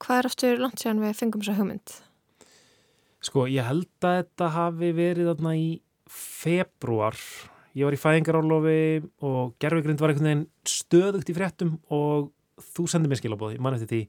hvað 0.00 0.18
er 0.18 0.28
aftur 0.30 0.62
langt 0.62 0.80
séðan 0.82 1.02
við 1.04 1.18
fengum 1.18 1.44
þessa 1.44 1.58
hugmynd? 1.60 1.94
Sko, 3.20 3.44
ég 3.52 3.66
held 3.68 3.88
að 4.00 4.20
þetta 4.22 4.50
hafi 4.54 4.92
verið 4.96 5.30
þarna 5.30 5.54
í 5.60 5.70
februar. 6.10 7.18
Ég 7.76 7.86
var 7.86 7.94
í 7.94 8.00
fæðingarálofi 8.00 8.80
og 9.28 9.56
gerfugrind 9.62 10.00
var 10.02 10.12
einhvern 10.12 10.30
veginn 10.30 10.46
stöðugt 10.66 11.30
í 11.30 11.36
fréttum 11.36 11.74
og 11.92 12.30
þú 12.74 12.86
sendið 12.90 13.12
mér 13.12 13.20
skilabóði, 13.20 13.60
mann 13.62 13.76
eftir 13.76 13.92
því 13.92 14.00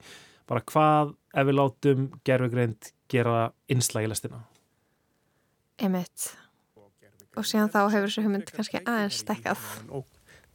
bara 0.49 0.63
hvað 0.71 1.13
ef 1.37 1.47
við 1.47 1.57
látum 1.59 2.07
gerfugrind 2.27 2.89
gera 3.11 3.51
innslægilestina. 3.71 4.41
Emitt. 5.81 6.31
Og 7.37 7.47
síðan 7.47 7.71
þá 7.71 7.83
hefur 7.85 8.09
þessu 8.09 8.25
hugmynd 8.25 8.51
kannski 8.55 8.81
aðeins 8.81 9.21
stekkað. 9.23 9.61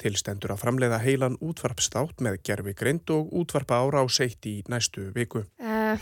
Tilstendur 0.00 0.52
að 0.54 0.62
framleiða 0.64 1.00
heilan 1.02 1.38
útvarpstátt 1.44 2.20
með 2.24 2.40
gerfi 2.46 2.74
grind 2.76 3.12
og 3.14 3.32
útvarpa 3.36 3.80
ára 3.80 4.04
á 4.04 4.06
seitt 4.12 4.46
í 4.48 4.58
næstu 4.68 5.08
viku. 5.16 5.46
Uh, 5.56 5.96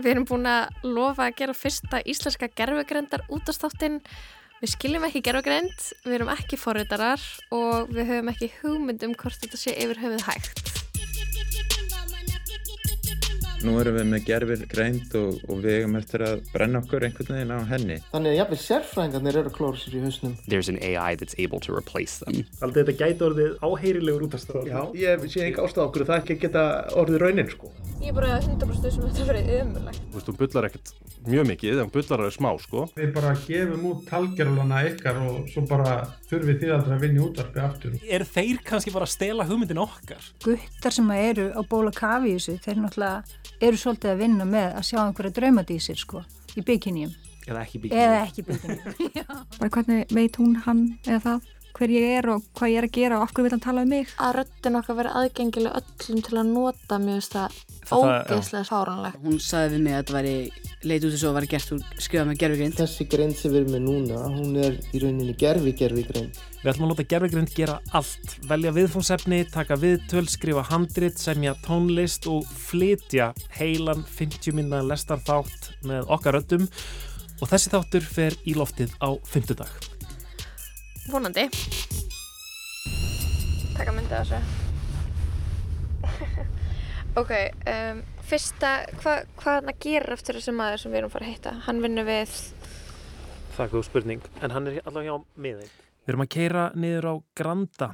við 0.00 0.14
erum 0.14 0.28
búin 0.28 0.48
að 0.48 0.86
lofa 0.88 1.28
að 1.28 1.38
gera 1.42 1.56
fyrsta 1.56 2.02
íslenska 2.08 2.50
gerfugrindar 2.56 3.26
útastáttinn. 3.28 4.00
Við 4.60 4.74
skiljum 4.74 5.06
ekki 5.08 5.24
gerfugrind, 5.24 5.86
við 6.04 6.18
erum 6.18 6.34
ekki 6.34 6.60
forritarar 6.60 7.22
og 7.56 7.92
við 7.94 8.12
höfum 8.12 8.34
ekki 8.34 8.52
hugmynd 8.58 9.08
um 9.08 9.16
hvort 9.16 9.40
þetta 9.40 9.60
sé 9.60 9.76
yfir 9.76 10.02
höfuð 10.02 10.28
hægt. 10.28 10.69
Nú 13.60 13.74
erum 13.76 13.96
við 13.98 14.06
með 14.08 14.22
gerfir 14.24 14.60
greind 14.70 15.14
og, 15.20 15.34
og 15.52 15.58
við 15.60 15.74
hefum 15.80 15.96
eftir 15.98 16.22
að 16.24 16.38
brenna 16.54 16.80
okkur 16.80 17.04
einhvern 17.04 17.34
veginn 17.34 17.50
á 17.52 17.60
henni. 17.68 17.98
Þannig 18.14 18.32
að 18.32 18.38
jafnveg 18.38 18.62
sérfræðingarnir 18.62 19.38
eru 19.40 19.50
að 19.50 19.56
klóra 19.58 19.80
sér 19.82 19.96
í 19.98 20.00
hausnum. 20.06 20.36
There's 20.48 20.70
an 20.72 20.78
AI 20.80 21.18
that's 21.20 21.36
able 21.36 21.60
to 21.66 21.74
replace 21.76 22.22
them. 22.24 22.40
Aldrei 22.64 22.86
þetta 22.86 22.96
gæti 23.02 23.26
orðið 23.28 23.58
áheyrilegur 23.60 24.24
útastátt. 24.30 24.70
Já, 24.70 24.80
ég 24.96 25.26
sé 25.28 25.44
ekki 25.50 25.60
ástæða 25.66 25.86
okkur 25.90 26.06
það 26.08 26.22
ekki 26.22 26.38
geta 26.46 26.64
orðið 27.02 27.20
raunin 27.26 27.52
sko. 27.52 27.72
Ég 28.00 28.14
er 28.14 28.16
bara 28.16 28.38
100% 28.40 28.96
sem 28.96 29.04
þetta 29.04 29.28
verið 29.28 29.52
umulagt. 29.58 30.00
Þú 30.08 30.16
veist, 30.16 30.30
hún 30.30 30.40
bullar 30.40 30.70
ekkert 30.70 30.94
mjög 31.28 31.50
mikið, 31.50 31.82
hún 31.82 31.92
bullar 31.92 32.24
alveg 32.24 32.36
smá 32.38 32.50
sko. 32.64 32.86
Við 32.96 33.12
bara 33.18 33.34
gefum 33.44 33.86
út 33.90 34.06
talgerulana 34.08 34.80
ykkar 34.88 35.20
og 35.26 35.52
svo 35.52 35.66
bara 35.68 35.98
þurfið 36.30 36.60
þið 36.62 36.72
aldrei 36.76 36.94
að 36.94 37.04
vinna 37.04 37.20
í 37.20 37.24
útvarpi 37.24 37.62
aftur. 37.64 37.96
Er 38.06 38.24
þeir 38.28 38.60
kannski 38.66 38.92
bara 38.94 39.08
að 39.08 39.14
stela 39.14 39.46
hugmyndin 39.48 39.82
okkar? 39.82 40.28
Guttar 40.44 40.94
sem 40.94 41.10
eru 41.16 41.48
á 41.50 41.60
ból 41.66 41.86
og 41.90 41.96
kafi 41.96 42.34
í 42.34 42.36
þessu, 42.38 42.56
þeir 42.64 42.82
náttúrulega 42.84 43.64
eru 43.68 43.80
svolítið 43.80 44.12
að 44.12 44.22
vinna 44.24 44.46
með 44.48 44.76
að 44.78 44.86
sjá 44.90 45.00
einhverja 45.02 45.36
draumadísir 45.40 46.00
sko, 46.00 46.22
í 46.54 46.64
bygginjum. 46.66 47.14
Eða 47.48 47.64
ekki 47.64 47.82
bygginjum. 47.82 48.04
Eða 48.04 48.20
ekki 48.26 48.46
bygginjum. 48.46 49.24
bara 49.58 49.72
hvernig 49.76 50.14
veit 50.14 50.38
hún 50.40 50.54
hann 50.66 50.84
eða 51.06 51.22
það? 51.26 51.48
Hver 51.80 51.92
ég 51.94 52.06
er 52.18 52.26
og 52.28 52.44
hvað 52.58 52.72
ég 52.74 52.78
er 52.80 52.86
að 52.86 52.96
gera 52.98 53.18
og 53.18 53.22
okkur 53.24 53.46
vil 53.46 53.54
hann 53.54 53.62
tala 53.64 53.84
um 53.86 53.88
mig. 53.88 54.08
Að 54.20 54.34
röttin 54.40 54.76
okkar 54.76 54.98
verið 54.98 55.14
aðgengileg 55.20 55.76
öllum 55.78 56.24
til 56.26 56.36
að 56.36 56.50
nota 56.50 56.98
mjög 57.00 57.28
það 57.32 57.60
ógeðslega 57.90 58.66
fáranlega. 58.68 59.20
Hún 59.24 59.38
sagði 59.40 59.72
við 59.72 59.84
mig 59.86 59.94
að 59.94 60.02
þetta 60.02 60.16
væri 60.16 60.34
leit 60.84 61.06
út 61.06 61.14
þess 61.14 61.22
að 61.22 61.26
það 61.26 61.36
var 61.38 61.46
gert 61.54 61.72
úr 61.74 61.82
skrifað 62.04 62.28
með 62.28 62.40
gerfigrind. 62.42 62.76
Þessi 62.80 63.06
grind 63.14 63.38
sem 63.38 63.54
við 63.54 63.60
erum 63.60 63.74
með 63.74 63.82
núna, 63.86 64.20
hún 64.36 64.58
er 64.60 64.76
í 64.92 65.02
rauninni 65.02 65.36
gerfi-gerfigrind. 65.40 66.40
Við 66.60 66.72
ætlum 66.74 66.86
að 66.86 66.92
láta 66.92 67.06
gerfigrind 67.14 67.54
gera 67.56 67.76
allt, 67.96 68.34
velja 68.50 68.74
viðfónsefni, 68.76 69.40
taka 69.52 69.78
viðtöl, 69.80 70.26
skrifa 70.30 70.66
handrit, 70.68 71.20
semja 71.20 71.56
tónlist 71.64 72.28
og 72.30 72.48
flytja 72.68 73.30
heilan 73.56 74.04
50 74.04 74.56
minna 74.60 74.82
lestarþátt 74.84 75.72
með 75.88 76.12
okkar 76.12 76.38
röttum 76.38 76.68
og 77.40 77.48
þessi 77.48 77.72
þáttur 77.72 78.04
fer 78.04 78.36
í 78.44 78.56
loftið 78.58 78.92
á 79.00 79.16
50 79.32 79.64
dag 79.64 79.99
vonandi. 81.12 81.46
Taka 83.76 83.96
myndið 83.96 84.16
að 84.20 84.32
þessu. 84.32 84.40
Ok 87.18 87.32
um, 87.66 88.04
fyrsta, 88.22 88.68
hvað 89.00 89.24
hva 89.40 89.54
hann 89.56 89.72
að 89.72 89.80
gera 89.82 90.14
eftir 90.14 90.36
þessi 90.38 90.52
maður 90.54 90.78
sem 90.84 90.92
við 90.92 91.00
erum 91.00 91.10
að 91.10 91.14
fara 91.16 91.26
að 91.26 91.32
hitta? 91.34 91.52
Hann 91.66 91.82
vinnur 91.82 92.06
við 92.06 92.34
það 93.56 93.64
er 93.64 93.72
góð 93.72 93.86
spurning, 93.88 94.28
en 94.38 94.54
hann 94.54 94.70
er 94.70 94.78
allavega 94.84 95.10
hjá 95.10 95.16
miðein 95.42 95.72
við 96.10 96.14
erum 96.14 96.24
að 96.24 96.32
keira 96.34 96.64
niður 96.74 97.06
á 97.06 97.14
Granda. 97.38 97.88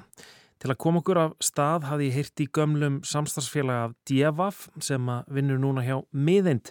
Til 0.57 0.71
að 0.73 0.79
koma 0.81 1.03
okkur 1.03 1.19
af 1.21 1.33
stað 1.45 1.89
hafði 1.91 2.07
ég 2.09 2.15
heyrt 2.17 2.41
í 2.41 2.47
gömlum 2.57 3.01
samstagsfélag 3.05 3.83
af 3.91 3.97
Djevaf 4.09 4.63
sem 4.81 5.11
að 5.13 5.35
vinnur 5.37 5.61
núna 5.61 5.85
hjá 5.85 5.99
miðeind 6.17 6.71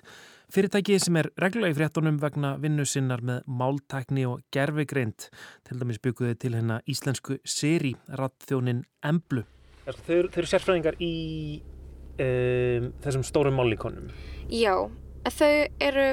Fyrirtæki 0.56 0.96
sem 1.04 1.18
er 1.20 1.28
reglulega 1.42 1.74
í 1.74 1.76
fréttunum 1.76 2.16
vegna 2.22 2.54
vinnu 2.64 2.86
sinnar 2.88 3.20
með 3.28 3.42
máltækni 3.60 4.22
og 4.24 4.46
gerfigreint. 4.56 5.26
Til 5.68 5.82
dæmis 5.82 6.00
bygguðu 6.00 6.38
til 6.40 6.54
hérna 6.56 6.78
íslensku 6.88 7.36
seri, 7.44 7.92
rattþjónin 8.16 8.86
Emblu. 9.04 9.44
Þau, 9.84 10.00
þau 10.08 10.16
eru 10.16 10.48
sérfræðingar 10.54 10.96
í 11.04 11.12
um, 11.60 12.88
þessum 13.04 13.28
stórum 13.28 13.60
mállíkonum. 13.60 14.08
Já, 14.48 14.72
þau 15.28 15.52
eru 15.90 16.10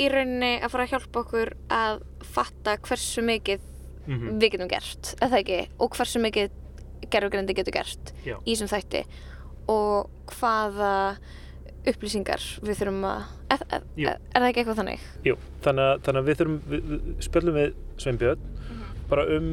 í 0.00 0.08
rauninni 0.08 0.54
að 0.56 0.72
fara 0.72 0.88
að 0.88 0.96
hjálpa 0.96 1.24
okkur 1.26 1.54
að 1.76 2.02
fatta 2.32 2.80
hversu 2.80 3.28
mikið 3.28 3.70
mm 4.06 4.16
-hmm. 4.16 4.36
við 4.40 4.50
getum 4.56 4.72
gert, 4.72 5.16
eða 5.20 5.44
ekki, 5.44 5.64
og 5.76 5.96
hversu 6.00 6.24
mikið 6.24 6.62
gerfigreindi 7.12 7.60
getur 7.60 7.76
gert 7.76 8.14
Já. 8.24 8.38
í 8.40 8.54
þessum 8.56 8.72
þætti 8.72 9.04
og 9.68 10.08
hvaða 10.32 10.94
upplýsingar. 11.90 12.42
Við 12.64 12.80
þurfum 12.80 13.04
að 13.08 13.20
er, 13.52 13.62
er, 13.76 13.84
er, 14.06 14.18
það 14.34 14.48
ekki 14.48 14.62
eitthvað 14.62 14.80
þannig? 14.80 15.04
Jú, 15.26 15.36
þannig 15.64 15.90
að, 15.90 16.00
þannig 16.06 16.22
að 16.22 16.30
við 16.30 16.40
þurfum 16.40 16.56
við, 16.72 16.88
við 16.90 17.12
spjöldum 17.26 17.58
við 17.58 17.76
Sveinbjörn 18.02 18.42
mm 18.46 18.72
-hmm. 18.80 18.98
bara 19.12 19.26
um 19.36 19.48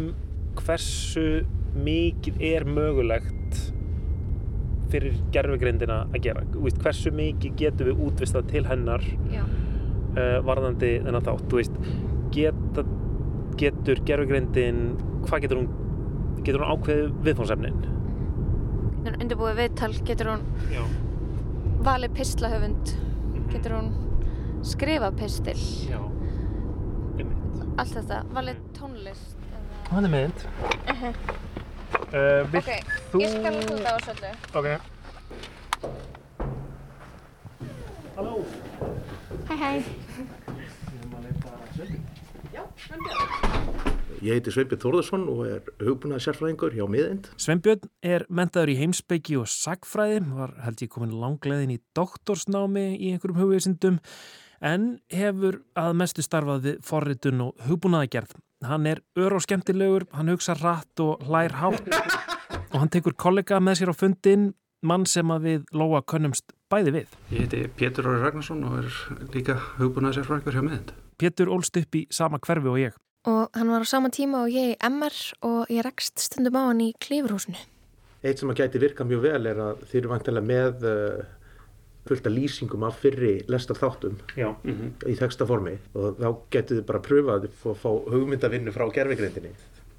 hversu 0.59 1.27
mikið 1.83 2.41
er 2.53 2.65
mögulegt 2.69 3.61
fyrir 4.93 5.15
gerfugrindina 5.33 6.03
að 6.13 6.19
gera. 6.27 6.43
Veist, 6.53 6.81
hversu 6.81 7.13
mikið 7.13 7.55
getur 7.57 7.89
við 7.89 8.03
útvistað 8.07 8.49
til 8.51 8.65
hennar 8.69 9.05
uh, 9.33 10.39
varðandi 10.45 10.91
þennan 11.05 11.25
þátt? 11.25 11.47
Veist, 11.53 11.79
geta, 12.33 12.85
getur 13.57 14.03
gerfugrindin 14.05 14.83
hvað 15.25 15.47
getur 15.47 15.63
hún 15.63 15.71
getur 16.43 16.61
hún 16.61 16.75
ákveðið 16.75 17.11
viðfónsefnin 17.23 17.81
mhm. 19.03 19.17
undirbúið 19.21 19.59
viðtal? 19.61 19.93
Getur 20.03 20.33
hún 20.33 20.45
Já 20.73 20.83
valið 21.83 22.17
pislahöfund 22.17 22.95
mhm. 22.95 23.45
getur 23.51 23.77
hún 23.77 23.93
skrifað 24.63 25.17
pistil? 25.19 25.59
Já, 25.91 25.99
einmitt. 27.19 27.63
Allt 27.77 27.95
þetta, 27.99 28.23
valið 28.33 28.61
tónlist 28.77 29.39
hann 29.93 30.05
er 30.05 30.09
mynd. 30.09 30.47
Uh 30.89 31.01
-huh. 31.01 31.13
uh, 32.17 32.55
ok, 32.55 32.69
þú... 33.11 33.19
ég 33.21 33.29
skal 33.29 33.53
hluta 33.53 33.89
á 33.93 33.97
svolítið 34.05 34.33
ok. 34.59 34.67
Halló. 38.15 38.45
Hæ 39.49 39.55
hæ. 39.55 39.83
Ég 44.23 44.33
heiti 44.33 44.51
Sveinbjörn 44.51 44.81
Þórðarsson 44.81 45.23
og 45.29 45.47
er 45.47 45.61
hugbúnað 45.79 46.23
sérfræðingur 46.23 46.71
hjá 46.71 46.87
miðind. 46.87 47.27
Sveinbjörn 47.37 47.81
er 48.03 48.25
mentaður 48.29 48.73
í 48.73 48.77
heimsbyggi 48.81 49.37
og 49.39 49.49
sagfræði, 49.49 50.21
var 50.35 50.53
held 50.65 50.81
ég 50.83 50.91
komin 50.91 51.13
langleðin 51.21 51.75
í 51.75 51.81
doktorsnámi 51.97 52.85
í 52.97 53.13
einhverjum 53.13 53.39
hugvísindum 53.39 53.99
en 54.63 54.89
hefur 55.11 55.61
að 55.79 55.95
mestu 55.99 56.23
starfað 56.23 56.65
við 56.67 56.81
forritun 56.87 57.45
og 57.47 57.63
hugbúnaðagerð. 57.67 58.35
Hann 58.63 58.87
er 58.87 59.01
ör 59.19 59.37
og 59.37 59.43
skemmtilegur, 59.43 60.07
hann 60.15 60.31
hugsa 60.31 60.55
rætt 60.59 60.99
og 61.03 61.23
hlær 61.27 61.55
hátt 61.59 61.87
og 62.73 62.77
hann 62.79 62.91
tekur 62.91 63.15
kollega 63.19 63.59
með 63.63 63.81
sér 63.81 63.91
á 63.91 63.95
fundin, 63.95 64.51
mann 64.83 65.07
sem 65.07 65.31
að 65.31 65.47
við 65.47 65.71
Lóa 65.75 66.03
könnumst 66.03 66.51
bæði 66.71 66.97
við. 66.97 67.15
Ég 67.31 67.45
heiti 67.45 67.63
Pétur 67.79 68.11
Óri 68.11 68.23
Ragnarsson 68.23 68.63
og 68.67 68.83
er 68.83 69.31
líka 69.35 69.57
hugbúnað 69.79 70.19
sérfræðingur 70.19 70.59
hjá 70.59 70.63
miðind. 70.63 70.93
Pétur 71.19 71.51
ólst 71.55 71.79
upp 71.79 71.95
í 71.95 72.07
sama 72.11 72.39
hverfi 72.43 72.71
og 72.71 72.79
ég 72.83 72.99
og 73.23 73.49
hann 73.55 73.69
var 73.71 73.83
á 73.83 73.87
sama 73.87 74.09
tíma 74.11 74.43
og 74.43 74.51
ég 74.51 74.73
í 74.73 74.79
MR 74.83 75.15
og 75.47 75.71
ég 75.71 75.85
rekst 75.85 76.19
stundum 76.19 76.59
á 76.59 76.67
hann 76.67 76.81
í 76.83 76.91
klífurhúsinu. 76.99 77.59
Eitt 78.23 78.39
sem 78.39 78.51
að 78.51 78.61
gæti 78.61 78.79
virka 78.79 79.05
mjög 79.07 79.25
vel 79.25 79.47
er 79.51 79.57
að 79.59 79.81
þeir 79.89 79.99
eru 80.01 80.11
vantilega 80.13 80.47
með 80.47 80.85
uh, 80.87 81.23
fullt 82.07 82.27
af 82.27 82.35
lýsingum 82.35 82.85
af 82.87 82.99
fyrri 82.99 83.33
lestar 83.51 83.79
þáttum 83.79 84.15
mm 84.35 84.55
-hmm. 84.63 84.93
í 85.11 85.15
textaformi 85.19 85.77
og 85.93 86.19
þá 86.19 86.29
getur 86.55 86.77
þið 86.77 86.85
bara 86.85 86.99
að 86.99 87.07
pröfa 87.07 87.35
að 87.35 87.49
fá, 87.63 87.69
fá 87.83 87.89
hugmyndavinnu 88.13 88.71
frá 88.71 88.85
gerfigreindinni. 88.93 89.51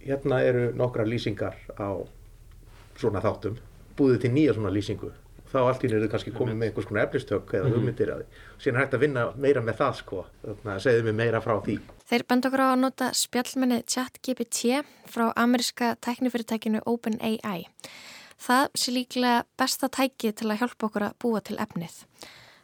Hérna 0.04 0.40
eru 0.44 0.72
nokkra 0.76 1.04
lýsingar 1.04 1.56
á 1.80 1.88
svona 2.96 3.20
þáttum, 3.20 3.56
búið 3.96 4.20
til 4.20 4.32
nýja 4.32 4.54
svona 4.54 4.70
lýsingu 4.70 5.12
þá 5.54 5.60
allt 5.68 5.84
í 5.86 5.90
nýru 5.90 6.08
kannski 6.10 6.32
komið 6.34 6.56
með 6.58 6.70
einhvers 6.70 6.88
konar 6.88 7.06
efnistök 7.06 7.52
eða 7.54 7.68
mhm. 7.68 7.76
hugmyndir 7.76 8.12
að 8.14 8.22
því. 8.22 8.40
Síðan 8.64 8.80
hægt 8.80 8.96
að 8.96 9.04
vinna 9.04 9.26
meira 9.44 9.62
með 9.64 9.78
það 9.82 10.00
sko, 10.00 10.24
þannig 10.42 10.72
að 10.74 10.80
segðu 10.86 11.04
mig 11.08 11.16
meira 11.20 11.42
frá 11.44 11.54
því. 11.66 11.76
Þeir 12.10 12.26
benda 12.32 12.50
okkur 12.50 12.64
á 12.64 12.68
að 12.70 12.80
nota 12.82 13.10
spjallmenni 13.14 13.78
ChatGPT 13.94 14.80
frá 15.14 15.26
ameriska 15.44 15.94
tæknifyrirtækinu 16.04 16.82
OpenAI. 16.90 17.68
Það 18.44 18.64
sé 18.76 18.92
líklega 18.92 19.44
besta 19.56 19.88
tæki 19.88 20.34
til 20.36 20.50
að 20.50 20.58
hjálpa 20.60 20.88
okkur 20.90 21.06
að 21.06 21.20
búa 21.22 21.40
til 21.44 21.56
efnið. 21.62 22.02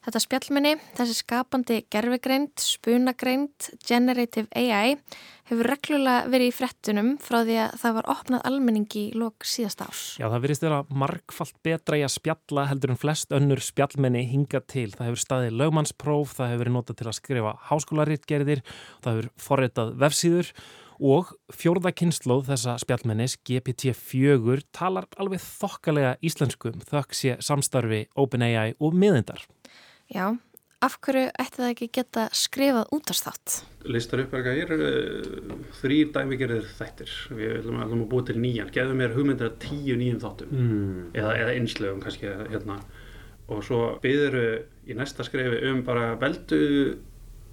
Þetta 0.00 0.21
spjallmenni, 0.25 0.71
þessi 0.97 1.15
skapandi 1.19 1.77
gerfigreind, 1.93 2.55
spunagreind, 2.65 3.67
generative 3.85 4.49
AI 4.56 4.97
hefur 5.50 5.69
reglulega 5.69 6.31
verið 6.32 6.49
í 6.49 6.55
frettunum 6.56 7.11
frá 7.21 7.43
því 7.43 7.59
að 7.67 7.75
það 7.82 7.97
var 7.99 8.09
opnað 8.15 8.47
almenningi 8.49 9.03
í 9.03 9.19
lok 9.21 9.44
síðasta 9.44 9.91
árs. 9.91 10.05
Já, 10.17 10.25
það 10.31 10.44
verist 10.47 10.65
þeirra 10.65 10.81
margfalt 11.03 11.56
betra 11.67 12.00
í 12.00 12.05
að 12.06 12.15
spjalla 12.17 12.67
heldur 12.71 12.94
en 12.94 13.00
flest 13.03 13.37
önnur 13.37 13.61
spjallmenni 13.65 14.25
hinga 14.31 14.62
til. 14.65 14.88
Það 14.94 15.11
hefur 15.11 15.25
staðið 15.26 15.59
lögmannspróf, 15.61 16.37
það 16.38 16.53
hefur 16.55 16.65
verið 16.65 16.76
notað 16.79 17.00
til 17.00 17.09
að 17.11 17.19
skrifa 17.21 17.56
háskólaritgerðir, 17.69 18.65
það 19.05 19.19
hefur 19.19 19.33
forritað 19.50 19.97
vefsíður 20.00 20.55
og 20.55 20.80
fjórða 21.56 21.93
kynnslóð 21.97 22.50
þessa 22.50 22.76
spjallmennis 22.82 23.38
GPT-4 23.49 24.61
talar 24.76 25.08
alveg 25.20 25.41
þokkalega 25.41 26.19
íslenskum 26.25 26.82
þökk 26.91 27.17
sé 27.17 27.35
samstarfi 27.44 28.05
OpenAI 28.20 28.76
og 28.79 28.97
miðindar. 28.97 29.47
Já, 30.12 30.37
af 30.85 30.97
hverju 31.05 31.31
ætti 31.41 31.62
það 31.62 31.73
ekki 31.73 31.91
geta 31.97 32.26
skrifað 32.37 32.94
útastátt? 32.97 33.61
Listar 33.88 34.25
upp 34.25 34.35
er 34.37 34.50
ekki 34.52 34.91
þrýr 35.81 36.12
dæmigerðir 36.17 36.73
þættir. 36.79 37.14
Við 37.32 37.58
ætlum 37.61 37.85
að 37.85 38.08
búa 38.11 38.26
til 38.29 38.37
nýjan. 38.41 38.73
Geðum 38.75 39.00
mér 39.00 39.17
hugmyndir 39.17 39.50
að 39.50 39.61
tíu 39.64 39.97
nýjum 40.00 40.20
þáttum 40.20 40.56
mm. 40.56 41.05
eða, 41.14 41.37
eða 41.44 41.55
einslögum 41.56 42.02
kannski 42.05 42.32
hérna. 42.52 42.81
Og 43.50 43.64
svo 43.67 43.87
byður 44.02 44.37
í 44.87 44.94
næsta 44.99 45.25
skrefi 45.26 45.64
um 45.70 45.81
bara 45.87 46.12
veldu 46.20 46.61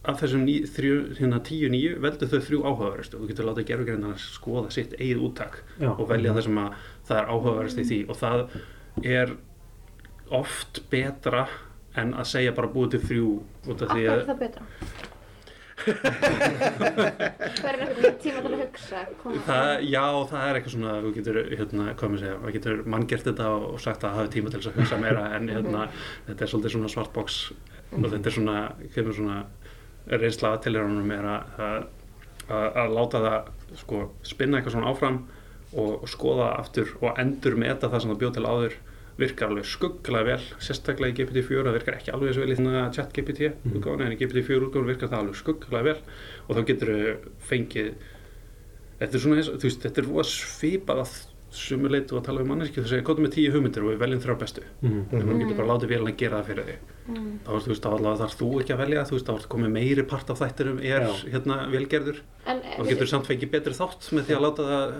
af 0.08 0.22
þessum 0.22 0.46
ní, 0.48 0.56
þrjú, 0.72 0.98
hérna 1.20 1.40
tíu 1.44 1.70
nýju 1.72 1.98
veldu 2.04 2.30
þau 2.32 2.40
þrjú 2.46 2.62
áhugaverðist 2.64 3.16
og 3.16 3.24
þú 3.24 3.30
getur 3.32 3.50
látað 3.50 3.68
gerðugreinar 3.72 4.16
að 4.16 4.24
skoða 4.24 4.70
sitt 4.76 4.96
eigið 5.00 5.24
úttak 5.28 5.60
Já. 5.82 5.92
og 5.92 6.06
velja 6.12 6.36
það 6.38 6.48
sem 6.48 6.62
að 6.64 6.78
það 7.10 7.20
er 7.20 7.32
áhugaverðist 7.34 7.82
í 7.82 7.88
því 7.90 8.00
og 8.08 8.22
það 8.22 8.46
er 9.18 9.36
oft 10.38 10.82
betra 10.92 11.44
en 11.98 12.16
að 12.16 12.32
segja 12.32 12.56
bara 12.56 12.72
búið 12.72 12.96
til 12.96 13.04
þrjú 13.10 13.36
út 13.74 13.84
af 13.84 13.94
því 13.94 14.08
að... 14.08 14.08
Hvað 14.08 14.18
er 14.18 14.28
það 14.32 14.42
betra? 14.46 14.64
Hvað 15.78 17.68
er 17.70 17.82
eitthvað 17.86 18.16
tíma 18.24 18.42
til 18.42 18.52
að 18.52 18.62
hugsa? 18.64 19.04
Það, 19.46 19.70
já, 19.86 20.06
það 20.32 20.42
er 20.42 20.58
eitthvað 20.58 20.74
svona, 20.74 20.96
þú 21.04 21.12
getur, 21.18 21.40
hérna, 21.52 21.86
hvað 22.00 22.12
maður 22.14 22.24
segja, 22.24 22.40
þú 22.42 22.54
getur 22.56 22.82
manngert 22.96 23.30
þetta 23.30 23.52
og 23.54 23.78
sagt 23.84 24.02
að 24.02 24.08
það 24.08 24.20
hafi 24.22 24.34
tíma 24.36 24.54
til 24.54 24.62
að 24.62 24.80
hugsa 24.80 25.00
meira 25.02 25.24
en 25.38 25.52
hérna, 25.54 25.88
þetta 26.28 26.46
er 26.46 26.52
svolítið 26.54 26.76
svona 26.76 26.94
svartboks 26.96 27.40
og 27.98 28.10
þetta 28.12 28.32
er 28.32 28.36
svona, 28.40 28.58
kemur 28.96 29.18
svona 29.18 29.38
reynsla 30.12 30.54
aðtiliránum 30.56 31.14
er 31.16 31.30
að, 31.32 31.88
að, 32.48 32.68
að 32.84 32.96
láta 32.96 33.24
það, 33.24 33.54
sko, 33.84 34.04
spinna 34.26 34.60
eitthvað 34.60 34.78
svona 34.78 34.92
áfram 34.92 35.22
og, 35.74 36.04
og 36.04 36.12
skoða 36.12 36.52
aftur 36.58 36.94
og 37.02 37.20
endur 37.20 37.58
meta 37.60 37.90
það 37.92 38.04
sem 38.04 38.14
það 38.14 38.22
bjóð 38.24 38.36
til 38.38 38.46
áður 38.48 38.78
virkar 39.18 39.50
alveg 39.50 39.66
skugglega 39.66 40.28
vel. 40.28 40.44
Sérstaklega 40.62 41.14
í 41.14 41.18
GPT-4, 41.18 41.64
það 41.66 41.78
virkar 41.80 41.98
ekki 41.98 42.14
alveg 42.14 42.32
eins 42.32 42.42
vel 42.42 42.52
í 42.52 42.58
þannig 42.60 42.78
að 42.84 42.92
chat 43.00 43.16
GPT 43.16 43.50
útgáðan 43.72 44.06
en 44.06 44.14
í 44.14 44.20
GPT-4 44.20 44.68
útgáðan 44.68 44.92
virkar 44.92 45.12
það 45.12 45.24
alveg 45.24 45.40
skugglega 45.42 45.88
vel. 45.88 45.98
Og 46.46 46.52
þá 46.54 46.62
getur 46.70 46.94
þau 46.94 47.32
fengið 47.50 47.90
þetta 49.00 49.18
er 49.18 49.24
svona 49.24 49.48
þú 49.48 49.66
veist, 49.66 49.84
þetta 49.86 50.04
er 50.04 50.30
svipað 50.32 51.04
að 51.04 51.18
sumuleitu 51.54 52.18
að 52.18 52.26
tala 52.28 52.44
um 52.44 52.50
manneski 52.52 52.82
þú 52.82 52.90
segir, 52.92 53.04
kóta 53.08 53.24
með 53.24 53.34
tíu 53.38 53.52
hugmyndir 53.54 53.86
og 53.86 53.94
við 53.94 54.02
veljum 54.02 54.22
þrjá 54.24 54.36
bestu 54.42 54.64
mm. 54.82 54.98
en 55.16 55.30
þú 55.30 55.38
getur 55.42 55.60
bara 55.60 55.70
látið 55.72 55.94
velin 55.94 56.12
að 56.12 56.18
gera 56.20 56.42
það 56.42 56.50
fyrir 56.50 56.68
þig 56.68 56.92
mm. 57.14 57.30
þá 57.46 57.52
þú 57.54 57.72
veist, 57.72 57.88
þá 57.88 58.10
þarf 58.22 58.36
þú 58.42 58.50
ekki 58.62 58.76
að 58.76 58.82
velja 58.84 59.06
þú 59.08 59.16
veist, 59.18 59.32
þá 59.32 59.48
komið 59.54 59.74
meiri 59.78 60.06
part 60.12 60.34
af 60.34 60.42
þættirum 60.42 60.82
er 60.84 61.08
Já. 61.08 61.14
hérna 61.32 61.60
velgerður 61.72 62.22
og 62.52 62.92
getur 62.92 63.12
samt 63.14 63.30
fengið 63.30 63.54
betri 63.56 63.78
þátt 63.78 64.12
með 64.12 64.28
því 64.28 64.38
að 64.38 64.46
láta 64.48 64.68
það 64.68 64.94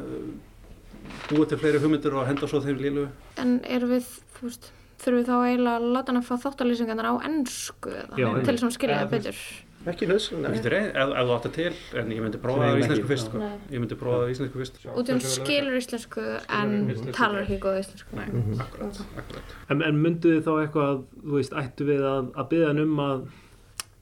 búið 1.28 1.48
til 1.52 1.62
fleiri 1.62 1.84
hugmyndur 1.84 2.18
og 2.18 2.28
henda 2.30 2.50
svo 2.50 2.64
þeim 2.64 2.82
lílu 2.82 3.08
En 3.44 3.58
erum 3.68 3.96
við, 3.98 4.10
þú 4.38 4.48
veist, 4.48 4.72
þurfum 5.04 5.20
við 5.20 5.30
þá 5.30 5.38
eiginlega 5.38 5.78
að 5.78 5.88
láta 5.98 6.14
hann 6.14 6.22
að 6.22 6.30
fá 6.30 6.36
þáttalýsingarnar 6.48 7.12
á 7.12 7.16
ennsku 7.28 7.96
til 8.16 8.54
þess 8.54 8.68
að 8.70 8.78
skilja 8.78 9.02
það 9.04 9.16
betur 9.18 9.42
Ekki 9.88 10.08
nöðsynlega 10.10 10.80
Ef 10.98 11.12
þú 11.14 11.34
átt 11.36 11.48
að 11.48 11.54
til, 11.56 11.74
en 12.00 12.10
ég 12.12 12.24
myndi 12.24 12.40
prófa 12.42 12.66
það 12.66 12.78
í 12.80 12.84
íslensku 12.84 13.10
fyrst 13.12 13.30
sko. 13.30 13.42
Ég 13.72 13.84
myndi 13.84 13.98
prófa 14.00 14.22
það 14.22 14.28
í 14.32 14.36
íslensku 14.36 14.62
fyrst. 14.62 14.80
Út 14.92 15.10
í 15.12 15.16
hún 15.16 15.22
skilur 15.24 15.78
íslensku 15.78 16.24
en 16.58 16.78
talar 17.16 17.44
ekki 17.46 17.60
góð 17.64 17.82
íslensku. 17.84 18.18
Nei, 18.18 18.26
mhm. 18.32 18.62
akkurat, 18.66 19.02
akkurat. 19.22 19.58
En, 19.72 19.84
en 19.88 20.02
myndu 20.04 20.34
þið 20.34 20.48
þá 20.48 20.54
eitthvað, 20.64 21.04
þú 21.24 21.38
veist, 21.38 21.58
ættu 21.62 21.88
við 21.88 22.08
að, 22.10 22.32
að 22.34 22.50
byggja 22.54 22.72
hann 22.74 22.84
um 22.84 23.04
að 23.06 23.28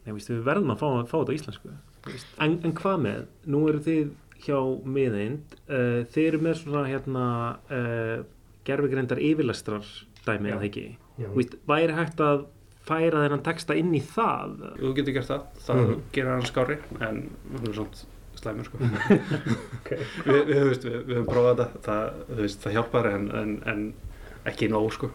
Nei, 0.05 0.13
víst, 0.13 0.29
við 0.29 0.43
verðum 0.45 0.69
að 0.69 0.81
fá, 0.83 0.89
fá 1.09 1.15
þetta 1.15 1.33
í 1.33 1.37
íslensku. 1.39 1.71
En, 2.37 2.59
en 2.61 2.73
hvað 2.77 2.99
með, 3.01 3.21
nú 3.49 3.63
eru 3.71 3.79
þið 3.81 4.11
hjá 4.45 4.59
miðeind 4.85 5.55
uh, 5.65 6.03
þeir 6.13 6.27
eru 6.27 6.41
með 6.45 6.59
svona 6.59 6.83
hérna 6.85 7.23
uh, 7.73 8.19
gerfegreindar 8.67 9.21
yfirlestrar 9.25 9.87
dæmi 10.25 10.53
eða 10.53 10.67
ekki? 10.67 10.85
Væri 11.65 11.95
hægt 11.97 12.21
að 12.21 12.45
færa 12.85 13.23
þennan 13.23 13.45
texta 13.45 13.77
inn 13.77 13.93
í 13.97 14.01
það 14.05 14.57
þú 14.79 14.91
getur 14.99 15.15
gert 15.15 15.31
það, 15.31 15.45
það 15.67 15.81
mm. 15.83 16.03
gerir 16.15 16.33
hann 16.33 16.49
skári 16.49 16.77
en 16.99 17.23
það 17.51 17.69
er 17.69 17.77
svona 17.79 18.11
slæmur 18.35 18.67
sko. 18.67 18.79
okay. 19.79 20.01
við, 20.25 20.41
við, 20.49 20.57
við, 20.57 20.97
við 21.07 21.13
höfum 21.15 21.29
prófað 21.29 21.61
þetta 21.61 21.85
það, 21.85 22.57
það 22.65 22.75
hjálpar 22.75 23.09
en, 23.11 23.29
en, 23.39 23.55
en 23.71 23.85
ekki 24.51 24.69
nóg 24.71 24.91
sko. 24.95 25.09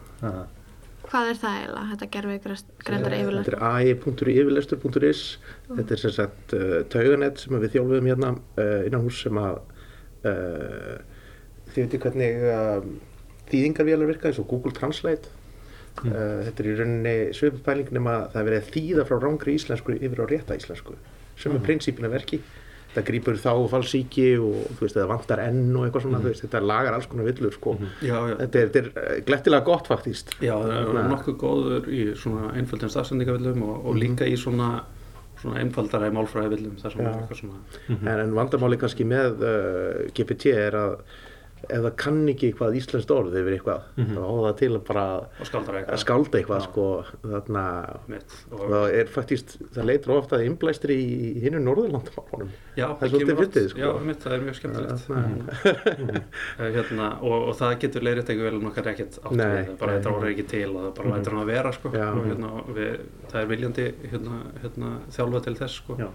Hvað 1.11 1.29
er 1.31 1.39
það 1.41 1.55
eiginlega, 1.57 1.85
þetta 1.91 2.09
gerfegreindar 2.15 3.15
yfirlestur? 3.17 3.57
Þetta 3.57 3.69
er 3.69 3.91
ai.yfirlestur.is 3.91 5.23
Þetta 5.67 5.95
er 5.95 6.01
sem 6.03 6.15
sagt 6.15 6.55
uh, 6.55 6.77
tauganett 6.93 7.41
sem 7.41 7.57
við 7.57 7.75
þjálfum 7.75 8.09
hérna 8.11 8.33
uh, 8.37 8.81
innan 8.87 9.05
hús 9.05 9.19
sem 9.25 9.39
að 9.41 9.59
uh, 10.29 10.97
þið 11.71 11.83
veitir 11.83 12.03
hvernig 12.05 12.47
um, 12.53 12.95
þýðingarvélar 13.51 14.11
virka 14.13 14.29
eins 14.29 14.39
og 14.39 14.47
Google 14.51 14.75
Translate 14.77 15.33
mm. 16.03 16.15
Þetta 16.47 16.63
er 16.63 16.71
í 16.71 16.75
rauninni 16.79 17.15
svipupæling 17.37 17.93
nema 17.95 18.17
það 18.31 18.41
er 18.41 18.49
verið 18.49 18.61
að 18.61 18.73
þýða 18.75 19.07
frá 19.09 19.19
rángri 19.21 19.55
íslensku 19.59 19.97
yfir 19.97 20.23
á 20.23 20.25
rétta 20.31 20.57
íslensku 20.57 20.97
sem 21.35 21.51
er 21.51 21.57
mm. 21.57 21.65
prinsípina 21.67 22.11
verki 22.11 22.41
það 22.91 23.05
grýpur 23.07 23.37
þá 23.39 23.51
falsíki 23.71 24.27
og 24.43 24.55
þú 24.75 24.83
veist 24.83 24.97
það 24.97 25.11
vantar 25.13 25.41
enn 25.45 25.75
og 25.79 25.85
eitthvað 25.85 26.05
svona 26.05 26.19
mm. 26.19 26.25
veist, 26.27 26.43
þetta 26.45 26.61
lagar 26.65 26.97
alls 26.97 27.07
konar 27.11 27.27
villur 27.29 27.53
sko 27.55 27.75
mm. 27.77 27.91
já, 28.03 28.15
já. 28.15 28.35
Þetta, 28.41 28.63
er, 28.63 28.71
þetta 28.73 29.03
er 29.03 29.21
glettilega 29.29 29.67
gott 29.67 29.91
faktíst 29.91 30.33
Já, 30.43 30.55
það 30.59 30.99
er 31.03 31.11
nokkuð 31.13 31.37
góður 31.45 31.87
í 31.91 32.01
svona 32.19 32.51
einföldum 32.59 32.91
stafsendingavillum 32.91 33.63
og, 33.67 33.85
og 33.87 33.99
líka 33.99 34.27
í 34.27 34.35
svona 34.39 34.73
svona 35.41 35.61
einfaldara 35.63 36.11
þar 36.11 36.93
sem 36.93 37.01
er 37.01 37.09
eitthvað 37.09 37.39
svona 37.39 37.57
mm 37.57 37.95
-hmm. 37.95 38.07
en, 38.07 38.19
en 38.19 38.35
vandamáli 38.35 38.77
kannski 38.77 39.07
með 39.07 39.41
uh, 39.41 40.11
GPT 40.13 40.53
er 40.53 40.77
að 40.77 40.95
ef 41.69 41.83
það 41.85 41.95
kann 42.01 42.19
ekki 42.31 42.49
eitthvað 42.49 42.77
íslenskt 42.79 43.11
orð 43.13 43.35
yfir 43.37 43.55
eitthvað 43.57 43.81
mm 43.95 44.05
-hmm. 44.05 44.15
þá 44.17 44.21
á 44.21 44.33
það 44.45 44.55
til 44.61 44.69
að 44.71 44.83
bara 44.87 45.05
að 45.41 45.99
skálda 46.01 46.39
eitthvað 46.39 46.63
sko, 46.65 46.85
þarna 47.21 47.63
það 48.49 48.85
er 49.01 49.11
faktist, 49.15 49.57
það 49.75 49.89
leitur 49.89 50.15
ofta 50.15 50.39
að 50.39 50.45
innblæstri 50.47 50.97
í 50.97 51.31
hinnu 51.43 51.61
Norðurlandamálunum 51.65 52.49
það 52.75 53.05
er 53.05 53.13
svolítið 53.13 53.41
fyrtið 53.41 53.69
sko. 53.73 53.81
Já, 53.81 53.91
mitt, 54.07 54.23
það 54.23 54.33
er 54.37 54.45
mjög 54.47 54.55
skemmtilegt 54.59 55.09
mm 55.09 55.21
-hmm. 55.21 56.23
hérna, 56.77 57.07
og, 57.21 57.37
og 57.49 57.55
það 57.61 57.77
getur 57.85 58.07
leirið 58.07 58.25
eitthvað 58.29 58.49
vel 58.49 58.63
nokkar 58.63 58.91
ekkert 58.93 59.19
átt 59.21 59.37
nei, 59.37 59.61
við 59.67 59.77
bara 59.77 59.97
þetta 59.97 60.15
orður 60.15 60.33
ekki 60.33 60.47
til 60.55 60.69
og 60.75 60.81
það 60.81 60.93
bara 60.97 61.07
mm 61.07 61.11
-hmm. 61.11 61.17
lætur 61.17 61.33
hann 61.33 61.43
að 61.43 61.53
vera 61.53 61.71
sko. 61.71 61.87
og, 61.89 62.25
hérna, 62.25 62.49
við, 62.75 62.99
það 63.31 63.41
er 63.41 63.47
viljandi 63.47 63.93
hérna, 64.11 64.43
hérna 64.61 64.89
þjálfa 65.09 65.43
til 65.43 65.55
þess 65.55 65.75
sko. 65.83 65.95
Já 65.99 66.09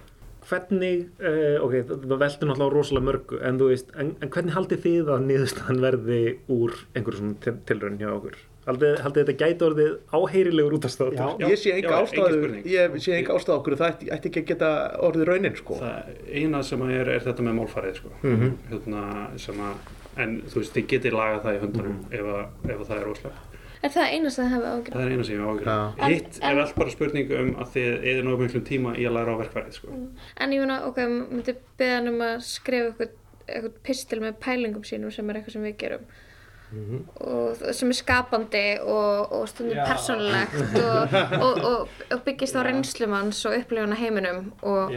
hvernig, 0.47 1.07
uh, 1.21 1.63
ok, 1.65 1.79
það 1.89 2.19
veldur 2.23 2.51
náttúrulega 2.51 2.75
rosalega 2.75 3.07
mörgu, 3.09 3.39
en 3.47 3.61
þú 3.61 3.71
veist, 3.71 3.95
en, 3.99 4.13
en 4.23 4.33
hvernig 4.35 4.57
haldið 4.57 4.85
þið 4.85 5.15
að 5.15 5.25
niðurstaðan 5.31 5.81
verði 5.85 6.21
úr 6.57 6.77
einhverjum 6.95 7.23
svona 7.23 7.41
til, 7.47 7.57
tilrönd 7.71 8.03
hjá 8.03 8.13
okkur? 8.13 8.39
Haldið, 8.67 8.97
haldið 9.05 9.29
þetta 9.29 9.45
gæti 9.45 9.65
orðið 9.67 9.91
áheyrilegur 10.11 10.75
út 10.75 10.87
af 10.89 10.93
státur? 10.95 11.19
Já, 11.19 11.51
ég 11.53 11.61
sé 11.63 11.75
enga 11.77 12.01
ástæðu, 12.01 12.49
ég 12.67 12.97
sé 13.03 13.13
enga 13.15 13.37
ástæðu 13.37 13.59
okkur, 13.61 13.77
það 13.79 13.93
ætti, 13.93 14.09
ætti 14.17 14.31
ekki 14.33 14.43
að 14.43 14.49
geta 14.49 14.71
orðið 15.07 15.29
raunin, 15.31 15.59
sko. 15.61 15.77
Það 15.83 16.17
eina 16.41 16.63
sem 16.67 16.83
er, 16.89 17.13
er 17.15 17.27
þetta 17.29 17.47
með 17.47 17.59
málfarið, 17.61 18.01
sko, 18.01 18.15
mm 18.23 18.35
-hmm. 18.41 18.57
hérna, 18.73 19.05
sem 19.45 19.61
að, 19.69 19.93
en 20.25 20.35
þú 20.51 20.63
veist, 20.63 20.75
þið 20.75 20.89
getið 20.95 21.19
lagað 21.21 21.45
það 21.47 21.59
í 21.59 21.63
höndunum 21.63 21.95
mm 21.95 22.03
-hmm. 22.03 22.19
ef, 22.19 22.33
að, 22.35 22.73
ef 22.73 22.81
að 22.81 22.91
það 22.91 22.99
er 22.99 23.07
rosalega. 23.11 23.45
Er 23.87 23.93
það 23.95 24.13
eina 24.17 24.33
sem 24.35 24.47
þið 24.47 24.55
hefur 24.57 24.69
ágjörð? 24.73 24.95
Það 24.97 25.05
er 25.05 25.13
eina 25.15 25.27
sem 25.27 25.37
ég 25.37 25.43
hefur 25.43 25.71
ágjörð. 25.71 26.01
Hitt 26.11 26.39
er 26.43 26.61
allt 26.63 26.79
bara 26.81 26.95
spurning 26.95 27.35
um 27.39 27.51
að 27.63 27.73
þið 27.77 28.07
eða 28.13 28.27
náðu 28.27 28.39
mjög 28.43 28.65
tíma 28.67 28.95
í 28.99 29.07
að 29.07 29.17
læra 29.17 29.37
á 29.39 29.41
verkfærið. 29.43 29.77
Sko. 29.79 29.95
Mm. 29.95 30.07
En 30.43 30.55
ég 30.57 30.65
finna, 30.65 30.79
ok, 30.89 31.03
myndi 31.13 31.57
beða 31.79 31.99
hann 32.01 32.11
um 32.11 32.25
að 32.27 32.37
skrifa 32.49 32.89
eitthvað, 32.91 33.19
eitthvað 33.47 33.77
pistil 33.87 34.23
með 34.25 34.41
pælingum 34.43 34.87
sínum 34.89 35.15
sem 35.15 35.31
er 35.31 35.39
eitthvað 35.39 35.59
sem 35.59 35.69
við 35.69 35.77
gerum. 35.85 36.09
Mm 36.73 36.85
-hmm. 36.91 37.03
og 37.27 37.75
sem 37.75 37.89
er 37.89 37.95
skapandi 37.95 38.79
og, 38.83 39.33
og 39.33 39.49
stundum 39.49 39.79
persónulegt 39.87 40.57
og, 41.45 41.63
og, 41.65 41.89
og 42.11 42.23
byggist 42.25 42.57
á 42.59 42.67
reynslumanns 42.67 43.45
og 43.47 43.55
upplifuna 43.59 43.95
heiminum 43.95 44.53
og 44.63 44.91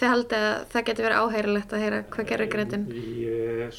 þið 0.00 0.08
haldið 0.08 0.38
að 0.38 0.64
það 0.72 0.84
getur 0.86 1.04
verið 1.04 1.20
áhærilegt 1.20 1.72
að 1.72 1.82
heyra 1.84 1.98
hvað 2.08 2.28
gerir 2.30 2.48
greitinn 2.48 2.86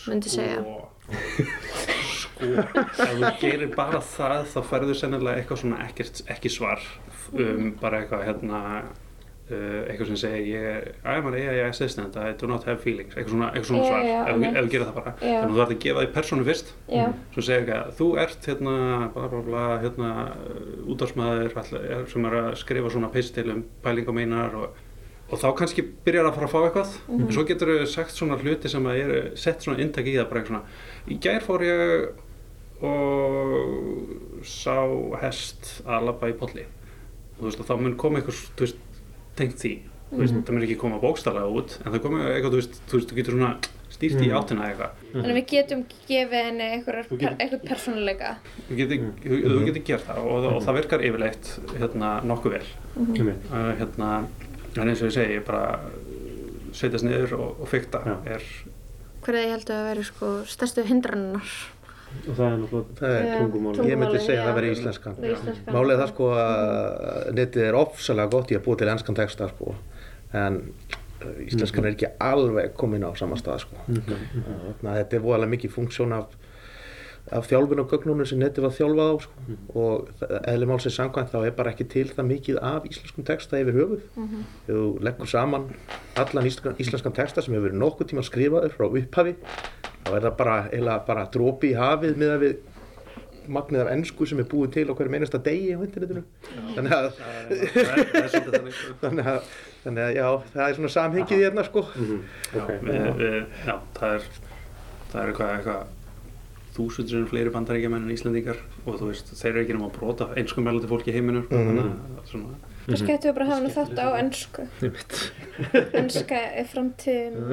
myndi 0.06 0.30
segja 0.30 0.62
sko 1.06 2.52
ef 2.52 3.16
þú 3.16 3.32
gerir 3.42 3.74
bara 3.76 4.02
það 4.04 4.46
þá 4.52 4.60
færður 4.70 5.00
sennilega 5.00 5.42
eitthvað 5.42 5.64
svona 5.64 5.82
ekkert, 5.88 6.22
ekki 6.32 6.52
svar. 6.52 6.86
Um 7.34 7.74
bara 7.82 8.04
eitthvað 8.04 8.26
hérna 8.28 8.62
uh, 9.50 9.82
eitthvað 9.90 10.12
sem 10.12 10.20
segir 10.22 10.48
ég 10.52 10.88
I'm 11.04 11.28
an 11.30 11.38
AI 11.40 11.66
assistant, 11.68 12.18
I 12.18 12.34
do 12.40 12.50
not 12.50 12.66
have 12.70 12.82
feelings. 12.84 13.16
Eitthvað 13.16 13.36
svona, 13.36 13.52
eitthvað 13.54 13.72
svona 13.72 13.90
svar, 13.90 14.08
ef, 14.08 14.48
ef 14.50 14.58
þú 14.58 14.74
gerir 14.74 14.88
það 14.88 14.98
bara. 15.00 15.16
Þannig 15.22 15.44
að 15.44 15.52
þú 15.52 15.60
þarf 15.62 15.76
að 15.76 15.84
gefa 15.86 16.06
því 16.06 16.14
persónu 16.18 16.48
fyrst. 16.50 16.74
Svo 17.36 17.46
segir 17.46 17.62
ekki 17.66 17.78
að 17.78 17.94
þú 18.00 18.10
ert 18.26 18.50
hérna 18.52 18.80
bla 19.16 19.30
bla 19.34 19.44
bla 19.52 19.68
hérna 19.84 20.16
útdagsmaður 20.96 21.62
sem 22.12 22.28
er 22.32 22.42
að 22.42 22.52
skrifa 22.62 22.94
svona 22.94 23.14
pistil 23.14 23.48
um 23.54 23.64
pælingum 23.86 24.22
einar 24.24 24.60
og 24.64 24.84
og 25.26 25.40
þá 25.42 25.48
kannski 25.58 25.82
byrjar 26.06 26.28
að 26.30 26.36
fara 26.36 26.46
að 26.46 26.52
fá 26.52 26.60
eitthvað. 26.60 26.90
Mm 26.96 27.16
-hmm. 27.16 27.26
og 27.26 27.34
svo 27.34 27.44
getur 27.50 27.68
þau 27.68 27.88
sagt 27.90 28.12
svona 28.14 28.38
hluti 28.38 28.70
sem 28.70 28.86
að 28.86 28.96
er 28.96 29.32
sett 29.36 29.64
svona 29.64 29.82
intak 29.82 30.06
í 30.06 30.14
það 30.14 30.30
bara 30.30 30.40
eitthvað 30.40 30.54
svona 30.54 30.64
í 31.12 31.18
gær 31.22 31.44
fór 31.46 31.66
ég 31.66 32.08
og 32.86 34.44
sá 34.46 34.78
hest 35.22 35.80
að 35.86 36.10
labba 36.10 36.32
í 36.32 36.38
polli 36.38 36.66
og 37.36 37.40
þú 37.40 37.48
veist 37.50 37.62
og 37.64 37.70
þá 37.70 37.76
mun 37.82 37.98
koma 38.00 38.20
eitthvað 38.20 38.42
þú 38.56 38.66
veist 38.66 38.82
tengt 39.36 39.58
því. 39.60 39.74
Mm 39.76 39.86
-hmm. 39.86 40.16
þú 40.16 40.22
veist 40.22 40.34
mhm. 40.34 40.44
það 40.44 40.54
mun 40.54 40.64
ekki 40.64 40.78
koma 40.84 41.00
bókstallega 41.00 41.48
út 41.48 41.80
en 41.86 41.92
það 41.92 42.02
koma 42.02 42.20
eitthvað 42.30 42.52
þú 42.52 42.60
veist 42.62 42.82
þú 42.88 42.94
veist 42.98 43.10
þú 43.10 43.16
getur 43.16 43.34
svona 43.34 43.58
stýrt 43.90 44.22
í 44.22 44.28
mhm. 44.28 44.38
áttina 44.38 44.68
eitthvað. 44.70 44.92
Þannig 45.12 45.32
að 45.32 45.40
við 45.40 45.48
getum 45.52 45.82
gefið 46.08 46.46
henni 46.46 46.68
eitthvað 46.72 47.62
persónuleika. 47.70 48.38
Þú 48.68 48.76
getur, 48.76 49.84
gert 49.86 50.06
það 50.08 50.18
og, 50.18 50.46
og 50.52 50.64
það 50.64 50.78
virkar 50.80 51.06
yfirleitt 51.08 51.60
hérna 51.80 52.10
nokkuð 52.24 52.52
vel. 52.52 52.68
Mm 52.96 53.06
-hmm. 53.06 53.34
uh, 53.52 53.72
hérna 53.80 54.28
en 54.82 54.90
eins 54.90 55.02
og 55.02 55.08
ég 55.08 55.14
segi, 55.16 55.40
bara 55.40 55.80
setjast 56.76 57.06
niður 57.06 57.38
og, 57.40 57.62
og 57.62 57.70
fykta 57.72 58.02
er 58.26 58.44
Hver 59.25 59.34
er 59.34 59.39
það 59.39 59.46
ég 59.46 59.55
held 59.55 59.72
að 59.74 59.88
vera 59.89 60.03
sko 60.05 60.27
stærstu 60.46 60.84
hindrannar? 60.86 61.53
Og 62.15 62.36
það 62.38 62.46
er 62.46 62.60
náttúrulega, 62.62 62.98
það 63.00 63.15
er 63.15 63.32
tungumál 63.39 63.88
Ég 63.89 63.98
myndi 64.00 64.20
segja 64.22 64.44
að 64.44 64.50
það 64.50 64.58
veri 64.60 64.70
íslenska. 64.75 65.13
Málið 65.74 66.01
það 66.01 66.12
sko 66.12 66.27
að 66.38 67.32
netið 67.39 67.65
er 67.65 67.77
ofsalega 67.79 68.32
gott 68.36 68.53
í 68.53 68.60
að 68.60 68.63
búa 68.67 68.79
til 68.79 68.91
ennskan 68.94 69.17
texta 69.17 69.50
sko. 69.50 69.74
En 70.36 70.62
uh, 70.62 71.41
íslenskan 71.48 71.88
er 71.88 71.96
ekki 71.96 72.12
alveg 72.24 72.75
komin 72.77 73.08
á 73.08 73.12
sama 73.17 73.39
stað 73.41 73.65
sko. 73.65 73.82
Mm 73.88 74.01
-hmm. 74.05 74.77
þetta 74.86 75.17
er 75.17 75.25
voðalega 75.25 75.53
mikið 75.55 75.75
funksjón 75.79 76.13
af 76.13 76.38
af 77.34 77.48
þjálfun 77.50 77.82
og 77.82 77.89
gögnunum 77.89 78.27
sem 78.29 78.39
neti 78.39 78.62
var 78.62 78.74
þjálfað 78.75 79.08
á 79.10 79.15
sko. 79.24 79.46
mm. 79.48 79.58
og 79.82 80.10
eðli 80.51 80.67
málsins 80.70 80.98
sangkvæmt 81.00 81.32
þá 81.34 81.39
er 81.41 81.55
bara 81.58 81.72
ekki 81.74 81.88
til 81.89 82.05
það 82.12 82.29
mikið 82.29 82.60
af 82.62 82.86
íslenskum 82.86 83.25
texta 83.25 83.62
yfir 83.62 83.79
höfuð 83.79 84.03
mm 84.13 84.27
-hmm. 84.27 84.44
þú 84.67 84.84
leggur 85.01 85.27
saman 85.27 85.65
allan 86.15 86.46
íslenskan, 86.46 86.77
íslenskan 86.77 87.13
texta 87.13 87.41
sem 87.41 87.53
hefur 87.53 87.70
verið 87.70 87.82
nokkuð 87.82 88.08
tíma 88.08 88.22
skrifaður 88.22 88.77
frá 88.77 88.86
upphafi 88.86 89.36
þá 90.05 90.15
er 90.15 90.22
það 90.22 90.38
bara, 90.38 91.00
bara 91.08 91.29
drópi 91.34 91.72
í 91.72 91.74
hafið 91.74 92.17
með 92.17 92.36
að 92.36 92.41
við 92.46 92.55
magnið 93.48 93.82
af 93.82 93.91
ennsku 93.94 94.25
sem 94.25 94.39
er 94.39 94.48
búið 94.50 94.72
til 94.72 94.86
á 94.89 94.94
hverju 94.94 95.12
meinasta 95.13 95.38
degi 95.38 95.74
á 95.74 95.79
internetinu 95.82 96.24
þannig 96.75 96.94
að 96.94 97.08
þannig 99.01 99.27
að 99.34 99.41
þannig 99.84 100.03
að 100.03 100.15
já, 100.15 100.27
það 100.53 100.70
er 100.70 100.77
svona 100.79 100.94
samhengið 100.96 101.44
hérna 101.44 101.63
sko 101.67 101.86
mm 101.96 102.05
-hmm. 102.05 102.20
okay. 102.62 102.79
já, 102.79 103.13
við, 103.20 103.46
já, 103.65 103.75
það 104.00 104.15
er 104.15 104.29
það 105.12 105.22
er 105.22 105.27
eitthvað, 105.27 105.53
eitthvað 105.55 105.95
þúsundur 106.75 107.27
fleiri 107.29 107.51
bandaríkjaman 107.53 108.03
en 108.05 108.15
Íslandingar 108.15 108.60
og 108.86 108.94
þú 109.00 109.05
veist, 109.10 109.27
þeir 109.39 109.51
eru 109.51 109.62
ekki 109.63 109.74
náttúrulega 109.75 109.91
að 109.91 110.00
brota 110.00 110.25
einsku 110.39 110.60
meðlandi 110.62 110.91
fólki 110.91 111.10
í 111.12 111.15
heiminu 111.15 111.41
mm 111.41 111.48
-hmm. 111.50 111.65
þannig 111.67 111.86
að 112.20 112.25
svona 112.32 112.50
Kannski 112.86 113.13
ættum 113.13 113.29
við 113.29 113.36
bara 113.36 113.46
að 113.46 113.51
hafa 113.51 113.63
nú 113.63 113.70
þátt 113.77 113.98
á 113.98 114.08
ennsku 114.22 114.62
Ennska 116.00 116.38
er 116.60 116.65
framtíðin. 116.70 117.36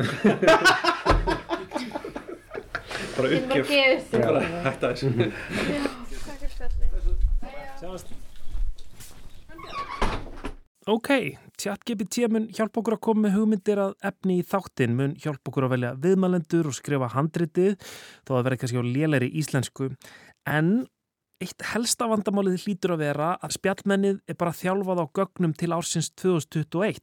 Bara 3.17 3.29
uppgjöf. 3.29 4.11
Bara 4.12 4.41
takk 4.81 4.97
fyrir 4.99 6.50
spjalli 6.52 6.87
Sjáumst. 7.81 8.07
Ok, 10.87 11.09
ChatGPT 11.62 12.26
mun 12.33 12.49
hjálpa 12.50 12.81
okkur 12.81 12.97
að 12.97 13.04
koma 13.07 13.26
með 13.26 13.37
hugmyndir 13.37 13.81
að 13.83 13.92
efni 14.09 14.40
í 14.40 14.47
þáttin, 14.47 14.97
mun 14.99 15.12
hjálpa 15.23 15.52
okkur 15.52 15.69
að 15.69 15.75
velja 15.76 15.92
viðmælendur 16.02 16.71
og 16.71 16.75
skrifa 16.75 17.12
handritið 17.12 17.76
þó 18.26 18.33
að 18.38 18.49
vera 18.49 18.59
kannski 18.62 18.83
á 18.83 18.85
lélæri 18.87 19.28
íslensku. 19.38 19.92
En 20.50 20.73
eitt 21.42 21.62
helsta 21.73 22.09
vandamálið 22.11 22.64
hlýtur 22.64 22.95
að 22.95 23.04
vera 23.04 23.31
að 23.42 23.57
spjallmennið 23.57 24.21
er 24.31 24.38
bara 24.38 24.54
þjálfað 24.57 25.02
á 25.02 25.07
gögnum 25.19 25.54
til 25.59 25.71
ársins 25.75 26.11
2021 26.21 27.00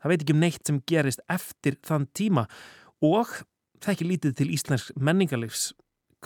það 0.00 0.12
veit 0.12 0.22
ekki 0.24 0.36
um 0.36 0.44
neitt 0.44 0.62
sem 0.66 0.82
gerist 0.88 1.24
eftir 1.30 1.78
þann 1.86 2.06
tíma 2.16 2.46
og 3.04 3.32
það 3.80 3.92
ekki 3.94 4.08
lítið 4.08 4.36
til 4.40 4.48
íslensk 4.54 4.94
menningarleifs 4.96 5.70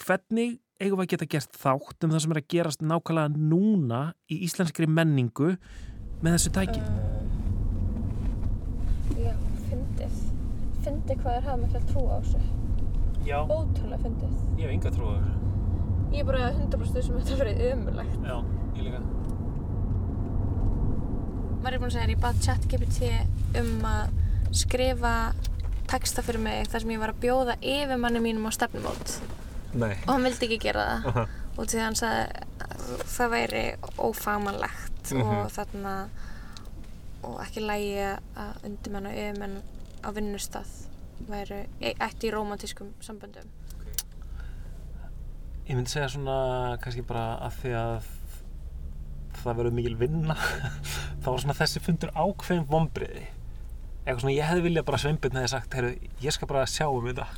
hvernig 0.00 0.58
eigum 0.82 0.98
við 1.00 1.06
að 1.06 1.10
geta 1.14 1.30
gert 1.36 1.58
þátt 1.58 2.04
um 2.04 2.14
það 2.14 2.24
sem 2.24 2.34
er 2.34 2.40
að 2.42 2.50
gerast 2.54 2.84
nákvæmlega 2.84 3.44
núna 3.52 4.02
í 4.28 4.40
íslenskri 4.46 4.88
menningu 4.90 5.54
með 6.24 6.36
þessu 6.36 6.54
tæki? 6.54 6.82
Uh, 9.14 9.20
já, 9.22 9.34
fyndið. 9.68 10.18
Fyndið 10.84 11.22
hvað 11.22 11.38
er 11.38 11.46
hafð 11.48 11.62
mikla 11.62 11.80
trú 11.88 12.02
á 12.12 12.16
þessu. 12.20 12.40
Já. 13.24 13.38
Ótrúlega 13.48 14.02
fyndið. 14.02 14.34
Ég 14.58 14.66
hef 14.66 14.72
enga 14.74 14.90
trú 14.92 15.08
á 15.08 15.12
þessu. 15.16 15.44
Ég 16.14 16.20
er 16.20 16.26
bara 16.28 16.50
100% 16.52 17.06
sem 17.06 17.16
þetta 17.18 17.38
verið 17.40 17.62
umurlegt. 17.70 18.18
Já, 18.28 18.36
ég 18.76 18.82
líka. 18.88 19.00
Maður 21.64 21.76
er 21.76 21.80
búin 21.80 21.88
að 21.88 21.94
segja 21.96 22.04
að 22.04 22.12
ég 22.12 22.20
bað 22.22 22.42
ChatGPT 22.44 23.08
um 23.62 23.86
að 23.88 24.12
skrifa 24.54 25.14
texta 25.90 26.22
fyrir 26.24 26.42
mig 26.44 26.68
þar 26.70 26.84
sem 26.84 26.92
ég 26.94 27.00
var 27.00 27.14
að 27.14 27.22
bjóða 27.24 27.56
yfir 27.60 28.00
manni 28.00 28.20
mínum 28.22 28.48
á 28.48 28.52
stefnumót. 28.54 29.16
Nei. 29.74 29.94
Og 30.04 30.12
hann 30.12 30.26
vildi 30.28 30.48
ekki 30.48 30.60
gera 30.68 30.84
það. 30.84 31.08
Uh 31.08 31.16
-huh. 31.16 31.40
Og 31.54 31.66
því 31.70 31.80
hann 31.80 31.96
sagði 31.96 32.44
að 32.66 33.04
það 33.16 33.30
væri 33.30 33.64
ófagmannlegt 33.98 35.12
mm 35.12 35.22
-hmm. 35.22 35.36
og 35.44 35.50
þarna 35.50 35.94
og 37.22 37.40
ekki 37.40 37.60
lægi 37.60 38.18
að 38.36 38.52
undirmenn 38.68 39.06
og 39.06 39.12
yfirmenn 39.12 39.62
á 40.04 40.08
vinnustaf 40.14 40.72
væru 41.28 41.62
eitt 41.80 42.26
í 42.26 42.32
romantískum 42.34 42.92
samböndum 43.04 43.48
okay. 43.76 43.94
Ég 45.68 45.78
myndi 45.78 45.90
segja 45.90 46.10
svona 46.12 46.76
kannski 46.82 47.04
bara 47.06 47.38
að 47.46 47.58
því 47.62 47.74
að 47.80 48.10
það 49.40 49.58
verður 49.60 49.76
mikil 49.78 49.96
vinna 50.00 50.36
þá 51.22 51.28
var 51.30 51.40
svona 51.42 51.58
þessi 51.58 51.82
fundur 51.84 52.14
ákveðin 52.14 52.68
vonbriði 52.70 53.24
eitthvað 54.04 54.22
svona 54.22 54.36
ég 54.36 54.48
hefði 54.50 54.64
viljað 54.68 54.88
bara 54.90 55.00
sveimbirna 55.00 55.40
þegar 55.40 55.46
ég 55.48 55.54
sagt 55.54 55.76
heyrðu, 55.78 56.10
ég 56.24 56.36
skal 56.36 56.48
bara 56.50 56.66
sjá 56.68 56.86
um 56.90 57.06
þetta 57.08 57.28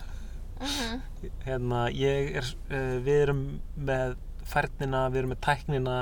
uh 0.57 0.67
mhm. 0.67 1.03
-huh. 1.23 1.31
hérna 1.47 1.83
ég 1.95 2.37
er 2.41 2.49
uh, 2.71 2.97
við 3.07 3.21
erum 3.23 3.43
með 3.77 4.17
færnina, 4.47 5.09
við 5.11 5.19
erum 5.23 5.35
með 5.35 5.43
tæknina 5.47 5.97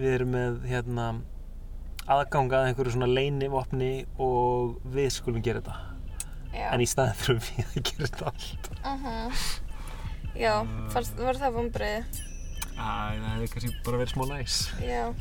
við 0.00 0.14
erum 0.14 0.34
með 0.34 0.60
hérna, 0.68 1.06
aðgangað 2.10 2.68
einhverju 2.68 2.94
svona 2.96 3.08
leinivopni 3.10 3.92
og 4.18 4.80
við 4.94 5.10
skulum 5.14 5.42
gera 5.44 5.62
þetta. 5.62 5.86
Já. 6.50 6.66
en 6.74 6.82
í 6.82 6.86
staðin 6.90 7.18
þurfum 7.20 7.58
við 7.60 7.68
að 7.70 7.84
gera 7.90 8.08
þetta 8.08 8.30
allt. 8.30 8.70
Uh 8.82 9.04
-huh. 9.04 9.44
Já, 10.34 10.54
fannst, 10.90 11.18
var 11.18 11.38
það 11.38 11.54
vonbreið? 11.58 12.20
Æ, 12.74 12.90
það 13.20 13.28
hefði 13.34 13.48
kannski 13.52 13.74
bara 13.84 14.00
verið 14.00 14.12
smá 14.14 14.24
næs. 14.30 14.56
Já. 14.82 15.14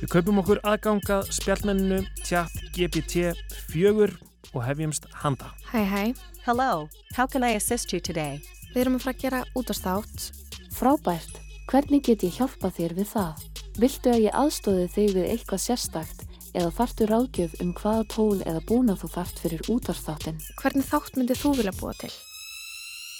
Við 0.00 0.08
kaupum 0.08 0.40
okkur 0.40 0.60
aðgangað 0.64 1.28
spjallmenninu 1.36 2.00
tjatt 2.24 2.56
GPT 2.72 3.34
4 3.72 4.16
og 4.54 4.64
hefjumst 4.64 5.06
handa. 5.22 5.52
Hæ 5.72 5.84
hæ. 5.84 6.04
Hello, 6.46 6.88
how 7.16 7.26
can 7.26 7.44
I 7.44 7.54
assist 7.56 7.92
you 7.92 8.00
today? 8.00 8.40
Við 8.74 8.80
erum 8.80 8.96
að 8.96 9.04
fara 9.04 9.14
að 9.16 9.20
gera 9.20 9.44
útastátt 9.54 10.30
Frábært, 10.72 11.40
hvernig 11.70 12.02
get 12.02 12.24
ég 12.26 12.34
hjálpa 12.34 12.68
þér 12.74 12.96
við 12.98 13.08
það? 13.12 13.42
Viltu 13.78 14.10
að 14.10 14.22
ég 14.24 14.34
aðstóði 14.34 14.86
þig 14.90 15.12
við 15.14 15.26
eitthvað 15.30 15.60
sérstakt 15.62 16.22
eða 16.50 16.70
þartu 16.74 17.06
ráðgjöf 17.06 17.52
um 17.62 17.70
hvaða 17.78 18.06
tól 18.10 18.38
eða 18.42 18.62
búna 18.66 18.96
þú 18.98 19.10
þart 19.12 19.42
fyrir 19.44 19.68
útvarþáttin? 19.70 20.40
Hvernig 20.58 20.88
þátt 20.88 21.18
myndið 21.18 21.42
þú 21.44 21.52
vilja 21.60 21.74
búa 21.78 21.92
til? 22.00 22.10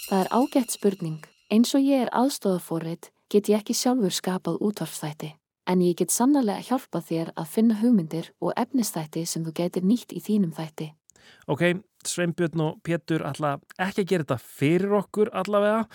Það 0.09 0.19
er 0.19 0.31
ágætt 0.35 0.75
spurning. 0.75 1.21
Eins 1.51 1.71
og 1.77 1.85
ég 1.85 2.03
er 2.03 2.11
aðstóðaforreit 2.11 3.07
get 3.31 3.47
ég 3.47 3.61
ekki 3.61 3.75
sjálfur 3.77 4.11
skapað 4.11 4.59
útvarfþætti. 4.67 5.29
En 5.71 5.83
ég 5.85 5.95
get 6.01 6.11
sannlega 6.11 6.59
hjálpa 6.67 6.99
þér 7.07 7.31
að 7.39 7.53
finna 7.53 7.77
hugmyndir 7.79 8.33
og 8.43 8.51
efnistætti 8.59 9.23
sem 9.29 9.45
þú 9.45 9.53
getur 9.61 9.85
nýtt 9.87 10.11
í 10.11 10.19
þínum 10.19 10.51
þætti. 10.57 10.89
Ok, 11.47 11.79
Sveinbjörn 12.03 12.65
og 12.65 12.81
Pétur 12.83 13.23
ætla 13.29 13.53
ekki 13.79 14.03
að 14.03 14.09
gera 14.11 14.27
þetta 14.27 14.39
fyrir 14.43 14.97
okkur 14.99 15.31
allavega. 15.31 15.85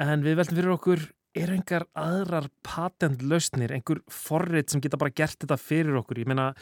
En 0.00 0.24
við 0.24 0.40
veltum 0.40 0.58
fyrir 0.58 0.74
okkur, 0.78 1.04
er 1.34 1.50
engar 1.54 1.86
aðrar 1.98 2.48
patentlausnir, 2.66 3.74
einhver 3.74 4.00
forrið 4.10 4.70
sem 4.70 4.82
geta 4.84 4.98
bara 5.00 5.14
gert 5.14 5.40
þetta 5.42 5.58
fyrir 5.58 5.98
okkur? 5.98 6.22
Ég 6.22 6.30
meina, 6.30 6.52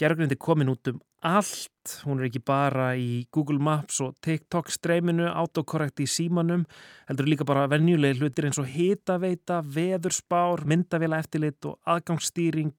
gerðugrindi 0.00 0.38
komin 0.40 0.70
út 0.72 0.92
um 0.92 1.00
allt, 1.26 1.96
hún 2.06 2.20
er 2.20 2.30
ekki 2.30 2.40
bara 2.46 2.92
í 2.96 3.26
Google 3.34 3.60
Maps 3.60 3.98
og 4.04 4.14
TikTok 4.24 4.70
streyminu, 4.72 5.26
autokorrekt 5.28 6.00
í 6.00 6.08
símanum, 6.08 6.64
heldur 7.10 7.28
líka 7.28 7.46
bara 7.48 7.66
venjulegi 7.68 8.20
hlutir 8.22 8.48
eins 8.48 8.60
og 8.62 8.70
hitaveita, 8.70 9.60
veðurspár, 9.66 10.64
myndavila 10.70 11.20
eftirlit 11.20 11.68
og 11.68 11.76
aðgangsstýring, 11.90 12.72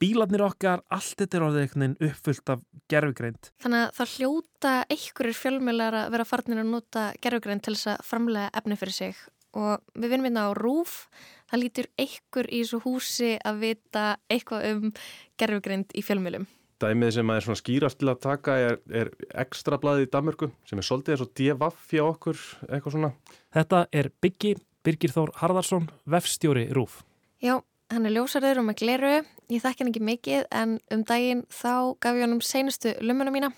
bílarnir 0.00 0.46
okkar, 0.46 0.84
allt 0.92 1.18
þetta 1.20 1.38
er 1.38 1.46
orðið 1.48 1.66
einhvern 1.66 1.84
veginn 1.84 2.10
uppfullt 2.10 2.54
af 2.54 2.64
gerfugreind. 2.92 3.52
Þannig 3.64 3.84
að 3.84 3.94
það 3.98 4.16
hljóta 4.16 4.74
einhverjir 4.88 5.40
fjölmjölar 5.42 6.00
að 6.00 6.10
vera 6.16 6.28
farnir 6.28 6.64
að 6.64 6.72
nota 6.72 7.06
gerfugreind 7.20 7.64
til 7.64 7.76
þess 7.76 7.92
að 7.94 8.04
framlega 8.08 8.52
efni 8.62 8.80
fyrir 8.80 8.96
sig 9.02 9.24
og 9.54 9.80
við 9.94 10.12
vinnum 10.12 10.28
hérna 10.28 10.48
á 10.48 10.56
Rúf 10.58 11.06
það 11.50 11.62
lítur 11.62 11.88
einhver 12.00 12.50
í 12.50 12.60
þessu 12.62 12.82
húsi 12.84 13.32
að 13.44 13.62
vita 13.62 14.04
eitthvað 14.32 14.68
um 14.72 14.92
gerfugrind 15.40 15.94
í 15.94 16.04
fjölmjölum 16.04 16.46
Dæmið 16.82 17.12
sem 17.16 17.30
er 17.30 17.44
svona 17.44 17.60
skýrast 17.60 18.00
til 18.00 18.10
að 18.10 18.22
taka 18.24 18.54
er, 18.60 18.78
er 18.90 19.10
ekstra 19.44 19.78
blaðið 19.80 20.08
í 20.08 20.10
Danmörku 20.12 20.50
sem 20.68 20.80
er 20.80 20.86
svolítið 20.86 21.14
eins 21.14 21.22
og 21.24 21.76
hjá 21.88 22.02
okkur 22.02 22.40
eitthvað 22.66 22.96
svona. 22.96 23.10
Þetta 23.54 23.84
er 23.94 24.10
Byggi 24.20 24.56
Birgir 24.84 25.14
Þór 25.14 25.30
Harðarsson, 25.38 25.86
vefstjóri 26.04 26.66
Rúf 26.74 26.98
Já, 27.40 27.60
hann 27.92 28.08
er 28.08 28.16
ljósarður 28.16 28.60
og 28.62 28.68
með 28.68 28.80
gleru. 28.82 29.14
Ég 29.52 29.62
þekk 29.62 29.80
hann 29.80 29.92
ekki 29.92 30.02
mikið 30.04 30.46
en 30.50 30.78
um 30.92 31.04
daginn 31.06 31.44
þá 31.52 31.94
gaf 32.02 32.18
ég 32.18 32.26
hann 32.26 32.36
um 32.36 32.42
seinustu 32.44 32.94
lumuna 33.04 33.32
mína 33.32 33.52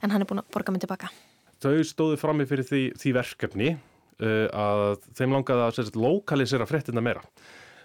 en 0.00 0.10
hann 0.12 0.20
er 0.20 0.28
búin 0.28 0.42
að 0.42 0.50
borga 0.54 0.74
mig 0.74 0.82
tilbaka. 0.82 1.10
Þau 1.60 1.84
stóðu 1.84 2.16
frammi 2.20 2.46
fyrir 2.48 2.64
því, 2.64 2.82
því 2.96 3.14
verkefni 3.18 3.70
uh, 4.20 4.46
að 4.52 5.08
þeim 5.18 5.36
langaði 5.36 5.66
að 5.66 5.74
sérst, 5.78 5.98
lokalisera 5.98 6.68
frettina 6.68 7.04
meira. 7.04 7.24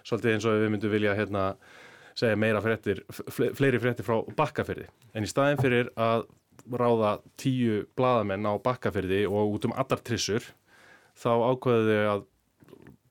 Svolítið 0.05 0.35
eins 0.35 0.47
og 0.47 0.59
við 0.61 0.73
myndum 0.73 0.93
vilja 0.93 1.15
hérna, 1.17 1.45
segja 2.15 2.37
meira 2.39 2.61
frettir, 2.63 3.01
fleiri 3.31 3.81
frettir 3.81 4.05
frá 4.07 4.19
bakkaferði. 4.37 4.85
En 5.17 5.25
í 5.25 5.31
staðin 5.31 5.61
fyrir 5.61 5.89
að 5.95 6.27
ráða 6.71 7.17
tíu 7.41 7.83
bladamenn 7.97 8.45
á 8.45 8.53
bakkaferði 8.61 9.25
og 9.29 9.57
út 9.57 9.67
um 9.67 9.75
allar 9.77 10.01
trissur 10.05 10.45
þá 11.15 11.31
ákveðið 11.51 11.91
þau 11.91 12.07
að 12.13 12.23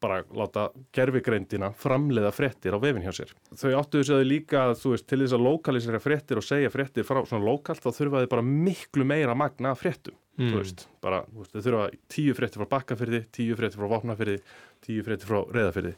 bara 0.04 0.18
láta 0.36 0.66
gerfigreindina 0.92 1.70
framleiða 1.80 2.32
frettir 2.34 2.76
á 2.76 2.78
vefin 2.82 3.04
hjá 3.06 3.14
sér. 3.16 3.30
Þau 3.56 3.78
áttuðu 3.78 4.08
sér 4.08 4.26
líka 4.26 4.66
að 4.66 4.74
þú 4.82 4.92
veist 4.94 5.06
til 5.08 5.20
þess 5.22 5.36
að 5.36 5.46
lokalisera 5.46 6.00
frettir 6.02 6.40
og 6.40 6.44
segja 6.44 6.72
frettir 6.72 7.06
frá 7.08 7.22
svona 7.24 7.46
lokalt 7.46 7.80
þá 7.80 7.90
þurfaði 7.96 8.30
bara 8.34 8.44
miklu 8.44 9.06
meira 9.08 9.36
magna 9.38 9.72
frettum. 9.78 10.16
Mm. 10.34 10.50
Þú 10.50 10.60
veist, 10.60 10.86
bara 11.04 11.20
þú 11.28 11.42
veist, 11.42 11.52
þau 11.54 11.64
þurfa 11.66 11.82
tíu 12.10 12.34
frettir 12.34 12.60
frá 12.60 12.70
bakkafyrði, 12.72 13.20
tíu 13.34 13.58
frettir 13.58 13.78
frá 13.80 13.90
vopnafyrði, 13.92 14.38
tíu 14.82 15.04
frettir 15.06 15.30
frá 15.30 15.42
reðafyrði 15.54 15.94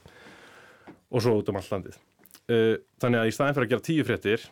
og 1.07 1.23
svo 1.23 1.37
út 1.38 1.49
um 1.52 1.59
all 1.61 1.71
landið. 1.71 2.00
Uh, 2.47 2.75
þannig 3.02 3.23
að 3.23 3.31
í 3.31 3.35
staðin 3.35 3.57
fyrir 3.57 3.69
að 3.69 3.73
gera 3.73 3.87
tíu 3.87 4.07
frettir 4.07 4.49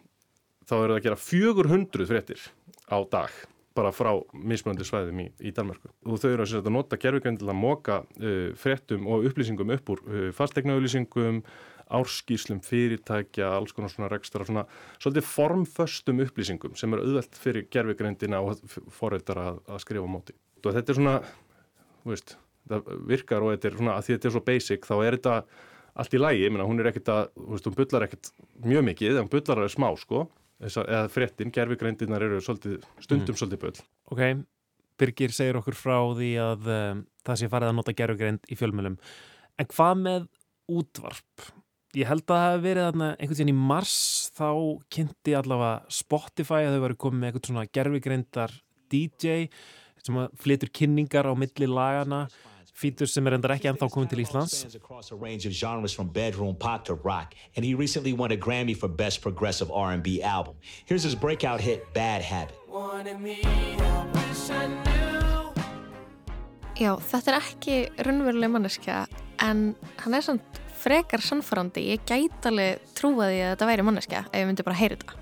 þá 0.65 0.77
eru 0.79 0.95
það 0.95 0.97
að 0.97 1.05
gera 1.09 1.21
400 1.25 2.09
frettir 2.11 2.47
á 2.89 2.99
dag 3.13 3.43
bara 3.75 3.91
frá 3.91 4.13
mismöndu 4.33 4.87
svæðum 4.87 5.21
í, 5.25 5.29
í 5.43 5.53
Danmarku. 5.55 5.91
Og 6.07 6.21
þau 6.23 6.29
eru 6.31 6.47
að 6.47 6.71
nota 6.73 6.99
gerfugrein 7.01 7.39
til 7.41 7.51
að 7.51 7.59
móka 7.59 8.01
uh, 8.07 8.51
frettum 8.59 9.09
og 9.11 9.27
upplýsingum 9.29 9.75
upp 9.75 9.95
úr 9.95 10.05
uh, 10.07 10.29
árskíslum, 11.93 12.61
fyrirtækja, 12.65 13.51
alls 13.59 13.75
konar 13.77 13.93
svona 13.93 14.09
rekstra, 14.13 14.47
svona 14.47 14.65
svolítið 15.03 15.27
formföstum 15.29 16.23
upplýsingum 16.25 16.79
sem 16.79 16.95
eru 16.95 17.05
auðvelt 17.05 17.37
fyrir 17.41 17.69
gerfugreindina 17.73 18.41
og 18.45 18.63
forreitar 18.95 19.41
að, 19.43 19.61
að 19.69 19.83
skrifa 19.85 20.09
móti. 20.11 20.37
Og 20.65 20.73
þetta 20.73 20.95
er 20.95 20.99
svona, 21.01 21.19
veist, 22.09 22.37
það 22.71 22.91
virkar 23.11 23.45
og 23.45 23.53
þetta 23.55 23.71
er 23.71 23.79
svona, 23.81 23.99
að 23.99 24.07
því 24.07 24.17
þetta 24.17 24.31
er 24.31 24.37
svo 24.37 24.45
basic, 24.49 24.89
þá 24.89 24.95
er 24.97 25.19
þetta 25.19 25.37
allt 25.95 26.17
í 26.17 26.23
lægi, 26.23 26.47
ég 26.47 26.55
meina, 26.55 26.67
hún 26.67 26.81
er 26.83 26.91
ekkert 26.91 27.13
að, 27.13 27.29
veist, 27.53 27.69
hún 27.69 27.77
bullar 27.77 28.09
ekkert 28.09 28.33
mjög 28.65 28.89
mikið, 28.89 29.21
hún 29.21 29.31
bullar 29.31 29.61
að 29.61 29.67
það 29.67 29.71
er 29.71 29.77
smá, 29.77 29.91
sko 30.01 30.25
eða 30.65 31.07
frettin, 31.13 31.53
gerfugreindirnar 31.53 32.25
eru 32.25 32.41
svolítið, 32.43 32.85
stundum 33.03 33.35
mm. 33.35 33.39
svolítið 33.41 33.63
böll. 33.65 33.81
Ok, 34.15 34.23
Birgir 35.01 35.35
segir 35.35 35.59
okkur 35.59 35.77
frá 35.77 35.97
því 36.15 36.31
að 36.41 36.71
um, 36.71 37.03
það 37.27 37.41
sé 37.41 37.51
farið 37.51 37.73
að 37.73 37.77
nota 37.81 37.95
gerfugreind 37.99 38.47
í 38.47 38.59
fjölmjölum. 38.59 38.97
En 39.59 39.71
hvað 39.71 40.01
með 40.05 40.29
útvarp? 40.71 41.49
Ég 41.95 42.09
held 42.11 42.25
að 42.27 42.41
það 42.41 42.49
hef 42.51 42.63
verið 42.65 42.87
þarna 42.89 43.09
einhvern 43.15 43.39
veginn 43.39 43.53
í 43.53 43.61
mars 43.71 43.99
þá 44.35 44.49
kynnti 44.91 45.35
allavega 45.39 45.93
Spotify 45.95 46.65
að 46.65 46.75
þau 46.75 46.83
varu 46.85 46.97
komið 47.05 47.21
með 47.21 47.29
eitthvað 47.29 47.51
svona 47.51 47.71
gerfugreindar 47.79 48.55
DJ 48.91 49.37
sem 50.03 50.19
flytur 50.43 50.73
kynningar 50.75 51.29
á 51.31 51.33
milli 51.39 51.69
lagana 51.71 52.25
fítur 52.75 53.07
sem 53.07 53.23
er 53.31 53.37
endar 53.37 53.55
ekki 53.55 53.71
ennþá 53.71 53.87
komin 53.95 54.11
til 54.11 54.25
Íslands. 54.25 54.65
And 57.55 57.65
he 57.65 57.75
recently 57.75 58.13
won 58.13 58.33
a 58.33 58.37
Grammy 58.37 58.75
for 58.75 58.89
Best 58.89 59.23
Progressive 59.23 59.71
R&B 59.71 60.21
Album. 60.23 60.57
Here's 60.87 61.05
his 61.05 61.15
breakout 61.15 61.61
hit 61.61 61.87
Bad 61.95 62.23
Habit. 62.23 62.59
Já, 66.75 66.91
þetta 66.99 67.31
er 67.31 67.39
ekki 67.39 67.75
raunveruleg 68.03 68.51
manneskja 68.51 69.05
en 69.47 69.77
hann 70.03 70.19
er 70.19 70.27
svona 70.27 70.64
frekar 70.85 71.23
sannfærandi 71.25 71.85
ég 71.95 72.03
gæti 72.05 72.51
alveg 72.51 72.83
trúaði 72.97 73.41
að 73.43 73.55
þetta 73.55 73.69
væri 73.71 73.87
manneskja 73.87 74.25
ef 74.29 74.41
ég 74.41 74.49
myndi 74.49 74.67
bara 74.67 74.79
heyra 74.79 74.99
þetta. 75.01 75.21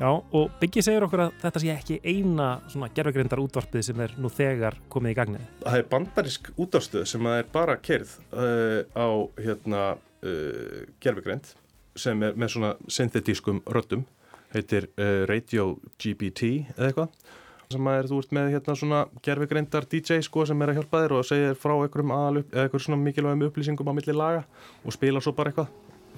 Já, 0.00 0.08
og 0.16 0.52
Byggi 0.56 0.80
segir 0.80 1.04
okkur 1.04 1.26
að 1.26 1.32
þetta 1.42 1.60
sé 1.60 1.72
ekki 1.74 1.96
eina 2.08 2.46
svona 2.72 2.88
gerðugrindar 2.96 3.42
útvarpið 3.42 3.82
sem 3.90 3.98
er 4.00 4.14
nú 4.16 4.30
þegar 4.32 4.78
komið 4.92 5.12
í 5.12 5.16
gagnið. 5.18 5.50
Það 5.66 5.76
er 5.76 5.90
bandarisk 5.90 6.48
útvarstuð 6.56 7.04
sem 7.10 7.28
er 7.28 7.50
bara 7.52 7.76
kerð 7.84 8.14
uh, 8.32 8.80
á 8.96 9.08
hérna, 9.40 9.82
uh, 10.24 10.78
gerðugrind 11.04 11.52
sem 12.00 12.24
er 12.24 12.38
með 12.40 12.54
svona 12.54 12.72
synthetískum 12.88 13.60
röddum, 13.68 14.06
heitir 14.54 14.88
uh, 14.94 15.26
Radio 15.28 15.74
GBT 16.00 16.48
eða 16.78 16.88
eitthvað 16.88 17.36
sem 17.70 17.86
er, 17.86 18.08
þú 18.10 18.18
ert 18.18 18.32
með 18.34 18.48
hérna 18.56 18.74
svona 18.74 19.00
gerðugrindar 19.22 19.86
DJ 19.86 20.24
sko 20.26 20.42
sem 20.48 20.62
er 20.64 20.72
að 20.72 20.80
hjálpa 20.80 21.04
þér 21.04 21.12
og 21.14 21.26
segir 21.28 21.58
frá 21.58 21.76
einhverjum 21.76 22.12
aðal 22.16 22.40
eða 22.42 22.64
einhverjum 22.64 22.86
svona 22.86 23.02
mikilvægum 23.04 23.44
upplýsingum 23.46 23.90
á 23.90 23.94
milli 23.94 24.14
laga 24.16 24.42
og 24.82 24.94
spila 24.96 25.22
svo 25.22 25.32
bara 25.36 25.52
eitthvað 25.52 25.68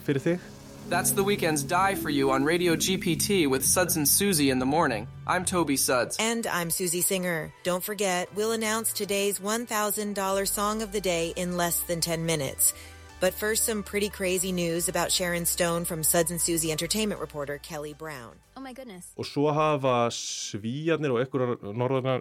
fyrir 0.07 0.25
þig. 0.25 0.47
That's 0.88 1.12
the 1.12 1.23
weekend's 1.23 1.62
Die 1.62 1.95
for 1.95 2.11
You 2.11 2.33
on 2.33 2.45
Radio 2.45 2.75
GPT 2.75 3.47
with 3.49 3.65
Suds 3.65 3.97
and 3.97 4.09
Susie 4.09 4.51
in 4.51 4.59
the 4.59 4.67
morning. 4.67 5.07
I'm 5.27 5.45
Toby 5.45 5.77
Suds. 5.77 6.17
And 6.19 6.47
I'm 6.47 6.71
Susie 6.71 7.03
Singer. 7.03 7.53
Don't 7.62 7.85
forget, 7.85 8.29
we'll 8.35 8.53
announce 8.53 8.93
today's 8.93 9.38
$1,000 9.38 10.49
song 10.49 10.83
of 10.83 10.93
the 10.93 11.01
day 11.01 11.33
in 11.37 11.57
less 11.57 11.81
than 11.81 12.01
10 12.01 12.27
minutes. 12.27 12.75
But 13.22 13.35
first, 13.35 13.62
some 13.64 13.85
pretty 13.85 14.08
crazy 14.08 14.50
news 14.50 14.88
about 14.88 15.12
Sharon 15.12 15.46
Stone 15.46 15.85
from 15.85 16.02
Suds 16.02 16.32
and 16.32 16.40
Susie 16.40 16.72
entertainment 16.72 17.20
reporter 17.20 17.61
Kelly 17.62 17.94
Brown. 17.94 18.35
Oh 18.56 18.61
my 18.61 18.72
goodness. 18.72 19.12
Og 19.14 19.26
svo 19.26 19.52
hafa 19.54 20.08
svíjarnir 20.11 21.14
og 21.14 21.20
einhverjar 21.22 21.54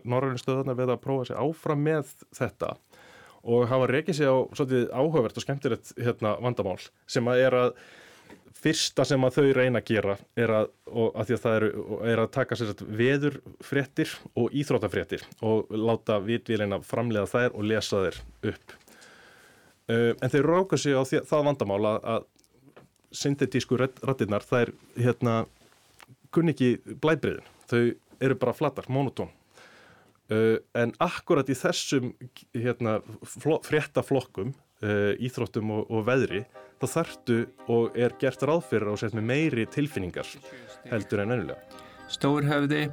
norðarinn 0.05 0.37
stöðarnar 0.37 0.77
við 0.77 0.91
að 0.93 0.99
prófa 1.01 1.25
sig 1.31 1.39
áfram 1.41 1.81
með 1.87 2.11
þetta 2.37 2.69
og 3.41 3.65
hafa 3.71 3.87
rekið 3.89 4.19
sig 4.19 4.29
á 4.29 4.37
svolítið 4.53 4.85
áhugavert 4.93 5.41
og 5.41 5.45
skemmtilegt 5.47 5.89
hérna, 5.97 6.35
vandamál 6.37 6.77
sem 7.09 7.33
að 7.33 7.41
er 7.47 7.57
að 7.63 7.73
fyrsta 8.61 9.07
sem 9.07 9.25
að 9.25 9.39
þau 9.39 9.47
reyna 9.57 9.81
að 9.81 9.89
gera 9.89 10.19
er 10.37 10.53
að, 10.59 10.69
að, 10.93 11.33
að 11.33 11.49
eru, 11.55 11.71
er 12.13 12.21
að 12.21 12.29
taka 12.37 12.59
sagt, 12.59 12.85
veðurfréttir 12.85 14.13
og 14.37 14.53
íþrótafréttir 14.53 15.25
og 15.41 15.73
láta 15.73 16.21
vitvíleina 16.21 16.77
framlega 16.85 17.25
þær 17.31 17.57
og 17.57 17.69
lesa 17.73 18.05
þær 18.05 18.21
upp. 18.53 18.77
Uh, 19.91 20.13
en 20.23 20.31
þau 20.31 20.41
ráka 20.45 20.79
sig 20.79 20.95
á 20.95 21.03
því, 21.03 21.23
það 21.27 21.47
vandamál 21.49 21.81
að, 21.89 22.29
syntetísku 23.11 23.75
rattinnar 23.75 24.45
þær 24.47 24.71
hérna, 24.95 25.35
kunni 26.31 26.55
ekki 26.55 26.95
blæbriðin. 27.03 27.47
Þau 27.67 27.81
eru 28.23 28.37
bara 28.39 28.55
flatar, 28.55 28.87
monotón. 28.87 29.31
Uh, 30.31 30.61
en 30.79 30.93
akkurat 31.03 31.49
í 31.51 31.57
þessum 31.59 32.13
hérna, 32.55 33.01
fréttaflokkum, 33.67 34.53
uh, 34.85 35.11
íþróttum 35.19 35.73
og, 35.75 35.89
og 35.91 36.05
veðri 36.07 36.45
þá 36.81 36.87
þartu 36.95 37.39
og 37.69 37.97
er 37.99 38.15
gert 38.21 38.43
ráð 38.47 38.63
fyrir 38.71 38.89
á 38.89 38.95
sett 38.97 39.15
með 39.17 39.27
meiri 39.29 39.65
tilfinningar 39.69 40.29
heldur 40.89 41.21
en 41.23 41.35
ennulega. 41.35 41.81
Stórhöfði, 42.11 42.87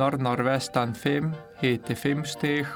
norð-norvestan 0.00 0.96
5, 0.98 1.30
hiti 1.62 1.96
5 1.96 2.24
stig, 2.28 2.72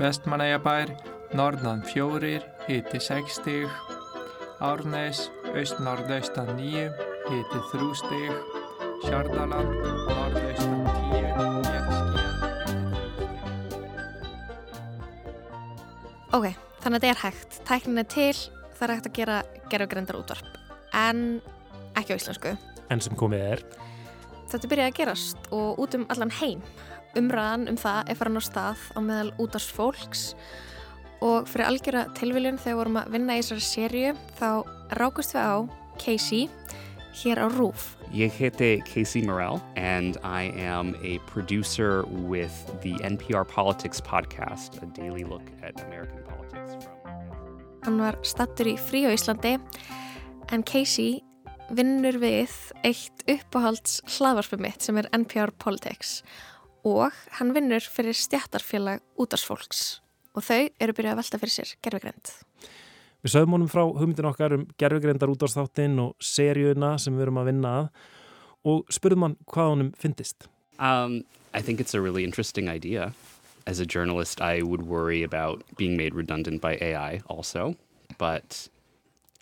vestmanægabær, 0.00 0.94
norðan 1.36 1.84
4, 1.86 2.40
hiti 2.68 3.00
6 3.00 3.34
stig, 3.40 3.68
Árnes, 4.62 5.30
aust-norðaustan 5.50 6.54
9, 6.56 6.92
hiti 7.26 7.58
3 7.72 7.94
stig, 7.98 8.32
Sjardaland, 9.02 9.72
norðaustan 10.06 10.86
10, 10.86 11.32
Ok, 16.32 16.46
þannig 16.80 16.96
að 16.96 17.02
þetta 17.02 17.10
er 17.10 17.22
hægt. 17.26 17.50
Tæknin 17.68 18.00
er 18.00 18.08
til, 18.08 18.36
það 18.78 18.84
er 18.86 18.94
hægt 18.94 19.08
að 19.10 19.16
gera 19.18 19.36
gerðugrindar 19.68 20.16
útvarp 20.22 20.48
en 20.96 21.42
ekki 21.98 22.14
á 22.14 22.16
íslensku. 22.16 22.54
En 22.92 23.00
sem 23.04 23.16
komið 23.18 23.40
er. 23.50 23.60
Þetta 24.52 24.68
byrjaði 24.70 24.92
að 24.92 24.98
gerast 25.00 25.40
og 25.52 25.80
út 25.82 25.92
um 25.96 26.06
allan 26.12 26.32
heim. 26.40 26.60
Umræðan 27.18 27.68
um 27.68 27.76
það 27.80 28.08
er 28.08 28.16
farin 28.16 28.40
á 28.40 28.42
stað 28.44 28.80
á 28.96 28.98
meðal 29.04 29.32
útvarsfólks 29.40 30.22
og 30.32 30.71
fyrir 31.22 31.66
algjöra 31.68 32.04
tilviljun 32.18 32.58
þegar 32.58 32.78
vorum 32.80 33.00
að 33.02 33.12
vinna 33.14 33.36
í 33.38 33.42
þessari 33.42 33.66
sériu 33.66 34.14
þá 34.40 34.48
rákust 34.98 35.36
við 35.36 35.46
á 35.46 35.54
Casey 36.02 36.48
hér 37.22 37.42
á 37.42 37.46
RÚF 37.52 37.92
Ég 38.12 38.34
heiti 38.36 38.74
Casey 38.84 39.22
Morell 39.24 39.60
and 39.76 40.18
I 40.24 40.52
am 40.60 40.94
a 41.00 41.18
producer 41.30 42.04
with 42.28 42.52
the 42.82 42.98
NPR 43.00 43.46
Politics 43.48 44.00
podcast, 44.00 44.82
a 44.82 44.86
daily 44.92 45.24
look 45.24 45.48
at 45.62 45.80
American 45.86 46.24
politics 46.28 46.76
from 46.84 46.98
Hann 47.82 47.98
var 47.98 48.18
stattur 48.22 48.68
í 48.70 48.76
frí 48.78 49.06
á 49.06 49.10
Íslandi 49.10 49.56
en 50.52 50.62
Casey 50.62 51.22
vinnur 51.72 52.18
við 52.20 52.52
eitt 52.86 53.24
uppáhalds 53.30 54.00
hlaðvarpi 54.18 54.60
mitt 54.60 54.84
sem 54.84 54.98
er 55.00 55.08
NPR 55.16 55.54
Politics. 55.58 56.20
Og 56.86 57.14
hann 57.38 57.54
vinnur 57.56 57.82
fyrir 57.82 58.14
stjættarfélag 58.18 59.02
útarsfólks 59.18 60.01
og 60.34 60.46
þau 60.46 60.62
eru 60.80 60.92
byrjað 60.96 61.12
að 61.12 61.20
velta 61.22 61.42
fyrir 61.42 61.54
sér 61.56 61.74
gerfugrind. 61.82 62.32
Við 63.22 63.34
sögum 63.34 63.54
honum 63.54 63.70
frá 63.70 63.84
hugmyndin 63.86 64.30
okkar 64.30 64.56
um 64.56 64.64
gerfugrindar 64.80 65.30
útarsþáttinn 65.30 66.00
og 66.02 66.16
seríuna 66.18 66.96
sem 66.98 67.14
við 67.14 67.26
erum 67.26 67.42
að 67.42 67.52
vinna 67.52 67.76
að 67.80 67.88
og 68.64 68.90
spurðum 68.94 69.26
hann 69.26 69.36
hvað 69.46 69.70
honum 69.74 69.92
fyndist. 69.98 70.48
Um, 70.78 71.22
I 71.54 71.62
think 71.62 71.80
it's 71.80 71.94
a 71.94 72.00
really 72.00 72.24
interesting 72.24 72.68
idea. 72.68 73.12
as 73.66 73.80
a 73.80 73.86
journalist, 73.86 74.40
I 74.40 74.62
would 74.62 74.82
worry 74.82 75.22
about 75.22 75.62
being 75.76 75.96
made 75.96 76.14
redundant 76.14 76.60
by 76.60 76.78
AI 76.80 77.22
also. 77.28 77.76
But 78.18 78.68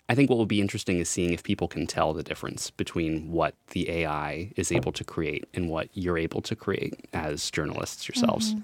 I 0.09 0.15
think 0.15 0.29
what 0.29 0.37
will 0.37 0.45
be 0.45 0.61
interesting 0.61 0.99
is 0.99 1.09
seeing 1.09 1.33
if 1.33 1.43
people 1.43 1.67
can 1.67 1.87
tell 1.87 2.13
the 2.13 2.23
difference 2.23 2.69
between 2.69 3.31
what 3.31 3.55
the 3.69 3.89
AI 3.89 4.51
is 4.55 4.71
able 4.71 4.91
to 4.93 5.03
create 5.03 5.45
and 5.53 5.69
what 5.69 5.89
you're 5.93 6.17
able 6.17 6.41
to 6.41 6.55
create 6.55 7.07
as 7.13 7.49
journalists 7.51 8.07
yourselves. 8.07 8.53
Mm 8.53 8.59
-hmm. 8.59 8.63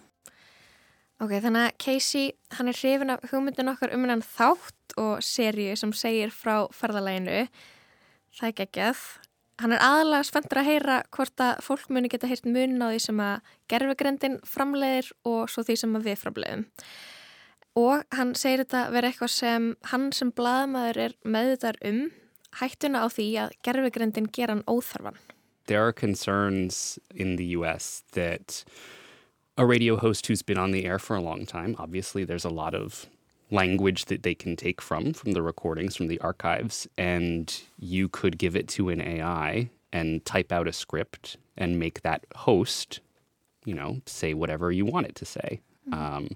Ok, 1.17 1.31
þannig 1.41 1.63
að 1.65 1.77
Casey, 1.81 2.31
hann 2.53 2.69
er 2.69 2.77
hrifin 2.77 3.13
af 3.15 3.23
hugmyndin 3.31 3.71
okkar 3.71 3.93
um 3.95 4.05
hennan 4.05 4.21
þátt 4.21 4.97
og 5.01 5.23
sériu 5.25 5.73
sem 5.79 5.93
segir 5.97 6.29
frá 6.33 6.67
ferðalæginu. 6.73 7.47
Það 8.37 8.51
er 8.51 8.57
geggjað. 8.61 9.03
Hann 9.57 9.73
er 9.73 9.81
aðalega 9.81 10.27
spenntur 10.29 10.61
að 10.61 10.69
heyra 10.69 10.97
hvort 11.15 11.41
að 11.41 11.61
fólk 11.65 11.89
muni 11.89 12.11
geta 12.13 12.29
heyrt 12.29 12.45
mun 12.45 12.77
á 12.77 12.93
því 12.93 12.99
sem 13.07 13.21
að 13.25 13.53
gerfugrendin 13.73 14.39
framleiðir 14.45 15.09
og 15.25 15.47
svo 15.49 15.65
því 15.65 15.77
sem 15.81 15.97
að 15.97 16.11
við 16.11 16.19
framleiðum 16.21 16.67
og 17.77 18.03
hann 18.17 18.33
segir 18.37 18.63
þetta 18.63 18.87
verið 18.93 19.11
eitthvað 19.11 19.33
sem 19.35 19.65
hann 19.91 20.09
sem 20.15 20.31
bladamæður 20.33 21.01
er 21.05 21.15
meðutar 21.29 21.77
um 21.85 22.07
hættuna 22.57 23.03
á 23.05 23.07
því 23.13 23.27
að 23.43 23.57
gerfugrindin 23.67 24.29
gera 24.33 24.55
hann 24.55 24.65
óþarfan. 24.65 25.19
There 25.67 25.83
are 25.83 25.93
concerns 25.93 26.97
in 27.13 27.35
the 27.35 27.53
US 27.59 28.03
that 28.13 28.63
a 29.57 29.65
radio 29.65 29.97
host 29.97 30.27
who's 30.27 30.41
been 30.41 30.57
on 30.57 30.71
the 30.71 30.85
air 30.85 30.99
for 30.99 31.15
a 31.15 31.21
long 31.21 31.45
time, 31.45 31.75
obviously 31.79 32.23
there's 32.23 32.45
a 32.45 32.49
lot 32.49 32.75
of 32.75 33.07
language 33.49 34.05
that 34.05 34.23
they 34.23 34.35
can 34.35 34.55
take 34.55 34.81
from, 34.81 35.13
from 35.13 35.31
the 35.31 35.41
recordings, 35.41 35.95
from 35.95 36.07
the 36.07 36.19
archives, 36.19 36.87
and 36.97 37.61
you 37.79 38.09
could 38.09 38.37
give 38.37 38.55
it 38.55 38.67
to 38.67 38.89
an 38.89 39.01
AI 39.01 39.69
and 39.91 40.23
type 40.25 40.51
out 40.51 40.67
a 40.67 40.73
script 40.73 41.37
and 41.57 41.79
make 41.79 42.01
that 42.01 42.25
host, 42.35 42.99
you 43.65 43.73
know, 43.73 44.01
say 44.05 44.33
whatever 44.33 44.71
you 44.71 44.85
want 44.85 45.07
it 45.07 45.15
to 45.15 45.25
say. 45.25 45.61
Mm 45.87 45.93
-hmm. 45.93 46.17
um, 46.17 46.29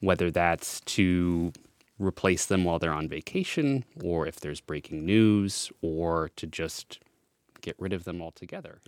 whether 0.00 0.30
that's 0.30 0.80
to 0.80 1.52
replace 1.98 2.46
them 2.46 2.64
while 2.64 2.78
they're 2.78 2.98
on 2.98 3.08
vacation, 3.08 3.84
or 4.04 4.26
if 4.26 4.36
there's 4.40 4.60
breaking 4.60 5.04
news, 5.04 5.72
or 5.82 6.30
to 6.36 6.46
just 6.46 7.00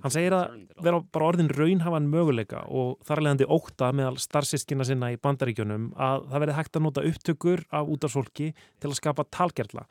Hann 0.04 0.14
segir 0.14 0.36
að 0.36 0.56
vera 0.80 1.02
bara 1.12 1.28
orðin 1.32 1.52
raunhafan 1.52 2.08
möguleika 2.12 2.64
og 2.68 2.96
þar 3.06 3.24
leðandi 3.26 3.50
óta 3.50 3.90
meðal 3.96 4.16
starfsískina 4.22 4.86
sinna 4.88 5.12
í 5.12 5.20
bandaríkjunum 5.20 5.92
að 5.98 6.26
það 6.30 6.44
verði 6.46 6.58
hægt 6.60 6.80
að 6.80 6.86
nota 6.86 7.06
upptökur 7.10 7.64
af 7.70 7.94
útarsfólki 7.94 8.50
til 8.54 8.90
að 8.90 8.98
skapa 9.00 9.28
talgerla 9.30 9.86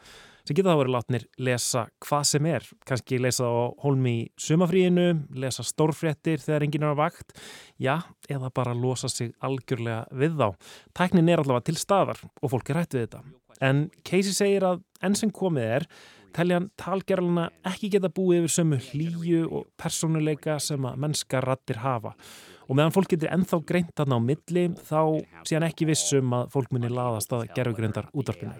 sem 0.50 0.58
geta 0.58 0.74
þá 0.74 0.80
verið 0.80 0.94
látnir 0.96 1.26
lesa 1.46 1.84
hvað 2.02 2.24
sem 2.26 2.46
er, 2.50 2.64
kannski 2.90 3.20
lesa 3.22 3.46
á 3.46 3.70
hólmi 3.84 4.14
í 4.16 4.24
sumafríinu, 4.42 5.08
lesa 5.38 5.62
stórfréttir 5.68 6.42
þegar 6.42 6.66
enginn 6.66 6.88
er 6.88 6.96
á 6.98 7.02
vakt, 7.04 7.36
já, 7.78 8.00
eða 8.26 8.50
bara 8.58 8.74
losa 8.74 9.12
sig 9.12 9.30
algjörlega 9.46 10.08
við 10.10 10.40
þá. 10.40 10.72
Tæknin 10.98 11.30
er 11.30 11.44
allavega 11.44 11.68
til 11.70 11.78
staðar 11.78 12.24
og 12.26 12.54
fólk 12.56 12.72
er 12.72 12.82
hægt 12.82 12.98
við 12.98 13.06
þetta. 13.06 13.22
En 13.62 13.84
Casey 14.08 14.34
segir 14.34 14.66
að 14.66 14.82
enn 15.06 15.18
sem 15.20 15.30
komið 15.30 15.76
er, 15.78 15.88
telja 16.36 16.60
hann 16.60 16.70
talgerluna 16.80 17.50
ekki 17.68 17.92
geta 17.96 18.12
búið 18.14 18.44
yfir 18.44 18.56
sömu 18.56 18.80
hlýju 18.90 19.44
og 19.48 19.68
persónuleika 19.80 20.60
sem 20.64 20.88
að 20.88 21.04
mennska 21.04 21.44
rattir 21.46 21.82
hafa. 21.84 22.16
Og 22.70 22.78
meðan 22.78 22.94
fólk 22.94 23.16
getur 23.16 23.32
ennþá 23.34 23.62
greint 23.66 24.02
aðná 24.02 24.20
milli, 24.22 24.68
þá 24.86 25.02
sé 25.42 25.58
hann 25.58 25.66
ekki 25.66 25.90
vissum 25.90 26.36
að 26.38 26.52
fólk 26.54 26.74
muni 26.76 26.92
laðast 26.94 27.34
að 27.34 27.48
gerfugrindar 27.56 28.12
útvarpinu. 28.14 28.54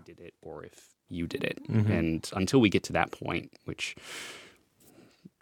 you 1.10 1.28
did 1.28 1.44
it. 1.44 1.60
And 1.68 2.30
until 2.36 2.62
we 2.62 2.70
get 2.70 2.84
to 2.84 2.94
that 2.94 3.12
point, 3.12 3.52
which 3.66 3.96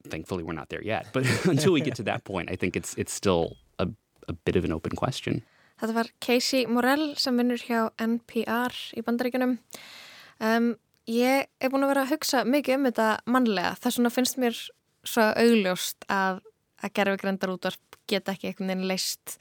thankfully 0.09 0.43
we're 0.43 0.53
not 0.53 0.69
there 0.69 0.83
yet, 0.83 1.07
but 1.13 1.25
until 1.45 1.73
we 1.73 1.81
get 1.81 1.95
to 1.95 2.03
that 2.03 2.23
point, 2.23 2.49
I 2.49 2.55
think 2.55 2.75
it's 2.75 2.93
it's 2.97 3.13
still 3.13 3.57
a, 3.79 3.87
a 4.27 4.33
bit 4.33 4.55
of 4.55 4.65
an 4.65 4.71
open 4.71 4.95
question. 4.95 5.43
Þetta 5.77 5.93
var 5.93 6.07
Casey 6.19 6.65
Morell 6.65 7.11
sem 7.21 7.37
vinnur 7.37 7.61
hjá 7.61 7.91
NPR 8.01 8.73
í 8.97 9.03
bandaríkunum. 9.05 9.59
Um, 10.41 10.71
ég 11.07 11.47
er 11.59 11.71
búin 11.73 11.85
að 11.87 11.93
vera 11.93 12.05
að 12.05 12.13
hugsa 12.15 12.43
mikið 12.47 12.77
um 12.77 12.89
þetta 12.89 13.09
mannlega. 13.25 13.75
Það 13.81 13.95
svona 13.97 14.13
finnst 14.13 14.39
mér 14.41 14.61
svo 15.07 15.27
augljóst 15.39 16.07
að, 16.11 16.41
að 16.83 16.95
gerfugrendar 16.99 17.53
útvarp 17.53 17.99
geta 18.07 18.35
ekki 18.35 18.51
einhvern 18.51 18.73
veginn 18.73 18.89
leist 18.91 19.37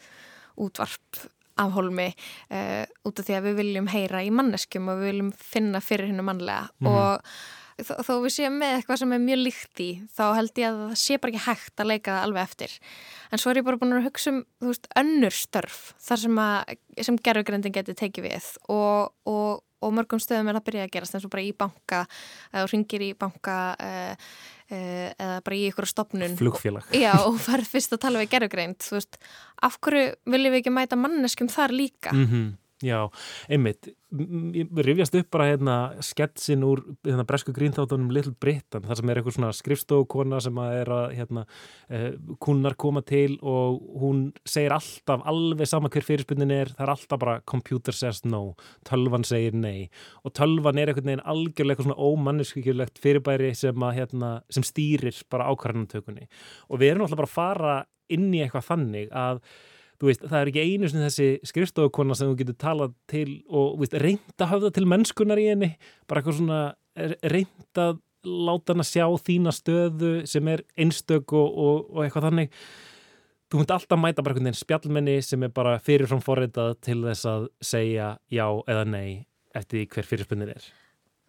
útvarp 0.57 1.26
af 1.57 1.72
hólmi 1.72 2.11
uh, 2.52 2.85
út 3.09 3.20
af 3.20 3.26
því 3.26 3.37
að 3.38 3.46
við 3.48 3.61
viljum 3.62 3.87
heyra 3.88 4.24
í 4.24 4.33
manneskum 4.35 4.90
og 4.92 5.00
við 5.00 5.12
viljum 5.12 5.31
finna 5.40 5.81
fyrir 5.85 6.11
hennu 6.11 6.24
mannlega 6.26 6.68
mm 6.68 6.87
-hmm. 6.87 6.96
og 6.96 7.85
þó, 7.85 7.92
þó 8.05 8.12
við 8.24 8.33
séum 8.37 8.59
með 8.61 8.74
eitthvað 8.76 9.00
sem 9.02 9.12
er 9.12 9.22
mjög 9.24 9.40
líkt 9.42 9.83
í 9.85 9.88
þá 10.16 10.24
held 10.38 10.61
ég 10.61 10.68
að 10.68 10.81
það 10.83 10.98
sé 11.02 11.18
bara 11.20 11.33
ekki 11.33 11.44
hægt 11.46 11.81
að 11.81 11.90
leika 11.90 12.14
það 12.14 12.26
alveg 12.26 12.42
eftir 12.42 12.76
en 13.31 13.42
svo 13.42 13.50
er 13.50 13.61
ég 13.61 13.66
bara 13.66 13.81
búin 13.81 13.96
að 13.96 14.09
hugsa 14.09 14.33
um 14.33 14.40
veist 14.61 14.88
önnur 15.02 15.37
störf 15.37 15.81
þar 16.07 16.22
sem, 16.24 16.42
sem 17.09 17.18
gerðugrendin 17.29 17.76
getur 17.76 17.98
tekið 17.98 18.29
við 18.31 18.50
og, 18.68 19.12
og, 19.24 19.64
og 19.80 19.96
mörgum 19.96 20.22
stöðum 20.22 20.48
er 20.48 20.56
það 20.56 20.62
að 20.62 20.68
byrja 20.70 20.84
að 20.86 20.92
gerast 20.96 21.16
eins 21.16 21.26
og 21.26 21.32
bara 21.32 21.46
í 21.46 21.52
banka 21.56 22.04
og 22.62 22.70
ringir 22.72 23.02
í 23.02 23.14
banka 23.18 23.56
uh, 23.76 24.28
Eh, 24.66 25.12
eða 25.14 25.42
bara 25.46 25.54
í 25.54 25.66
ykkur 25.70 25.86
stopnun 25.86 26.32
flugfélag. 26.34 26.88
Já, 26.98 27.12
og 27.22 27.36
farið 27.46 27.68
fyrst 27.70 27.92
að 27.94 28.00
tala 28.02 28.18
við 28.18 28.32
veist, 28.90 29.18
af 29.62 29.76
hverju 29.78 30.08
viljum 30.26 30.56
við 30.56 30.64
ekki 30.64 30.72
mæta 30.74 30.98
manneskum 30.98 31.50
þar 31.52 31.74
líka? 31.76 32.10
Mm 32.10 32.26
-hmm. 32.26 32.48
Já, 32.84 33.06
einmitt, 33.48 33.86
rifjast 34.84 35.14
upp 35.16 35.30
bara 35.32 35.46
hérna 35.48 35.74
sketsin 36.04 36.60
úr 36.66 36.82
hérna 37.06 37.24
bresku 37.24 37.54
grínþáttunum 37.56 38.10
Little 38.12 38.34
Britain 38.36 38.84
þar 38.84 38.98
sem 38.98 39.08
er 39.08 39.20
eitthvað 39.20 39.36
svona 39.38 39.52
skrifstofukona 39.56 40.40
sem 40.44 40.58
að 40.60 40.74
er 40.82 40.90
að 40.92 41.04
hérna 41.16 41.44
eh, 41.88 42.10
kunnar 42.44 42.74
koma 42.76 43.00
til 43.00 43.38
og 43.40 43.78
hún 44.02 44.20
segir 44.44 44.74
alltaf 44.76 45.24
alveg 45.24 45.70
sama 45.70 45.88
hver 45.94 46.04
fyrirspunnin 46.04 46.52
er 46.52 46.74
það 46.74 46.84
er 46.84 46.92
alltaf 46.92 47.22
bara 47.22 47.38
computer 47.48 47.96
says 47.96 48.20
no 48.28 48.42
tölvan 48.84 49.24
segir 49.24 49.56
nei. 49.56 49.88
Og 50.28 50.36
tölvan 50.36 50.76
er 50.76 50.92
einhvern 50.92 51.08
veginn 51.14 51.24
algjörlega 51.24 51.78
eitthvað 51.78 51.88
svona 51.88 52.10
ómanneskjökulegt 52.10 53.00
fyrirbæri 53.00 53.54
sem 53.56 53.88
að 53.88 54.02
hérna 54.02 54.34
sem 54.52 54.66
stýrir 54.68 55.22
bara 55.32 55.48
ákvarðanatökunni. 55.48 56.28
Og 56.68 56.84
við 56.84 56.92
erum 56.92 57.08
alltaf 57.08 57.24
bara 57.24 57.32
að 57.32 57.38
fara 57.38 57.78
inn 58.12 58.28
í 58.36 58.44
eitthvað 58.44 58.68
þannig 58.68 59.16
að 59.16 59.40
Veist, 60.02 60.24
það 60.24 60.40
er 60.40 60.50
ekki 60.50 60.64
einu 60.64 60.88
sem 60.90 61.00
þessi 61.00 61.28
skrifstofukonna 61.48 62.16
sem 62.18 62.28
þú 62.28 62.40
getur 62.40 62.59
talað 62.61 62.96
til 63.09 63.28
og 63.48 63.78
veist, 63.80 63.96
reynda 63.96 64.50
höfða 64.50 64.72
til 64.76 64.88
mennskunar 64.90 65.40
í 65.40 65.46
henni 65.48 65.70
bara 66.09 66.20
eitthvað 66.20 66.40
svona 66.40 66.61
reynda 67.24 67.87
láta 68.26 68.74
hann 68.74 68.82
að 68.82 68.90
sjá 68.90 69.06
þína 69.28 69.54
stöðu 69.54 70.12
sem 70.28 70.48
er 70.50 70.64
einstök 70.78 71.32
og, 71.37 71.46
og, 71.46 71.88
og 71.94 72.04
eitthvað 72.04 72.28
þannig. 72.30 72.59
Þú 73.46 73.61
myndi 73.61 73.74
alltaf 73.76 74.00
mæta 74.02 74.24
bara 74.24 74.35
einhvern 74.35 74.48
veginn 74.48 74.59
spjallmenni 74.59 75.20
sem 75.22 75.46
er 75.46 75.52
bara 75.54 75.76
fyrirfram 75.78 76.22
forreitað 76.24 76.74
til 76.82 76.98
þess 77.04 77.28
að 77.30 77.46
segja 77.62 78.09
já 78.32 78.46
eða 78.66 78.82
nei 78.90 79.11
eftir 79.56 79.87
hver 79.92 80.09
fyrirspunnir 80.09 80.50
er. 80.56 80.66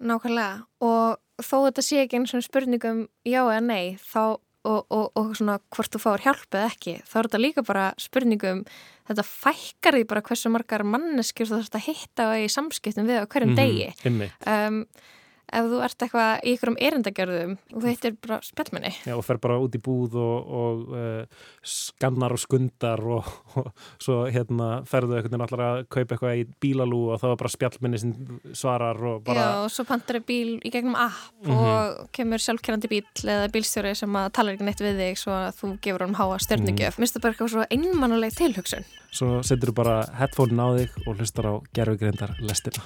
Nákvæmlega. 0.02 0.66
Og 0.82 1.46
þó 1.46 1.58
þetta 1.68 1.86
sé 1.86 2.02
ekki 2.04 2.20
eins 2.20 2.34
og 2.34 2.46
spurningum 2.46 3.06
já 3.26 3.42
eða 3.44 3.62
nei 3.66 3.98
þá 4.02 4.42
og, 4.66 4.86
og, 4.90 5.12
og 5.16 5.36
svona 5.38 5.60
hvort 5.74 5.94
þú 5.94 6.02
fáir 6.02 6.24
hjálp 6.26 6.56
eða 6.56 6.72
ekki 6.72 6.96
þá 7.06 7.16
er 7.20 7.30
þetta 7.30 7.42
líka 7.44 7.64
bara 7.68 7.86
spurningum 8.02 8.64
þetta 9.08 9.26
fækkar 9.28 9.98
því 9.98 10.08
bara 10.10 10.24
hversu 10.30 10.52
margar 10.54 10.84
manneskjur 10.88 11.52
þú 11.52 11.60
þarfst 11.60 11.78
að 11.80 11.86
hitta 11.88 12.28
í 12.42 12.50
samskiptum 12.52 13.08
við 13.08 13.24
á 13.24 13.26
hverjum 13.26 13.54
mm 13.54 13.58
-hmm, 13.58 14.10
degi 14.10 14.28
um, 14.68 14.82
ef 15.48 15.68
þú 15.72 15.80
ert 15.86 16.04
eitthvað 16.04 16.44
í 16.44 16.54
ykkurum 16.56 16.78
erindagjörðum 16.88 17.54
og 17.56 17.78
þú 17.78 17.88
heitir 17.88 18.16
bara 18.24 18.40
spjallmenni 18.44 18.92
Já, 19.08 19.14
og 19.16 19.24
fer 19.26 19.40
bara 19.44 19.60
út 19.64 19.78
í 19.78 19.82
búð 19.84 20.18
og, 20.20 20.50
og 20.62 20.82
uh, 20.92 21.46
skannar 21.64 22.36
og 22.36 22.42
skundar 22.42 23.04
og, 23.04 23.30
og 23.60 23.70
svo 24.04 24.20
hérna 24.34 24.82
ferðu 24.90 25.18
eitthvað 25.18 25.42
náttúrulega 25.44 25.78
að 25.78 25.88
kaupa 25.96 26.18
eitthvað 26.18 26.42
í 26.42 26.46
bílalú 26.64 27.02
og 27.14 27.22
þá 27.24 27.28
er 27.30 27.40
bara 27.44 27.54
spjallmenni 27.56 28.02
sem 28.04 28.14
svarar 28.52 29.02
og 29.12 29.24
bara 29.28 29.48
Já, 29.48 29.50
og 29.64 29.72
svo 29.74 29.88
pantur 29.88 30.20
þau 30.20 30.28
bíl 30.28 30.54
í 30.60 30.74
gegnum 30.74 31.00
app 31.00 31.18
mm 31.46 31.52
-hmm. 31.52 31.66
og 31.72 32.12
kemur 32.12 32.44
sjálfkerrandi 32.44 32.92
bíl 32.92 33.04
eða 33.24 33.48
bílstjóri 33.54 33.96
sem 33.96 34.16
að 34.16 34.32
tala 34.34 34.52
ekki 34.54 34.68
neitt 34.68 34.84
við 34.84 35.00
þig 35.02 35.18
svo 35.18 35.32
að 35.32 35.52
þú 35.62 35.74
gefur 35.82 36.06
hann 36.06 36.16
háa 36.20 36.38
stjörnugjöf 36.38 36.98
mm. 36.98 37.02
Minnst 37.02 37.16
það 37.16 37.22
bara 37.22 37.34
eitthvað 37.34 37.52
svo 37.52 37.66
einmannuleg 37.70 38.34
tilhugsun 38.36 38.86
Svo 39.12 39.44
setur 39.44 39.72
þú 39.72 39.74
bara 39.74 39.98
headphone 40.20 40.60
á 40.60 40.68
þig 40.78 40.90
og 41.08 41.18
hlustar 41.18 41.46
á 41.48 41.54
gerfugrindar 41.74 42.36
lestina 42.42 42.84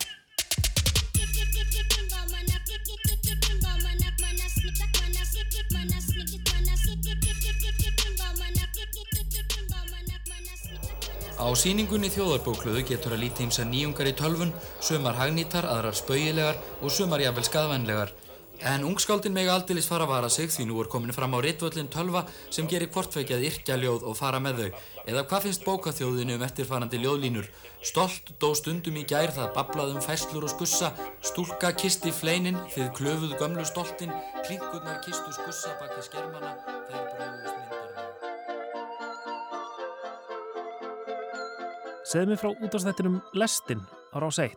Á 11.42 11.50
síningunni 11.58 12.12
þjóðarbókluðu 12.14 12.84
getur 12.86 13.16
að 13.16 13.24
líti 13.24 13.42
ímsa 13.48 13.64
nýjungar 13.66 14.12
í 14.12 14.14
tölvun, 14.14 14.52
sumar 14.78 15.16
hagnýtar, 15.18 15.66
aðrar 15.66 15.96
spauilegar 15.98 16.60
og 16.86 16.94
sumar 16.94 17.24
jafnvel 17.24 17.48
skadvænlegar. 17.48 18.12
En 18.62 18.84
ungskáldin 18.86 19.34
mega 19.34 19.56
aldilis 19.56 19.88
fara 19.90 20.06
að 20.06 20.12
vara 20.12 20.28
sig 20.30 20.52
því 20.54 20.68
nú 20.70 20.76
er 20.84 20.90
komin 20.94 21.16
fram 21.18 21.34
á 21.34 21.42
ritvöllin 21.42 21.90
tölva 21.90 22.28
sem 22.54 22.68
gerir 22.70 22.92
hvortveikjað 22.94 23.46
yrkja 23.48 23.78
ljóð 23.82 24.06
og 24.12 24.20
fara 24.20 24.38
með 24.38 24.60
þau. 24.60 24.84
Eða 25.10 25.24
hvað 25.32 25.48
finnst 25.48 25.66
bókaþjóðinu 25.66 26.36
um 26.38 26.46
eftirfarandi 26.46 27.00
ljóðlínur? 27.02 27.50
Stolt 27.82 28.30
dó 28.38 28.52
stundum 28.54 29.00
í 29.02 29.08
gær 29.10 29.34
það 29.34 29.56
bablaðum 29.56 30.06
fæslur 30.06 30.46
og 30.46 30.54
skussa, 30.54 30.92
stúlka 31.26 31.74
kisti 31.74 32.14
fleinin, 32.14 32.62
þið 32.76 32.94
klöfuð 33.00 33.34
gömlu 33.42 33.66
stoltin, 33.66 34.14
klinkurnar 34.46 35.02
kistu 35.02 35.34
skussa 35.40 35.74
baki 35.82 36.06
skermana, 36.06 36.54
þær 36.86 37.10
bröðust 37.16 37.51
Segð 42.12 42.28
mér 42.28 42.40
frá 42.42 42.50
útastættinum 42.60 43.22
Lestin 43.40 43.80
á 44.12 44.20
rás 44.20 44.36
1. 44.44 44.52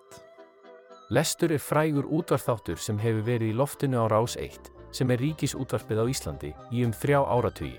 Lestur 1.14 1.52
er 1.54 1.62
frægur 1.62 2.08
útvarþáttur 2.10 2.80
sem 2.82 2.96
hefur 2.98 3.22
verið 3.28 3.52
í 3.52 3.54
loftinu 3.54 4.00
á 4.02 4.10
Rás 4.10 4.34
1, 4.34 4.72
sem 4.90 5.12
er 5.14 5.22
ríkisútvarpið 5.22 6.00
á 6.02 6.04
Íslandi 6.10 6.50
í 6.74 6.82
um 6.82 6.90
þrjá 6.90 7.20
áratugi. 7.22 7.78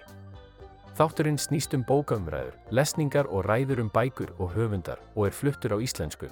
Þátturinn 0.95 1.35
snýst 1.35 1.75
um 1.75 1.83
bókaumræður, 1.83 2.55
lesningar 2.71 3.27
og 3.27 3.49
ræður 3.49 3.81
um 3.83 3.91
bækur 3.91 4.31
og 4.39 4.55
höfundar 4.55 5.01
og 5.11 5.27
er 5.27 5.35
fluttur 5.35 5.75
á 5.75 5.77
íslensku. 5.83 6.31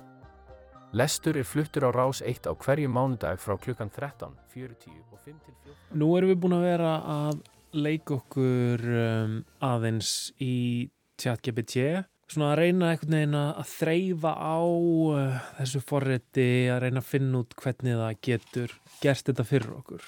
Lestur 0.95 1.35
er 1.35 1.43
fluttur 1.43 1.83
á 1.83 1.91
Rás 1.91 2.23
1 2.23 2.47
á 2.47 2.55
hverju 2.55 2.87
mánudag 2.87 3.43
frá 3.43 3.59
klukkan 3.59 3.91
13, 3.91 4.39
40 4.55 5.03
og 5.11 5.19
5 5.19 5.43
til 5.43 5.59
14. 5.67 5.99
Nú 5.99 6.13
erum 6.15 6.31
við 6.31 6.39
búin 6.39 6.59
að 6.61 6.67
vera 6.69 6.95
að 7.17 7.43
leika 7.75 8.21
okkur 8.21 8.87
um, 8.87 9.37
aðeins 9.59 10.31
í 10.39 10.87
chat-GPT 11.19 12.07
svona 12.33 12.51
að 12.53 12.59
reyna 12.61 12.91
einhvern 12.91 13.15
veginn 13.17 13.39
að 13.39 13.63
þreyfa 13.71 14.33
á 14.33 14.59
uh, 14.63 15.39
þessu 15.59 15.81
forriti 15.85 16.49
að 16.73 16.83
reyna 16.85 17.03
að 17.03 17.09
finna 17.09 17.41
út 17.43 17.57
hvernig 17.59 17.99
það 18.01 18.19
getur 18.29 18.77
gerst 19.03 19.29
þetta 19.29 19.47
fyrir 19.47 19.73
okkur 19.77 20.07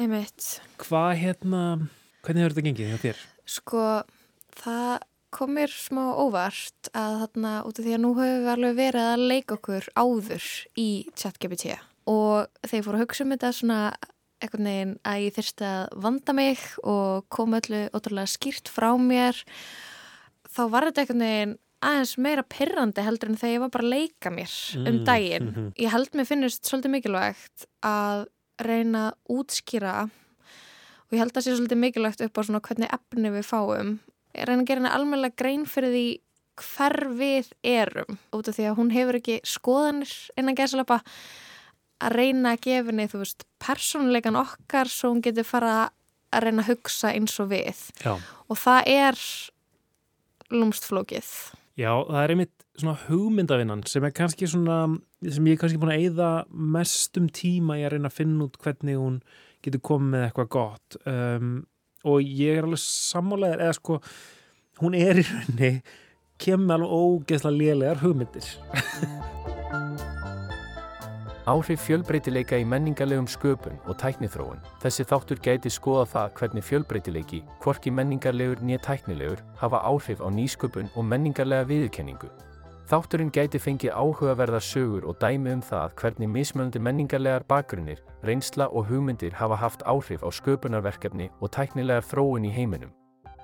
einmitt 0.00 0.50
hvað 0.82 1.12
hérna, 1.20 1.62
hvernig 2.22 2.44
hefur 2.44 2.56
þetta 2.56 2.66
gengið 2.68 2.92
hjá 2.92 3.02
þér? 3.06 3.24
sko, 3.56 3.86
það 4.62 4.92
komir 5.32 5.72
smá 5.72 6.02
óvart 6.20 6.90
að 6.92 7.18
þarna 7.22 7.52
út 7.68 7.78
af 7.78 7.86
því 7.86 7.94
að 7.96 8.02
nú 8.04 8.14
hefur 8.18 8.42
við 8.42 8.50
alveg 8.54 8.78
verið 8.78 9.06
að 9.12 9.28
leika 9.32 9.56
okkur 9.56 9.88
áður 9.96 10.48
í 10.80 10.88
chat-GPT 11.16 11.78
og 12.10 12.66
þeir 12.66 12.84
fóru 12.84 12.98
að 12.98 13.04
hugsa 13.06 13.24
um 13.24 13.32
þetta 13.32 13.52
svona 13.56 13.78
einhvern 14.42 14.68
veginn 14.68 14.92
að 15.06 15.22
ég 15.22 15.36
þurfti 15.36 15.66
að 15.68 15.96
vanda 16.04 16.34
mig 16.36 16.62
og 16.82 17.26
koma 17.32 17.62
öllu 17.62 17.82
ótrúlega 17.94 18.30
skýrt 18.30 18.70
frá 18.72 18.90
mér 18.98 19.38
þá 20.52 20.62
var 20.72 20.88
þetta 20.88 21.04
einhvern 21.04 21.26
veginn 21.26 21.58
aðeins 21.82 22.14
meira 22.22 22.44
perrandi 22.46 23.02
heldur 23.02 23.32
en 23.32 23.38
þegar 23.40 23.54
ég 23.56 23.62
var 23.64 23.72
bara 23.74 23.86
að 23.86 23.94
leika 23.96 24.32
mér 24.32 24.56
um 24.78 24.86
mm, 24.86 25.04
daginn. 25.06 25.46
Mm 25.48 25.54
-hmm. 25.54 25.70
Ég 25.82 25.90
held 25.90 26.14
mér 26.14 26.28
finnist 26.28 26.66
svolítið 26.66 26.94
mikilvægt 26.94 27.66
að 27.82 28.26
reyna 28.62 29.06
að 29.10 29.36
útskýra 29.36 29.94
og 30.06 31.10
ég 31.16 31.18
held 31.18 31.36
að 31.36 31.44
sé 31.44 31.56
svolítið 31.56 31.82
mikilvægt 31.82 32.20
upp 32.20 32.38
á 32.38 32.40
svona 32.42 32.60
hvernig 32.60 32.92
efni 32.92 33.30
við 33.30 33.46
fáum. 33.48 33.98
Ég 34.34 34.46
reyna 34.46 34.62
að 34.62 34.68
gera 34.68 34.80
henni 34.80 34.94
almennilega 34.94 35.36
grein 35.36 35.66
fyrir 35.66 35.90
því 35.90 36.06
hver 36.62 36.98
við 37.16 37.48
erum 37.64 38.18
út 38.32 38.48
af 38.48 38.54
því 38.56 38.64
að 38.68 38.76
hún 38.76 38.92
hefur 38.92 39.18
ekki 39.18 39.40
skoðanir 39.44 40.12
innan 40.36 40.54
gæsalapa 40.54 41.00
að 42.02 42.12
reyna 42.12 42.52
að 42.52 42.60
gefa 42.66 42.90
henni, 42.90 43.08
þú 43.08 43.18
veist, 43.22 43.44
persónuleikan 43.58 44.36
okkar 44.36 44.88
svo 44.90 45.12
hún 45.12 45.22
getur 45.22 45.44
fara 45.44 45.90
að 46.32 46.46
reyna 46.46 46.62
að 46.62 46.72
hugsa 46.72 47.12
eins 47.12 47.38
og 47.40 47.50
við. 47.52 47.78
Já. 48.04 48.16
Og 48.48 48.58
það 48.58 48.82
er 48.86 49.18
lúmstflókið. 50.54 51.32
Já, 51.80 51.92
það 52.04 52.20
er 52.20 52.34
einmitt 52.34 52.66
svona 52.76 52.98
hugmyndavinnan 53.06 53.82
sem 53.88 54.04
er 54.04 54.12
kannski 54.16 54.48
svona, 54.50 54.84
sem 55.24 55.48
ég 55.48 55.56
er 55.56 55.62
kannski 55.62 55.80
búin 55.80 55.94
að 55.94 56.04
eigða 56.04 56.30
mestum 56.50 57.30
tíma 57.32 57.78
í 57.80 57.86
að 57.86 57.94
reyna 57.96 58.12
að 58.12 58.18
finna 58.18 58.46
út 58.46 58.58
hvernig 58.60 59.00
hún 59.00 59.18
getur 59.64 59.84
komið 59.88 60.14
með 60.14 60.26
eitthvað 60.26 60.52
gott 60.56 60.98
um, 61.08 61.52
og 62.04 62.22
ég 62.26 62.58
er 62.58 62.66
alveg 62.66 62.82
sammálaðir 62.82 63.66
eða 63.66 63.76
sko, 63.78 64.00
hún 64.82 64.98
er 64.98 65.22
í 65.22 65.28
rauninni 65.28 65.72
kemur 66.42 66.76
alveg 66.76 66.96
ógeðslega 66.98 67.60
lélegar 67.60 68.02
hugmyndir. 68.02 68.52
Áhrif 71.42 71.80
fjölbreytileika 71.82 72.54
í 72.54 72.62
menningarlegum 72.62 73.26
sköpun 73.26 73.74
og 73.90 73.96
tæknithróun. 73.98 74.60
Þessi 74.78 75.02
þáttur 75.10 75.40
gæti 75.42 75.72
skoða 75.74 76.04
það 76.12 76.36
hvernig 76.38 76.64
fjölbreytileiki, 76.68 77.40
hvorki 77.64 77.90
menningarlegur 77.90 78.62
nýja 78.62 78.78
tæknilegur, 78.86 79.42
hafa 79.58 79.80
áhrif 79.82 80.22
á 80.22 80.30
nýsköpun 80.30 80.92
og 80.94 81.02
menningarlega 81.02 81.66
viðurkenningu. 81.66 82.30
Þátturinn 82.86 83.34
gæti 83.34 83.58
fengið 83.58 83.90
áhugaverðar 83.90 84.62
sögur 84.62 85.10
og 85.10 85.18
dæmi 85.18 85.56
um 85.56 85.66
það 85.66 85.98
hvernig 85.98 86.30
mismöndi 86.30 86.78
menningarlegar 86.78 87.42
bakgrunnir, 87.50 87.98
reynsla 88.22 88.70
og 88.70 88.86
hugmyndir 88.86 89.34
hafa 89.34 89.58
haft 89.58 89.82
áhrif 89.82 90.22
á 90.22 90.30
sköpunarverkefni 90.30 91.32
og 91.40 91.50
tæknilegar 91.50 92.06
þróun 92.06 92.46
í 92.46 92.54
heiminum. 92.54 92.94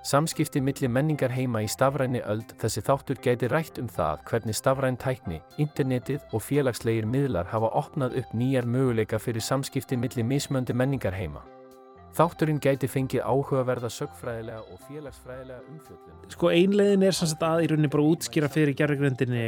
Samskipti 0.06 0.61
millir 0.62 0.90
menningar 0.94 1.32
heima 1.34 1.64
í 1.64 1.68
stafræni 1.68 2.20
öld 2.30 2.52
þessi 2.62 2.84
þáttur 2.87 3.18
gæti 3.24 3.48
rætt 3.50 3.80
um 3.82 3.88
það 3.90 4.20
hvernig 4.30 4.54
stafræn 4.56 4.96
tækni, 4.96 5.40
internetið 5.58 6.22
og 6.30 6.44
félagslegir 6.46 7.06
miðlar 7.08 7.48
hafa 7.50 7.72
opnað 7.80 8.14
upp 8.22 8.34
nýjar 8.38 8.68
möguleika 8.70 9.18
fyrir 9.18 9.42
samskipti 9.42 9.98
millir 9.98 10.24
mismöndi 10.24 10.76
menningar 10.76 11.16
heima. 11.18 11.42
Þátturinn 12.14 12.61
gæti 12.62 12.88
fengið 12.88 13.26
áhugaverða 13.26 13.90
sögfræðilega 13.92 14.62
og 14.62 14.78
félagsfræðilega 14.87 15.58
umfjöldin. 15.74 16.14
Sko 16.32 16.50
einlegin 16.54 17.04
er 17.06 17.16
sannsagt 17.18 17.44
að 17.46 17.64
í 17.64 17.68
rauninni 17.72 17.90
bara 17.92 18.06
útskýra 18.14 18.48
fyrir 18.50 18.74
gerðugröndinni 18.78 19.44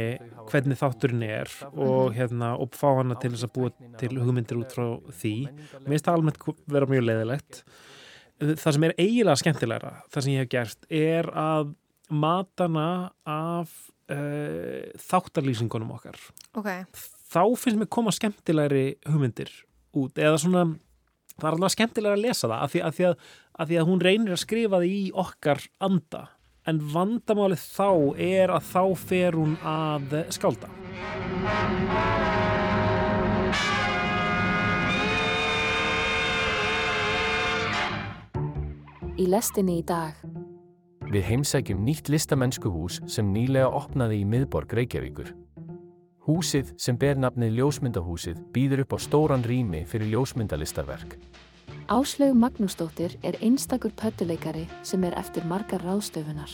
hvernig 0.51 0.79
þátturinn 0.79 1.25
er 1.25 1.51
og, 1.71 2.11
hérna, 2.15 2.53
og 2.59 2.75
fá 2.77 2.91
hana 2.99 3.17
til 3.19 3.33
þess 3.33 3.47
að 3.47 3.55
búa 3.55 3.95
til 3.99 4.11
hugmyndir 4.19 4.61
út 4.61 4.75
frá 4.75 4.85
því. 5.23 5.33
Mér 5.79 5.95
finnst 5.95 6.07
það 6.11 6.19
almennt 6.19 6.45
vera 6.75 6.91
mjög 6.91 7.07
leðilegt 7.07 7.63
það 8.41 8.75
sem 8.75 8.85
er 8.87 8.95
eiginlega 8.97 9.39
skemmtilegra 9.41 9.93
það 10.11 10.25
sem 10.25 10.33
ég 10.33 10.43
hef 10.43 10.51
gert 10.51 10.93
er 11.01 11.29
að 11.37 11.73
matana 12.11 12.87
af 13.23 13.71
uh, 14.11 14.91
þáttarlýsingunum 14.99 15.93
okkar. 15.95 16.17
Okay. 16.59 16.83
þá 17.31 17.43
finnst 17.55 17.79
mér 17.79 17.91
koma 17.91 18.11
skemmtilegri 18.15 18.85
hugmyndir 19.07 19.51
út 19.95 20.19
eða 20.19 20.41
svona 20.41 20.65
það 21.37 21.47
er 21.47 21.57
alveg 21.57 21.75
skemmtilega 21.75 22.17
að 22.17 22.25
lesa 22.25 22.49
það 22.49 22.59
af 22.59 22.73
því, 22.73 22.83
af 22.87 22.97
því, 22.97 23.07
að, 23.09 23.33
af 23.55 23.71
því 23.71 23.81
að 23.81 23.89
hún 23.89 24.05
reynir 24.07 24.35
að 24.35 24.43
skrifa 24.43 24.77
það 24.77 24.87
í 24.91 25.01
okkar 25.25 25.65
anda. 25.81 26.27
En 26.69 26.77
vandamálið 26.93 27.63
þá 27.63 27.89
er 28.21 28.53
að 28.53 28.67
þá 28.69 28.83
fer 29.01 29.39
hún 29.39 29.57
að 29.65 30.13
skálda 30.35 30.69
í 39.19 39.27
lestinni 39.27 39.79
í 39.81 39.85
dag. 39.85 40.15
Við 41.11 41.25
heimsækjum 41.27 41.81
nýtt 41.83 42.09
listamennskuhús 42.13 43.01
sem 43.11 43.27
nýlega 43.33 43.67
opnaði 43.67 44.21
í 44.21 44.27
miðborg 44.27 44.71
Reykjavíkur. 44.77 45.33
Húsið 46.27 46.71
sem 46.79 46.95
ber 46.95 47.17
nafnið 47.19 47.57
Ljósmyndahúsið 47.57 48.37
býður 48.55 48.85
upp 48.85 48.95
á 48.95 48.97
stóran 49.01 49.43
rými 49.43 49.81
fyrir 49.89 50.13
ljósmyndalistarverk. 50.13 51.17
Áslögu 51.91 52.37
Magnúsdóttir 52.39 53.17
er 53.23 53.35
einstakur 53.41 53.91
pöttuleikari 53.97 54.67
sem 54.83 55.03
er 55.03 55.17
eftir 55.19 55.43
margar 55.49 55.83
ráðstöfunar. 55.83 56.53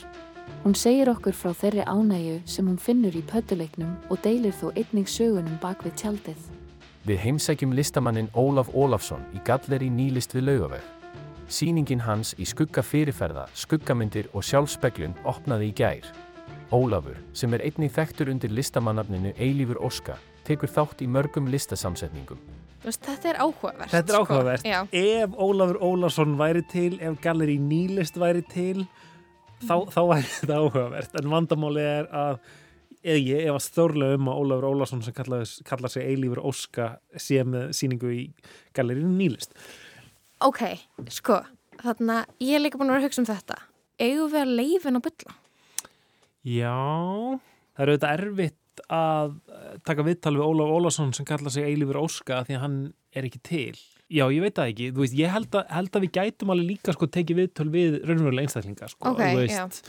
Hún 0.63 0.73
segir 0.73 1.11
okkur 1.11 1.35
frá 1.35 1.53
þeirri 1.53 1.85
ánægu 1.85 2.39
sem 2.49 2.65
hún 2.65 2.79
finnur 2.81 3.13
í 3.13 3.21
pöttuleiknum 3.27 3.93
og 4.09 4.23
deilir 4.23 4.55
þó 4.55 4.71
einnig 4.73 5.11
sögunum 5.11 5.59
bak 5.61 5.85
við 5.85 5.99
tjaldið. 6.01 6.39
Við 7.05 7.21
heimsækjum 7.27 7.75
listamannin 7.77 8.31
Ólaf 8.33 8.73
Ólafsson 8.73 9.27
í 9.35 9.43
galleri 9.45 9.91
nýlist 9.93 10.33
við 10.33 10.49
laugaveg. 10.49 10.96
Sýningin 11.47 12.01
hans 12.03 12.33
í 12.35 12.43
skugga 12.43 12.81
fyrirferða, 12.83 13.45
skuggamyndir 13.55 14.27
og 14.35 14.43
sjálfspeglun 14.43 15.13
opnaði 15.23 15.69
í 15.69 15.75
gær. 15.79 16.09
Ólafur, 16.75 17.15
sem 17.31 17.53
er 17.55 17.63
einnig 17.63 17.93
þekktur 17.95 18.33
undir 18.33 18.51
listamannafninu 18.51 19.31
Eilífur 19.39 19.79
Óska, 19.79 20.17
tekur 20.43 20.67
þátt 20.67 21.05
í 21.05 21.07
mörgum 21.07 21.47
listasamsetningum. 21.47 22.41
Þetta 22.83 23.31
er 23.31 23.39
áhugavert. 23.39 23.93
Þetta 23.93 24.13
er 24.13 24.19
sko. 24.19 24.25
áhugavert. 24.25 24.65
Sko. 24.65 24.83
Ef 24.99 25.39
Ólafur 25.47 25.81
Ólafsson 25.87 26.35
væri 26.39 26.65
til, 26.67 26.99
ef 26.99 27.17
Galleri 27.23 27.57
Nýlist 27.63 28.19
væri 28.19 28.43
til, 28.51 28.83
þá, 29.63 29.75
mm. 29.77 29.89
þá 29.95 30.01
væri 30.11 30.29
þetta 30.35 30.61
áhugavert. 30.61 31.17
En 31.23 31.31
vandamáli 31.31 31.89
er 31.95 32.11
að 32.11 32.39
eða 33.07 33.23
ég 33.23 33.47
ef 33.47 33.55
að 33.55 33.65
stórlega 33.69 34.19
um 34.19 34.31
að 34.33 34.43
Ólafur 34.43 34.71
Ólafsson 34.73 35.07
sem 35.07 35.15
kallar 35.15 35.95
sig 35.95 36.03
Eilífur 36.03 36.43
Óska 36.43 36.97
sé 37.15 37.39
með 37.47 37.71
síningu 37.79 38.11
í 38.11 38.23
Galleri 38.75 39.07
Nýlist. 39.07 39.55
Ok, 40.45 40.61
sko, 41.09 41.41
þarna 41.81 42.21
ég 42.43 42.57
er 42.57 42.61
líka 42.61 42.77
búin 42.77 42.91
að 42.91 42.97
vera 42.97 43.05
að 43.05 43.09
hugsa 43.09 43.23
um 43.23 43.29
þetta. 43.29 43.57
Eigum 43.97 44.31
við 44.33 44.43
að 44.43 44.55
leifin 44.59 44.99
á 44.99 45.01
bylla? 45.07 45.35
Já, 46.47 46.75
það 47.73 47.83
eru 47.83 47.95
auðvitað 47.95 48.13
erfitt 48.13 48.83
að 48.93 49.33
eh, 49.49 49.71
taka 49.87 50.05
viðtal 50.05 50.35
við 50.37 50.45
Ólaf 50.45 50.73
Ólafsson 50.77 51.13
sem 51.17 51.25
kalla 51.27 51.53
sig 51.53 51.65
Eilífur 51.65 51.97
Óska 52.03 52.43
því 52.45 52.57
að 52.59 52.63
hann 52.67 52.77
er 53.17 53.25
ekki 53.27 53.41
til. 53.49 53.79
Já, 54.07 54.23
ég 54.31 54.45
veit 54.45 54.55
það 54.55 54.69
ekki, 54.71 54.91
þú 54.93 55.03
veist, 55.03 55.17
ég 55.17 55.33
held 55.33 55.57
að, 55.57 55.65
held 55.73 55.97
að 55.97 56.05
við 56.05 56.13
gætum 56.15 56.53
alveg 56.53 56.69
líka 56.69 56.93
sko 56.95 57.09
tekið 57.11 57.41
viðtal 57.41 57.67
við 57.73 57.97
raunverulega 58.05 58.45
einstaklinga, 58.45 58.91
sko, 58.93 59.15
þú 59.17 59.33
veist. 59.41 59.81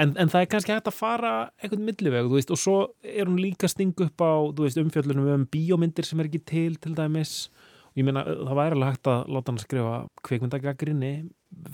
En, 0.00 0.12
en 0.16 0.30
það 0.32 0.44
er 0.44 0.50
kannski 0.52 0.72
hægt 0.72 0.88
að 0.88 0.96
fara 0.96 1.32
eitthvað 1.58 1.82
milliveg, 1.88 2.28
þú 2.28 2.36
veist, 2.38 2.52
og 2.54 2.60
svo 2.60 2.76
er 3.02 3.26
hún 3.26 3.40
líka 3.40 3.68
sting 3.68 3.96
upp 4.04 4.22
á, 4.22 4.32
þú 4.54 4.68
veist, 4.68 4.78
umfjöldunum 4.80 5.32
um 5.34 5.48
bíómyndir 5.50 6.06
sem 6.06 6.22
er 6.22 6.30
ekki 6.30 6.44
til, 6.46 6.78
til 6.80 6.94
dæmis 6.96 7.34
ég 7.98 8.06
meina 8.06 8.24
það 8.24 8.56
væri 8.60 8.76
alveg 8.76 8.92
hægt 8.94 9.10
að 9.10 9.34
láta 9.34 9.52
hann 9.52 9.60
skrifa 9.62 9.94
kveikmyndagagrinni 10.26 11.12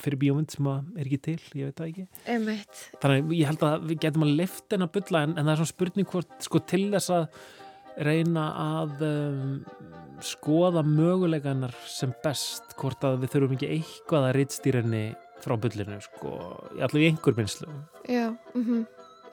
fyrir 0.00 0.20
bíómynd 0.20 0.54
sem 0.54 0.68
er 0.70 1.04
ekki 1.04 1.18
til, 1.26 1.38
ég 1.58 1.68
veit 1.68 1.76
það 1.80 1.90
ekki 1.90 2.06
Einmitt. 2.32 2.80
þannig 3.02 3.34
ég 3.36 3.50
held 3.50 3.66
að 3.68 3.86
við 3.90 4.00
getum 4.06 4.24
að 4.24 4.34
lefta 4.40 4.76
henn 4.76 4.86
að 4.86 4.94
bylla 4.96 5.22
en, 5.26 5.34
en 5.36 5.44
það 5.44 5.52
er 5.52 5.60
svona 5.60 5.72
spurning 5.72 6.10
hvort 6.12 6.46
sko 6.46 6.62
til 6.72 6.84
þess 6.94 7.12
að 7.12 7.26
reyna 8.06 8.46
að 8.60 9.04
um, 9.06 9.52
skoða 10.24 10.82
möguleganar 10.86 11.76
sem 11.88 12.12
best 12.24 12.76
hvort 12.80 13.04
að 13.04 13.22
við 13.22 13.34
þurfum 13.34 13.56
ekki 13.56 13.70
eitthvað 13.76 14.28
að 14.30 14.36
rittstýrenni 14.40 15.04
frá 15.44 15.56
byllinu 15.60 15.98
sko, 16.04 16.32
allavega 16.78 17.04
í 17.04 17.10
einhver 17.12 17.36
minnslu 17.36 17.68
Já, 18.08 18.32
mm 18.54 18.64
-hmm. 18.64 18.86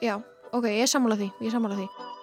já, 0.04 0.20
ok, 0.52 0.68
ég 0.68 0.84
er 0.84 0.92
sammálað 0.92 1.24
því 1.24 1.30
ég 1.40 1.48
er 1.48 1.56
sammálað 1.56 1.82
því 1.84 2.13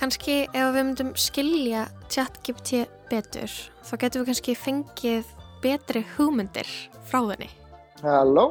kannski 0.00 0.36
ef 0.48 0.70
við 0.72 0.80
myndum 0.80 1.10
skilja 1.18 1.84
ChatGPT 2.08 2.86
betur, 3.10 3.52
þá 3.84 3.92
getum 4.00 4.22
við 4.22 4.30
kannski 4.30 4.54
fengið 4.56 5.32
betri 5.60 6.02
hugmyndir 6.14 6.68
frá 7.10 7.20
þenni. 7.28 7.50
Halló? 8.00 8.46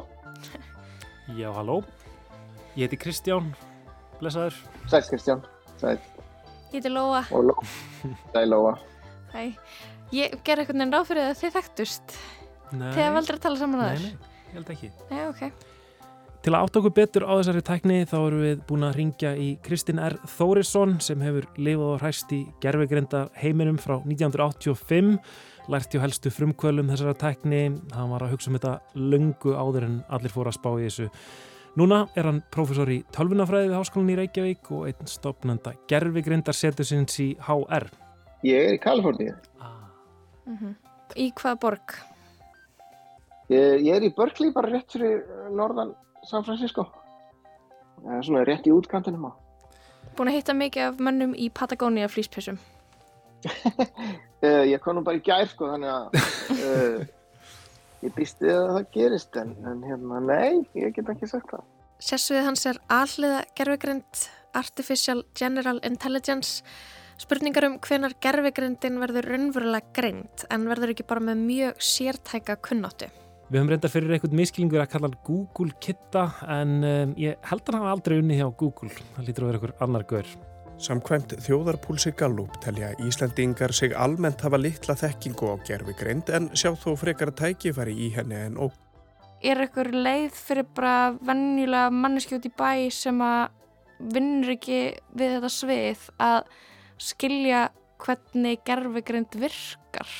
Já, 1.34 1.48
halló. 1.56 1.80
Ég 2.76 2.86
heiti 2.86 3.00
Kristján, 3.02 3.50
blessaður. 4.20 4.54
Sæl 4.90 5.02
Kristján, 5.08 5.42
sæl. 5.80 5.96
Ég 6.70 6.78
heiti 6.78 6.92
Lóa. 6.92 7.24
Lóa. 7.34 7.66
Sæl 8.30 8.46
Lóa. 8.52 8.76
Hæ. 9.34 9.50
Ég 10.14 10.38
ger 10.46 10.62
eitthvað 10.62 10.78
nefn 10.78 10.94
ráð 10.94 11.10
fyrir 11.10 11.28
að 11.32 11.36
þið 11.42 11.56
þekktust. 11.58 12.16
Nei. 12.70 12.88
Þið 12.94 13.02
hefur 13.02 13.20
aldrei 13.20 13.36
að 13.36 13.44
tala 13.48 13.60
saman 13.60 13.84
að 13.84 13.90
Nei, 13.90 14.06
nei, 14.06 14.32
ég 14.46 14.56
held 14.58 14.72
ekki. 14.76 14.92
Nei, 15.10 15.20
ok. 15.26 15.69
Til 16.40 16.54
að 16.54 16.62
átt 16.64 16.76
okkur 16.78 16.92
betur 16.96 17.24
á 17.28 17.36
þessari 17.36 17.60
tækni 17.60 17.96
þá 18.08 18.16
erum 18.16 18.42
við 18.46 18.60
búin 18.64 18.84
að 18.86 18.94
ringja 18.96 19.34
í 19.36 19.48
Kristinn 19.60 20.00
R. 20.00 20.14
Þórisson 20.38 20.94
sem 21.04 21.20
hefur 21.20 21.44
lifað 21.60 21.90
og 21.90 22.00
hræst 22.00 22.32
í 22.32 22.38
gerfegrindar 22.62 23.28
heiminum 23.36 23.76
frá 23.76 23.98
1985 23.98 25.18
lært 25.68 25.92
hjá 25.92 26.00
helstu 26.00 26.32
frumkvölum 26.32 26.88
þessara 26.88 27.12
tækni 27.20 27.60
hann 27.92 28.12
var 28.14 28.24
að 28.24 28.32
hugsa 28.32 28.48
um 28.48 28.56
þetta 28.56 28.74
löngu 28.96 29.52
áður 29.52 29.88
en 29.90 30.00
allir 30.08 30.32
fóru 30.32 30.48
að 30.48 30.56
spá 30.56 30.70
í 30.78 30.88
þessu 30.88 31.10
Núna 31.76 32.02
er 32.18 32.26
hann 32.26 32.42
prófessor 32.50 32.88
í 32.90 33.02
tölvunafræði 33.14 33.68
við 33.68 33.76
Háskólan 33.76 34.10
í 34.10 34.20
Reykjavík 34.24 34.72
og 34.74 34.88
einn 34.88 36.54
setur 36.56 36.88
sinns 36.88 37.20
í 37.20 37.34
HR 37.36 37.92
Ég 38.48 38.64
er 38.64 38.74
í 38.74 38.80
Kaliforníu. 38.80 39.36
Mm 40.48 40.56
Í 41.16 41.32
hvaða 41.34 41.58
borg? 41.58 41.96
Ég, 43.50 43.80
ég 43.82 43.96
er 43.96 44.04
í 44.06 44.14
Berkeley, 44.14 44.52
bara 44.54 44.70
rétt 44.70 44.92
fyrir 44.94 45.24
norðan 45.50 45.90
San 46.28 46.44
Francisco. 46.44 46.86
Er 48.06 48.24
svona 48.24 48.44
rétt 48.48 48.68
í 48.68 48.74
útkantinum 48.74 49.28
á. 49.28 49.32
Búin 50.16 50.30
að 50.32 50.40
hitta 50.40 50.56
mikið 50.56 50.86
af 50.88 51.00
mönnum 51.02 51.32
í 51.36 51.48
Patagonia 51.54 52.08
flýspessum. 52.10 52.58
Uh, 53.44 54.64
ég 54.72 54.80
kom 54.84 54.98
nú 54.98 55.04
bara 55.06 55.20
í 55.20 55.24
gær, 55.24 55.48
sko, 55.48 55.70
þannig 55.72 55.90
að 55.92 56.18
uh, 56.56 57.04
ég 58.04 58.16
býst 58.16 58.40
við 58.44 58.56
að 58.56 58.72
það 58.74 58.88
gerist, 58.96 59.40
en, 59.40 59.54
en 59.68 59.84
hérna, 59.86 60.22
nei, 60.24 60.60
ég 60.76 60.96
get 60.96 61.12
ekki 61.12 61.28
sagt 61.30 61.52
það. 61.54 61.66
Sessvið 62.00 62.46
hans 62.48 62.64
er 62.68 62.80
alliða 62.88 63.42
gerfigrind 63.56 64.24
Artificial 64.56 65.22
General 65.36 65.80
Intelligence 65.86 66.64
spurningar 67.20 67.66
um 67.68 67.76
hvenar 67.84 68.14
gerfigrindin 68.24 69.00
verður 69.02 69.28
raunverulega 69.34 69.92
greind 69.96 70.46
en 70.48 70.68
verður 70.70 70.94
ekki 70.94 71.04
bara 71.08 71.24
með 71.30 71.42
mjög 71.44 71.82
sértæka 71.84 72.56
kunnáttu. 72.64 73.10
Við 73.50 73.58
höfum 73.58 73.70
reynda 73.72 73.88
fyrir 73.90 74.12
einhvern 74.14 74.38
miskilningur 74.38 74.78
að 74.78 74.92
kalla 74.92 75.08
hann 75.08 75.22
Google 75.26 75.72
Kitta 75.82 76.20
en 76.54 76.74
um, 76.86 77.14
ég 77.18 77.34
held 77.50 77.64
að 77.64 77.74
hann 77.74 77.82
hafa 77.82 77.94
aldrei 77.96 78.20
unni 78.20 78.36
hjá 78.38 78.46
Google. 78.60 78.92
Það 79.16 79.26
lítur 79.26 79.42
að 79.42 79.50
vera 79.50 79.58
einhver 79.58 79.72
annar 79.86 80.04
gaur. 80.12 80.28
Samkvæmt 80.86 81.34
þjóðarpúlsi 81.42 82.12
Gallup 82.14 82.60
telja 82.62 82.92
Íslandingar 83.02 83.74
sig 83.74 83.96
almennt 83.98 84.44
hafa 84.46 84.60
litla 84.60 84.94
þekkingu 84.94 85.50
á 85.50 85.54
gerfigrind 85.66 86.30
en 86.30 86.46
sjá 86.54 86.70
þó 86.78 86.94
frekar 87.00 87.34
tækifæri 87.34 87.96
í 88.06 88.12
henni 88.14 88.38
en 88.38 88.54
óg. 88.54 88.70
Er 89.42 89.64
eitthvað 89.66 89.98
leið 89.98 90.38
fyrir 90.38 90.70
bara 90.70 91.16
venjulega 91.18 91.90
manneski 91.90 92.38
út 92.38 92.46
í 92.46 92.54
bæ 92.54 92.86
sem 92.94 93.18
að 93.18 93.48
vinnur 94.14 94.54
ekki 94.54 94.82
við 95.10 95.40
þetta 95.40 95.56
svið 95.56 96.10
að 96.22 96.38
skilja 97.02 97.66
hvernig 97.98 98.62
gerfigrind 98.62 99.42
virkar? 99.42 100.14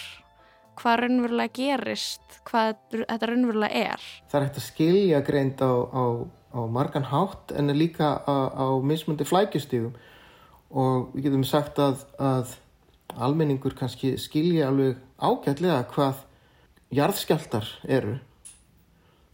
Hvað 0.81 0.97
raunverulega 1.03 1.53
gerist? 1.53 2.39
Hvað 2.49 2.71
þetta 2.95 3.29
raunverulega 3.29 3.83
er? 3.93 4.05
Það 4.31 4.39
er 4.39 4.47
hægt 4.47 4.61
að 4.61 4.65
skilja 4.65 5.19
greind 5.27 5.61
á, 5.61 5.73
á, 5.93 6.05
á 6.57 6.61
margan 6.73 7.09
hátt 7.11 7.53
en 7.53 7.69
líka 7.77 8.15
á, 8.25 8.37
á 8.49 8.67
mismundi 8.81 9.27
flækjustíðum 9.29 9.93
og 10.71 11.11
við 11.13 11.27
getum 11.27 11.45
sagt 11.45 11.77
að, 11.83 12.07
að 12.17 12.55
almenningur 13.13 13.75
kannski 13.77 14.15
skilja 14.23 14.71
alveg 14.71 14.97
ágætlega 15.21 15.83
hvað 15.93 16.23
jarðskjáltar 16.97 17.69
eru. 17.85 18.15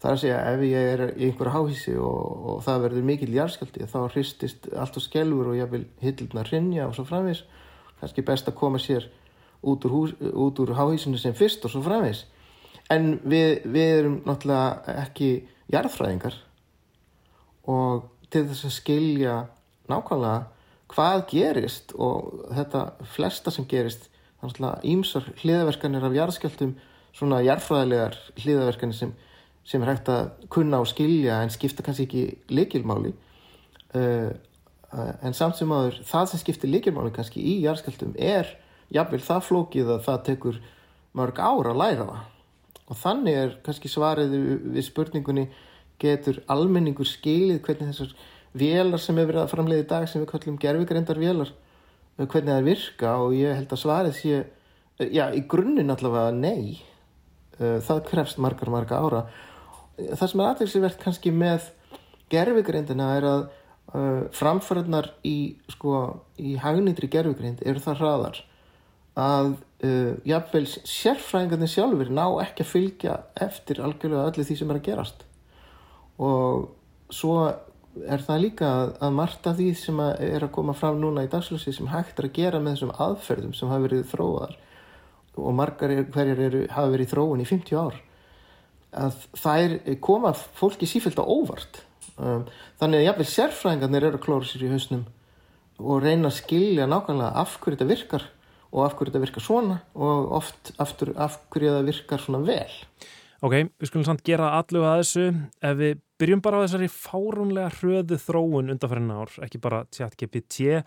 Það 0.02 0.09
er 0.11 0.16
að 0.16 0.22
segja 0.22 0.40
ef 0.50 0.64
ég 0.66 0.88
er 0.94 1.02
í 1.12 1.28
einhverju 1.28 1.52
háhísi 1.54 1.94
og, 2.00 2.24
og 2.50 2.59
það 2.66 2.82
verður 2.88 3.06
mikil 3.12 3.30
jarðskjálti 3.37 3.87
þá 3.92 4.00
hristist 4.11 4.66
allt 4.74 4.98
á 4.98 5.00
skelfur 5.04 5.52
og 5.52 5.61
ég 5.61 5.70
vil 5.70 5.85
hillurna 6.02 6.44
rinja 6.50 6.88
og 6.88 6.98
svo 6.98 7.06
framvis. 7.06 7.44
Kannski 8.00 8.26
best 8.26 8.50
að 8.50 8.59
koma 8.59 8.82
sér 8.82 9.06
út 9.62 9.85
úr, 9.87 9.92
hús, 9.92 10.16
út 10.21 10.59
úr 10.62 10.75
háhísinu 10.77 11.19
sem 11.21 11.35
fyrst 11.37 11.64
og 11.64 11.73
svo 11.73 11.83
framvis. 11.85 12.25
En 12.90 13.16
við, 13.25 13.62
við 13.66 13.92
erum 14.01 14.19
náttúrulega 14.27 14.99
ekki 15.07 15.31
jarðfræðingar 15.73 16.37
og 17.66 18.05
til 18.31 18.45
þess 18.47 18.69
að 18.69 18.77
skilja 18.77 19.37
nákvæmlega 19.90 20.45
hvað 20.92 21.25
gerist 21.31 21.95
og 21.99 22.45
þetta 22.55 22.83
flesta 23.14 23.53
sem 23.55 23.66
gerist 23.69 24.11
að 24.47 24.85
ímsar 24.87 25.25
hliðaverkanir 25.40 26.05
af 26.07 26.14
jarðskjáltum 26.14 26.77
svona 27.16 27.40
jarðfræðilegar 27.42 28.19
hliðaverkanir 28.38 28.95
sem, 28.95 29.14
sem 29.66 29.83
er 29.83 29.90
hægt 29.90 30.11
að 30.12 30.29
kunna 30.53 30.83
og 30.85 30.90
skilja 30.90 31.40
en 31.42 31.51
skipta 31.51 31.83
kannski 31.83 32.07
ekki 32.07 32.25
likilmáli 32.55 33.14
uh, 33.97 34.31
en 34.95 35.35
samt 35.35 35.59
sem 35.59 35.73
aður 35.73 35.99
það 36.07 36.31
sem 36.31 36.42
skiptir 36.45 36.71
likilmáli 36.71 37.14
kannski 37.16 37.42
í 37.42 37.57
jarðskjáltum 37.64 38.14
er 38.14 38.53
jafnvel 38.94 39.22
það 39.25 39.44
flókið 39.49 39.92
að 39.94 40.03
það 40.07 40.25
tekur 40.31 40.59
mörg 41.16 41.38
ára 41.40 41.72
að 41.72 41.81
læra 41.81 42.09
það. 42.11 42.25
Og 42.87 42.99
þannig 43.01 43.38
er 43.40 43.55
kannski 43.66 43.90
svarið 43.90 44.35
við 44.77 44.85
spurningunni 44.87 45.46
getur 46.03 46.42
almenningur 46.53 47.09
skilið 47.09 47.62
hvernig 47.66 47.92
þessar 47.92 48.12
vélar 48.57 49.03
sem 49.03 49.16
hefur 49.16 49.33
verið 49.33 49.42
að 49.42 49.53
framleiða 49.55 49.85
í 49.85 49.88
dag 49.90 50.09
sem 50.09 50.22
við 50.22 50.31
kallum 50.33 50.61
gerfigreindar 50.61 51.20
vélar 51.20 51.53
hvernig 52.16 52.53
það 52.53 52.68
virka? 52.70 53.16
Og 53.25 53.35
ég 53.37 53.57
held 53.59 53.72
að 53.72 53.83
svarið 53.83 54.16
sé 54.20 54.38
já, 55.12 55.27
í 55.35 55.42
grunninn 55.49 55.92
allavega 55.92 56.33
nei. 56.37 56.79
Það 57.59 58.03
krefst 58.11 58.40
margar, 58.42 58.70
margar 58.72 59.05
ára. 59.05 59.22
Það 59.96 60.29
sem 60.31 60.42
er 60.42 60.51
aðeinsverð 60.51 60.99
kannski 61.03 61.33
með 61.33 61.70
gerfigreindina 62.33 63.14
er 63.16 63.29
að 63.31 63.46
framfæraðnar 64.37 65.12
í 65.25 65.57
sko, 65.70 66.20
í 66.42 66.57
hagnitri 66.61 67.09
gerfigreind 67.11 67.62
eru 67.64 67.83
það 67.83 68.01
hraðar 68.01 68.40
að 69.16 69.55
uh, 69.85 70.12
jafnvel 70.29 70.66
sérfræðingarnir 70.68 71.72
sjálfur 71.72 72.11
ná 72.12 72.24
ekki 72.44 72.64
að 72.64 72.72
fylgja 72.72 73.14
eftir 73.46 73.81
algjörlega 73.85 74.29
öllu 74.33 74.44
því 74.44 74.59
sem 74.61 74.72
er 74.72 74.81
að 74.81 74.87
gerast. 74.90 75.24
Og 76.20 76.68
svo 77.12 77.38
er 78.05 78.22
það 78.24 78.42
líka 78.42 78.70
að, 79.00 79.12
margt 79.16 79.48
af 79.48 79.57
því 79.57 79.70
sem 79.81 80.00
að 80.05 80.22
er 80.26 80.44
að 80.44 80.52
koma 80.52 80.74
fram 80.76 81.00
núna 81.00 81.24
í 81.24 81.31
dagslösi 81.33 81.72
sem 81.72 81.88
hægt 81.88 82.20
er 82.20 82.29
að 82.29 82.37
gera 82.37 82.61
með 82.61 82.76
þessum 82.76 82.96
aðferðum 83.07 83.55
sem 83.57 83.72
hafa 83.72 83.87
verið 83.87 84.09
þróaðar 84.11 84.57
og 85.37 85.57
margar 85.57 85.92
er, 85.92 86.05
hverjar 86.12 86.42
eru, 86.46 86.62
hafa 86.72 86.92
verið 86.92 87.12
þróun 87.12 87.42
í 87.44 87.48
50 87.48 87.81
ár 87.81 87.98
að 88.96 89.18
það 89.37 89.64
er 89.64 89.98
koma 90.00 90.33
fólki 90.33 90.88
sífælt 90.88 91.20
á 91.20 91.24
óvart. 91.24 91.83
Um, 92.16 92.46
þannig 92.81 93.02
að 93.02 93.07
jáfnveil 93.07 93.29
sérfræðingarnir 93.33 94.07
eru 94.09 94.16
að 94.20 94.24
klóra 94.24 94.48
sér 94.48 94.64
í 94.64 94.70
hausnum 94.72 95.05
og 95.76 96.00
reyna 96.00 96.31
að 96.31 96.38
skilja 96.38 96.87
nákvæmlega 96.88 97.42
af 97.42 97.59
hverju 97.61 97.76
þetta 97.76 97.88
virkar 97.90 98.24
og 98.76 98.84
af 98.84 98.96
hverju 98.96 99.10
þetta 99.10 99.24
virkar 99.24 99.44
svona 99.44 99.80
og 99.96 100.32
oft 100.36 100.74
aftur 100.82 101.14
af 101.16 101.40
hverju 101.50 101.72
þetta 101.72 101.86
virkar 101.90 102.22
svona 102.22 102.44
vel 102.46 102.80
Ok, 103.44 103.52
við 103.76 103.90
skulum 103.90 104.04
samt 104.06 104.22
gera 104.24 104.54
allu 104.56 104.80
að 104.88 105.02
þessu 105.02 105.24
ef 105.68 105.74
við 105.76 105.98
byrjum 106.16 106.40
bara 106.44 106.60
á 106.60 106.64
þessari 106.64 106.86
fárunlega 106.88 107.72
hröðu 107.74 108.16
þróun 108.22 108.72
undanfærin 108.72 109.12
ár, 109.12 109.34
ekki 109.44 109.60
bara 109.60 109.82
ChatGPT, 109.92 110.80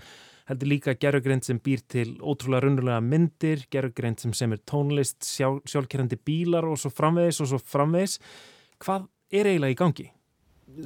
heldur 0.49 0.71
líka 0.71 0.95
gerugreind 0.97 1.45
sem 1.45 1.59
býr 1.61 1.83
til 1.85 2.15
ótrúlega 2.17 2.65
runnulega 2.65 3.03
myndir, 3.05 3.67
gerugreind 3.69 4.23
sem 4.23 4.33
semur 4.33 4.61
tónlist, 4.65 5.21
sjálf, 5.27 5.61
sjálfkerrandi 5.69 6.17
bílar 6.25 6.65
og 6.65 6.81
svo 6.81 6.89
framvegis 6.89 7.43
og 7.45 7.51
svo 7.51 7.61
framvegis. 7.61 8.17
Hvað 8.81 9.05
er 9.29 9.51
eiginlega 9.51 9.75
í 9.75 9.79
gangi? 9.83 10.07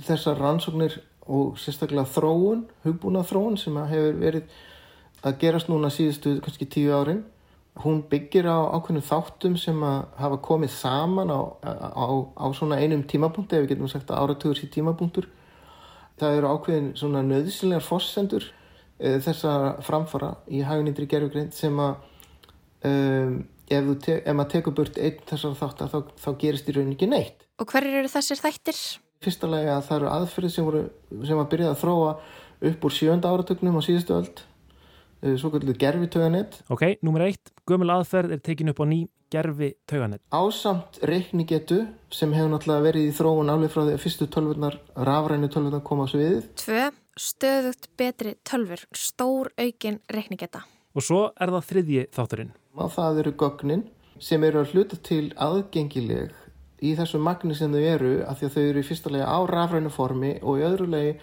Þessar 0.04 0.44
rannsóknir 0.44 1.00
og 1.32 1.56
sérstaklega 1.64 2.04
þróun, 2.12 2.68
hugbúna 2.84 3.24
þróun 3.24 3.56
sem 3.62 3.80
hefur 3.88 4.20
verið 4.20 4.62
að 5.24 5.38
gerast 5.44 5.70
núna 5.72 5.92
síðustu 5.94 6.38
kannski 6.44 6.68
tíu 6.70 6.94
árin. 6.96 7.24
Hún 7.84 8.04
byggir 8.10 8.46
á 8.46 8.70
ákveðnum 8.78 9.06
þáttum 9.08 9.56
sem 9.58 9.80
að 9.82 10.04
hafa 10.20 10.38
komið 10.46 10.76
saman 10.76 11.32
á, 11.34 11.42
á, 11.66 12.06
á 12.38 12.46
svona 12.54 12.78
einum 12.78 13.02
tímapunkti 13.10 13.58
ef 13.58 13.64
við 13.64 13.72
getum 13.74 13.90
sagt 13.90 14.12
að 14.12 14.28
áratugur 14.28 14.60
sí 14.60 14.70
tímapunktur. 14.70 15.26
Það 16.22 16.38
eru 16.38 16.52
ákveðin 16.54 16.92
svona 17.00 17.24
nöðsynlegar 17.26 17.86
fórsendur 17.88 18.46
e, 19.00 19.18
þessa 19.26 19.80
framfara 19.82 20.36
í 20.54 20.62
hagnindri 20.68 21.10
gerfugreind 21.10 21.58
sem 21.58 21.82
að 21.82 21.96
um, 22.86 23.40
ef, 23.66 23.90
te, 24.06 24.20
ef 24.22 24.38
maður 24.38 24.54
tekur 24.54 24.78
burt 24.78 25.02
einn 25.02 25.26
þessar 25.32 25.58
þáttar 25.64 25.92
þá, 25.96 26.00
þá 26.28 26.30
gerist 26.46 26.70
í 26.70 26.78
rauninni 26.78 27.00
ekki 27.00 27.10
neitt. 27.10 27.50
Og 27.58 27.74
hverjir 27.74 28.04
eru 28.04 28.14
þessir 28.14 28.44
þættir? 28.44 28.86
Fyrsta 29.24 29.50
lagi 29.50 29.74
að 29.74 29.86
það 29.88 30.00
eru 30.00 30.14
aðferðir 30.14 30.54
sem, 30.54 30.72
sem 31.26 31.42
að 31.42 31.52
byrja 31.56 31.74
að 31.74 31.82
þróa 31.82 32.16
upp 32.70 32.86
úr 32.86 32.94
sjönda 33.02 33.34
áratugnum 33.34 33.80
á 33.80 33.82
síðustu 33.82 34.20
öld 34.20 34.44
svo 35.40 35.52
kallu 35.54 35.76
gerfi 35.80 36.10
tauganett. 36.12 36.60
Ok, 36.74 36.86
nummer 37.06 37.26
eitt, 37.28 37.54
gömul 37.70 37.92
aðferð 37.94 38.36
er 38.36 38.42
tekin 38.44 38.72
upp 38.74 38.82
á 38.84 38.86
ný 38.90 39.00
gerfi 39.34 39.74
tauganett. 39.90 40.22
Ásamt 40.34 41.00
reiknigetu 41.10 41.80
sem 42.14 42.34
hefur 42.36 42.52
náttúrulega 42.52 42.88
verið 42.88 43.08
í 43.08 43.16
þróun 43.18 43.54
alveg 43.54 43.74
frá 43.74 43.84
því 43.86 43.96
að 43.96 44.04
fyrstu 44.04 44.30
tölvurnar, 44.34 44.78
rafrænu 45.10 45.50
tölvurnar 45.54 45.84
koma 45.88 46.06
á 46.06 46.12
sviðið. 46.12 46.46
Tvö, 46.62 46.86
stöðugt 47.18 47.90
betri 47.98 48.36
tölfur, 48.46 48.86
stór 48.94 49.52
aukin 49.58 50.00
reikningeta. 50.12 50.64
Og 50.94 51.06
svo 51.06 51.26
er 51.42 51.54
það 51.56 51.68
þriðji 51.72 52.06
þátturinn. 52.14 52.54
Og 52.78 52.94
það 52.94 53.22
eru 53.24 53.36
gögnin 53.42 53.84
sem 54.22 54.44
eru 54.46 54.62
að 54.62 54.74
hluta 54.74 55.00
til 55.02 55.26
aðgengileg 55.42 56.34
í 56.84 56.94
þessu 57.00 57.20
magni 57.22 57.56
sem 57.58 57.72
þau 57.74 57.82
eru 57.82 58.16
af 58.28 58.40
því 58.40 58.50
að 58.50 58.56
þau 58.56 58.64
eru 58.64 58.82
í 58.82 58.88
fyrsta 58.88 59.14
lega 59.14 59.30
á 59.32 59.40
rafrænu 59.50 59.92
formi 59.94 60.34
og 60.42 60.60
í 60.60 60.66
öðru 60.68 60.90
legi 60.92 61.14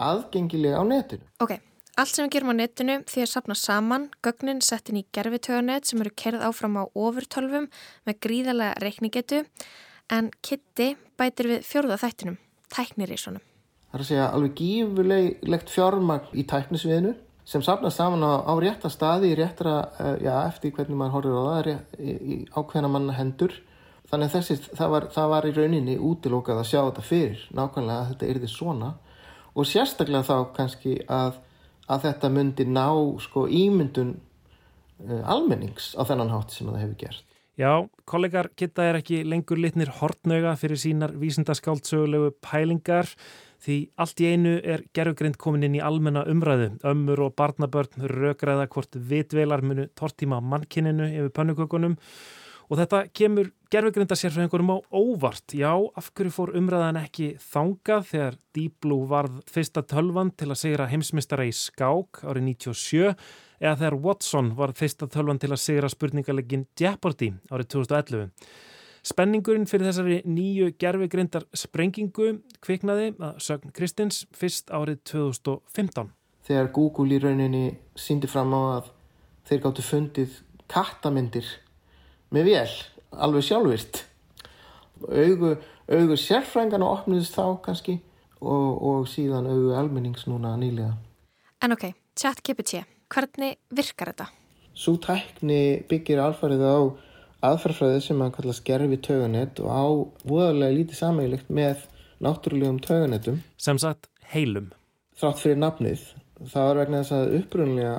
aðgengileg 0.00 0.74
á 0.74 0.82
netinu. 0.86 1.26
Ok, 1.44 1.58
allt 2.00 2.14
sem 2.14 2.26
við 2.26 2.34
gerum 2.36 2.52
á 2.52 2.60
netinu 2.60 2.96
því 3.10 3.22
að 3.24 3.30
sapna 3.30 3.56
saman, 3.58 4.08
gögnin 4.24 4.62
sett 4.64 4.88
inn 4.88 5.00
í 5.02 5.06
gerfitöganet 5.14 5.88
sem 5.88 6.00
eru 6.00 6.12
kerð 6.16 6.44
áfram 6.48 6.78
á 6.80 6.84
ofurtölfum 6.96 7.68
með 8.08 8.20
gríðarlega 8.24 8.80
reikningetu 8.80 9.42
en 10.10 10.30
Kitty 10.42 10.94
bætir 11.20 11.50
við 11.50 11.66
fjörða 11.68 11.98
þættinum, 12.00 12.38
tæknir 12.72 13.12
í 13.12 13.18
svonum. 13.20 13.44
Það 13.90 13.98
er 13.98 14.04
að 14.04 14.08
segja 14.08 14.28
alveg 14.30 14.54
gífurlegt 14.60 15.74
fjármagn 15.74 16.38
í 16.38 16.46
tæknisviðinu 16.48 17.16
sem 17.50 17.64
sapnast 17.66 17.98
saman 17.98 18.22
á, 18.22 18.46
á 18.46 18.54
rétta 18.62 18.90
staði, 18.92 19.34
réttra, 19.34 19.74
uh, 19.98 20.14
já, 20.22 20.34
eftir 20.46 20.72
hvernig 20.76 20.96
maður 20.96 21.16
horfir 21.16 21.36
á 21.36 21.42
það, 21.48 21.60
rétt, 21.66 21.98
í, 21.98 22.14
í 22.14 22.36
ákveðna 22.54 22.90
manna 22.92 23.16
hendur. 23.16 23.56
Þannig 24.10 24.30
að 24.30 24.36
þessi, 24.36 24.56
það 24.78 24.92
var, 24.94 25.06
það 25.14 25.30
var 25.34 25.46
í 25.48 25.54
rauninni 25.56 25.96
útilókað 25.98 26.62
að 26.62 26.68
sjá 26.70 26.80
þetta 26.80 27.06
fyrir, 27.06 27.46
nákvæmlega 27.54 27.98
að 27.98 28.12
þetta 28.12 28.30
yrði 28.34 28.50
svona 28.50 28.90
og 29.50 29.66
sérstaklega 29.66 30.26
þá 30.26 30.36
kannski 30.54 30.96
að, 31.10 31.40
að 31.90 32.06
þetta 32.06 32.30
myndi 32.32 32.66
ná 32.70 32.86
sko 33.22 33.46
ímyndun 33.48 34.14
uh, 34.16 35.20
almennings 35.24 35.92
á 35.98 36.06
þennan 36.06 36.32
hátt 36.34 36.54
sem 36.54 36.70
það 36.70 36.82
hefur 36.84 36.96
gert. 37.04 37.26
Já, 37.60 37.72
kollegar 38.08 38.48
geta 38.56 38.86
er 38.88 38.96
ekki 39.00 39.20
lengur 39.28 39.58
litnir 39.60 39.90
hortnöga 39.98 40.54
fyrir 40.56 40.80
sínar 40.80 41.12
vísindaskáldsögulegu 41.20 42.30
pælingar 42.40 43.10
því 43.60 43.76
allt 44.00 44.22
í 44.24 44.30
einu 44.32 44.54
er 44.64 44.86
gerfugrind 44.96 45.36
komin 45.40 45.66
inn 45.66 45.76
í 45.76 45.82
almenna 45.84 46.22
umræðu. 46.30 46.70
Ömmur 46.86 47.26
og 47.26 47.34
barnabörn 47.36 48.06
rökræða 48.08 48.64
hvort 48.72 48.96
vitvelar 49.10 49.60
munu 49.66 49.90
tortíma 49.98 50.40
mannkininu 50.40 51.10
yfir 51.10 51.34
pönnukökunum 51.36 51.98
og 52.70 52.80
þetta 52.80 53.02
kemur 53.12 53.52
gerfugrinda 53.70 54.16
sér 54.18 54.32
frá 54.34 54.42
einhverjum 54.44 54.72
á 54.74 54.78
óvart. 54.90 55.54
Já, 55.54 55.70
af 55.94 56.10
hverju 56.14 56.32
fór 56.34 56.50
umræðan 56.58 56.98
ekki 56.98 57.36
þangað 57.38 58.08
þegar 58.08 58.38
Blue 58.82 59.06
varð 59.06 59.36
fyrsta 59.46 59.84
tölvan 59.86 60.32
til 60.34 60.50
að 60.50 60.60
segra 60.64 60.88
heimsmystara 60.90 61.46
í 61.46 61.52
skák 61.54 62.24
árið 62.26 62.48
97 62.48 63.14
eða 63.60 63.76
þegar 63.76 63.98
Watson 64.02 64.50
var 64.58 64.74
fyrsta 64.74 65.06
tölvan 65.06 65.38
til 65.38 65.52
að 65.52 65.62
segra 65.62 65.92
spurningalegin 65.92 66.66
Jeopardy 66.80 67.30
árið 67.52 67.70
2011. 67.76 68.28
Spenningurinn 69.06 69.68
fyrir 69.70 69.88
þessari 69.88 70.20
nýju 70.28 70.74
gerfigreindar 70.80 71.46
sprengingu 71.56 72.34
kviknaði 72.60 73.14
að 73.16 73.38
sögn 73.40 73.72
Kristins 73.76 74.24
fyrst 74.36 74.68
árið 74.74 75.00
2015. 75.14 76.10
Þegar 76.44 76.72
Google 76.74 77.16
í 77.16 77.22
rauninni 77.22 77.66
síndi 77.96 78.28
fram 78.28 78.52
á 78.52 78.60
að 78.80 78.90
þeir 79.48 79.62
gáttu 79.64 79.84
fundið 79.86 80.40
kattamindir 80.70 81.48
með 82.34 82.50
vél, 82.50 82.74
alveg 83.12 83.46
sjálfvirt. 83.46 84.04
Augu, 85.00 85.54
augu 85.90 86.16
sérfrængana 86.20 86.88
opniðist 86.90 87.36
þá 87.36 87.44
kannski 87.64 87.98
og, 88.40 88.80
og 88.80 89.08
síðan 89.10 89.48
augu 89.50 89.74
almennings 89.76 90.26
núna 90.28 90.56
nýlega. 90.60 90.94
En 91.60 91.76
ok, 91.76 91.90
chat 92.16 92.42
GPT, 92.44 92.84
hvernig 93.12 93.58
virkar 93.74 94.12
þetta? 94.12 94.30
Svo 94.76 94.96
tækni 95.02 95.82
byggir 95.90 96.22
alfarið 96.22 96.64
á 96.64 96.78
aðferðfræði 97.50 98.00
sem 98.04 98.22
að 98.24 98.34
kalla 98.36 98.54
skerfi 98.56 98.98
töganett 99.04 99.60
og 99.64 99.68
á 99.72 99.84
voðalega 100.28 100.76
lítið 100.76 101.00
samægilegt 101.00 101.52
með 101.52 101.86
náttúrulegum 102.20 102.80
töganettum. 102.84 103.40
Sem 103.60 103.80
sagt 103.80 104.10
heilum. 104.32 104.70
Þrátt 105.20 105.42
fyrir 105.42 105.60
nafnið. 105.60 106.04
Það 106.40 106.68
var 106.68 106.80
vegna 106.80 107.00
þess 107.02 107.16
að 107.16 107.34
upprunlega 107.40 107.94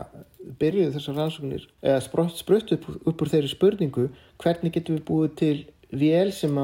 byrjuðu 0.61 0.93
þessar 0.95 1.17
rannsóknir 1.19 1.67
eða 1.81 2.29
sprutt 2.35 2.73
upp, 2.75 2.87
upp 3.07 3.23
úr 3.23 3.31
þeirri 3.31 3.51
spurningu 3.51 4.07
hvernig 4.41 4.75
getum 4.75 4.97
við 4.97 5.05
búið 5.07 5.35
til 5.41 5.57
vél 5.91 6.31
sem, 6.35 6.57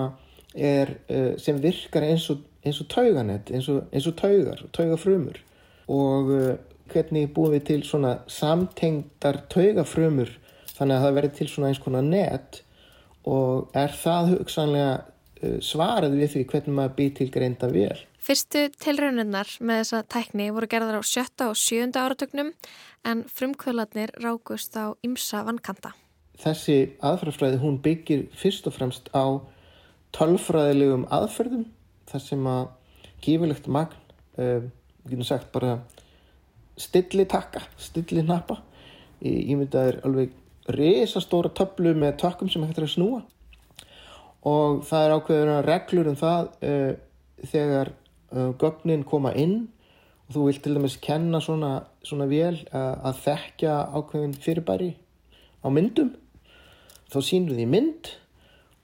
er, 0.56 0.96
eh, 1.10 1.34
sem 1.42 1.60
virkar 1.62 2.06
eins 2.08 2.30
og, 2.34 2.42
eins 2.66 2.82
og 2.82 2.90
tauganett, 2.92 3.52
eins 3.52 3.70
og, 3.72 3.84
eins 3.92 4.08
og 4.10 4.18
taugar, 4.20 4.64
taugafrömmur 4.74 5.42
og 5.88 6.34
eh, 6.36 6.56
hvernig 6.92 7.32
búið 7.36 7.58
við 7.58 7.66
til 7.72 7.82
svona 7.88 8.18
samtengdar 8.32 9.44
taugafrömmur 9.52 10.32
þannig 10.78 10.96
að 10.96 11.06
það 11.06 11.18
verður 11.18 11.38
til 11.38 11.50
svona 11.52 11.72
eins 11.72 11.84
konar 11.84 12.06
net 12.06 12.62
og 13.28 13.76
er 13.76 13.94
það 13.98 14.34
hugsanlega 14.36 14.92
uh, 15.02 15.58
svarað 15.64 16.18
við 16.20 16.34
því 16.34 16.44
hvernig 16.52 16.78
maður 16.78 16.96
býr 17.00 17.16
til 17.18 17.30
greinda 17.34 17.70
vel. 17.72 17.98
Fyrstu 18.28 18.66
tilrauninnar 18.76 19.48
með 19.64 19.78
þessa 19.86 20.00
tækni 20.12 20.50
voru 20.52 20.68
gerðar 20.68 20.98
á 21.00 21.04
sjötta 21.08 21.46
og 21.48 21.56
sjönda 21.56 22.02
áratögnum 22.04 22.50
en 23.08 23.22
frumkvölarnir 23.32 24.12
rákust 24.20 24.74
á 24.76 24.92
ymsa 25.00 25.46
vankanta. 25.48 25.94
Þessi 26.36 26.98
aðferðafræði 27.00 27.62
hún 27.62 27.78
byggir 27.86 28.26
fyrst 28.36 28.66
og 28.68 28.74
fremst 28.76 29.06
á 29.16 29.40
tölfræðilegum 30.18 31.06
aðferðum 31.08 31.62
þar 32.12 32.24
sem 32.26 32.50
að 32.52 32.66
gífurlegt 33.24 33.70
magn, 33.72 33.96
uh, 34.36 34.60
við 35.06 35.14
getum 35.14 35.30
sagt 35.30 35.48
bara 35.54 35.78
stilli 36.76 37.24
takka, 37.32 37.62
stilli 37.80 38.26
nappa. 38.28 38.58
Ég 39.24 39.54
myndi 39.56 39.72
að 39.72 39.78
það 39.78 39.92
er 39.94 40.00
alveg 40.10 40.74
risastóra 40.76 41.54
töflu 41.56 41.96
með 41.96 42.20
tökkum 42.26 42.52
sem 42.52 42.68
hægt 42.68 42.84
er 42.84 42.90
að 42.90 42.92
snúa 42.98 43.22
og 44.44 44.84
það 44.90 45.06
er 45.06 45.16
ákveðuna 45.16 45.56
reglur 45.64 46.12
um 46.12 46.20
það 46.20 46.52
uh, 46.68 46.92
þegar 47.48 47.94
uh, 47.94 48.04
gögnin 48.62 49.06
koma 49.08 49.34
inn 49.38 49.68
og 50.28 50.36
þú 50.36 50.46
vilt 50.50 50.64
til 50.66 50.76
dæmis 50.76 50.98
kenna 51.02 51.40
svona, 51.44 51.74
svona 52.04 52.28
vel 52.30 52.56
uh, 52.72 52.96
að 53.08 53.22
þekkja 53.26 53.76
ákveðin 53.96 54.38
fyrirbæri 54.44 54.94
á 55.64 55.68
myndum. 55.72 56.16
Þá 57.08 57.20
sínur 57.24 57.56
því 57.56 57.68
mynd 57.72 58.10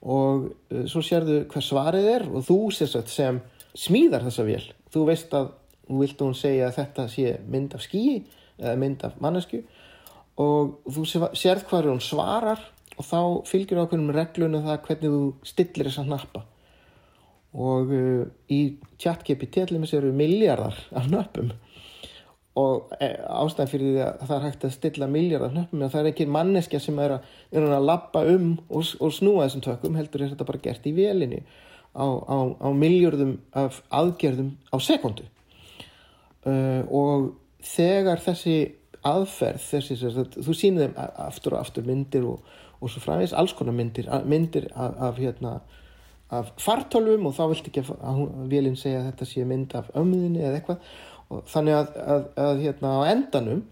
og 0.04 0.50
svo 0.88 1.00
sérðu 1.04 1.42
hvað 1.48 1.64
svarið 1.64 2.08
er 2.12 2.24
og 2.28 2.44
þú 2.44 2.58
sagt, 2.76 3.12
sem 3.12 3.40
smíðar 3.74 4.26
þessa 4.26 4.44
vel 4.46 4.64
þú 4.92 5.04
veist 5.08 5.34
að 5.36 5.50
þú 5.84 6.00
vilt 6.00 6.22
hún 6.24 6.36
segja 6.36 6.68
að 6.68 6.76
þetta 6.78 7.06
sé 7.12 7.34
mynd 7.50 7.76
af 7.76 7.84
skíi 7.84 8.18
eða 8.60 8.76
mynd 8.80 9.04
af 9.06 9.16
mannesku 9.22 9.62
og 10.40 10.78
þú 10.84 11.04
sérð 11.36 11.66
hvað 11.70 11.90
hún 11.90 12.04
svarar 12.04 12.60
og 12.94 13.06
þá 13.08 13.20
fylgjur 13.48 13.82
ákveðnum 13.84 14.14
reglunum 14.14 14.66
það 14.66 14.82
hvernig 14.86 15.14
þú 15.16 15.22
stillir 15.50 15.90
þessa 15.90 16.06
nappa 16.08 16.44
og 17.54 17.92
uh, 17.94 18.24
í 18.50 18.60
chat-GPT 19.00 19.66
eru 19.66 20.12
miljardar 20.14 20.78
af 20.94 21.10
nöppum. 21.10 21.52
Og 22.54 22.92
e, 23.02 23.08
ástæðan 23.18 23.70
fyrir 23.72 23.88
því 23.88 24.02
að 24.04 24.20
það 24.28 24.34
er 24.36 24.44
hægt 24.44 24.64
að 24.64 24.74
stilla 24.76 25.06
miljardar 25.10 25.54
nöppum 25.56 25.80
en 25.82 25.90
það 25.90 26.04
er 26.04 26.10
ekki 26.12 26.26
manneskja 26.30 26.78
sem 26.82 26.98
er 27.02 27.16
að, 27.16 27.30
er 27.50 27.66
að 27.66 27.86
lappa 27.88 28.22
um 28.30 28.52
og, 28.68 28.92
og 29.02 29.14
snúa 29.16 29.48
þessum 29.48 29.64
tökum 29.64 29.98
heldur 29.98 30.22
er 30.22 30.30
þetta 30.30 30.46
bara 30.46 30.62
gert 30.62 30.86
í 30.86 30.92
velinni 30.94 31.40
á, 31.94 32.06
á, 32.06 32.38
á 32.62 32.68
miljardum 32.70 33.40
af 33.58 33.80
aðgerðum 33.90 34.52
á 34.70 34.76
sekundu 34.78 35.26
uh, 36.46 36.82
og 36.90 37.32
þegar 37.64 38.22
þessi 38.22 38.56
aðferð 39.04 39.66
þessi, 39.68 39.96
þú 40.40 40.56
sínir 40.56 40.88
þeim 40.88 40.98
aftur 41.26 41.56
og 41.56 41.64
aftur 41.64 41.86
myndir 41.86 42.26
og, 42.28 42.44
og 42.80 42.92
svo 42.92 43.02
framvegs 43.04 43.34
alls 43.36 43.54
konar 43.56 43.76
myndir, 43.76 44.08
myndir 44.28 44.70
af, 44.72 44.96
af, 45.10 45.20
hérna, 45.20 45.58
af 46.32 46.52
fartölvum 46.62 47.28
og 47.28 47.34
þá 47.36 47.42
vilt 47.50 47.70
ekki 47.70 47.84
að 47.84 48.20
vilin 48.50 48.78
segja 48.78 49.02
að 49.02 49.10
þetta 49.10 49.28
sé 49.28 49.44
mynd 49.48 49.74
af 49.76 49.90
ömmuðinni 49.96 50.42
eða 50.42 50.60
eitthvað 50.60 50.92
og 51.34 51.48
þannig 51.50 51.76
að, 51.78 51.96
að, 52.14 52.28
að 52.44 52.62
hérna 52.64 52.92
á 52.94 53.00
endanum 53.12 53.64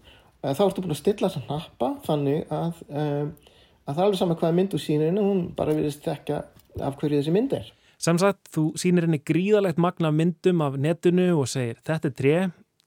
þá 0.43 0.63
ertu 0.65 0.83
búin 0.83 0.95
að 0.95 0.99
stilla 1.01 1.29
þess 1.29 1.41
að 1.41 1.53
nappa 1.53 1.89
þannig 2.07 2.51
að, 2.53 2.81
að 2.93 3.93
það 3.93 4.01
er 4.01 4.03
alveg 4.07 4.19
saman 4.19 4.41
hvaða 4.41 4.57
mynd 4.59 4.73
þú 4.73 4.81
sínir 4.83 5.09
henni 5.09 5.23
hún 5.23 5.45
bara 5.57 5.77
vilist 5.77 6.03
þekka 6.05 6.43
af 6.83 6.99
hverju 6.99 7.19
þessi 7.19 7.33
mynd 7.35 7.55
er. 7.57 7.71
Sem 8.01 8.17
sagt, 8.19 8.41
þú 8.51 8.71
sínir 8.79 9.07
henni 9.07 9.21
gríðalegt 9.23 9.79
magna 9.79 10.11
myndum 10.11 10.61
af 10.65 10.75
netinu 10.81 11.29
og 11.37 11.47
segir 11.47 11.79
þetta 11.85 12.09
er 12.09 12.15
tre, 12.19 12.37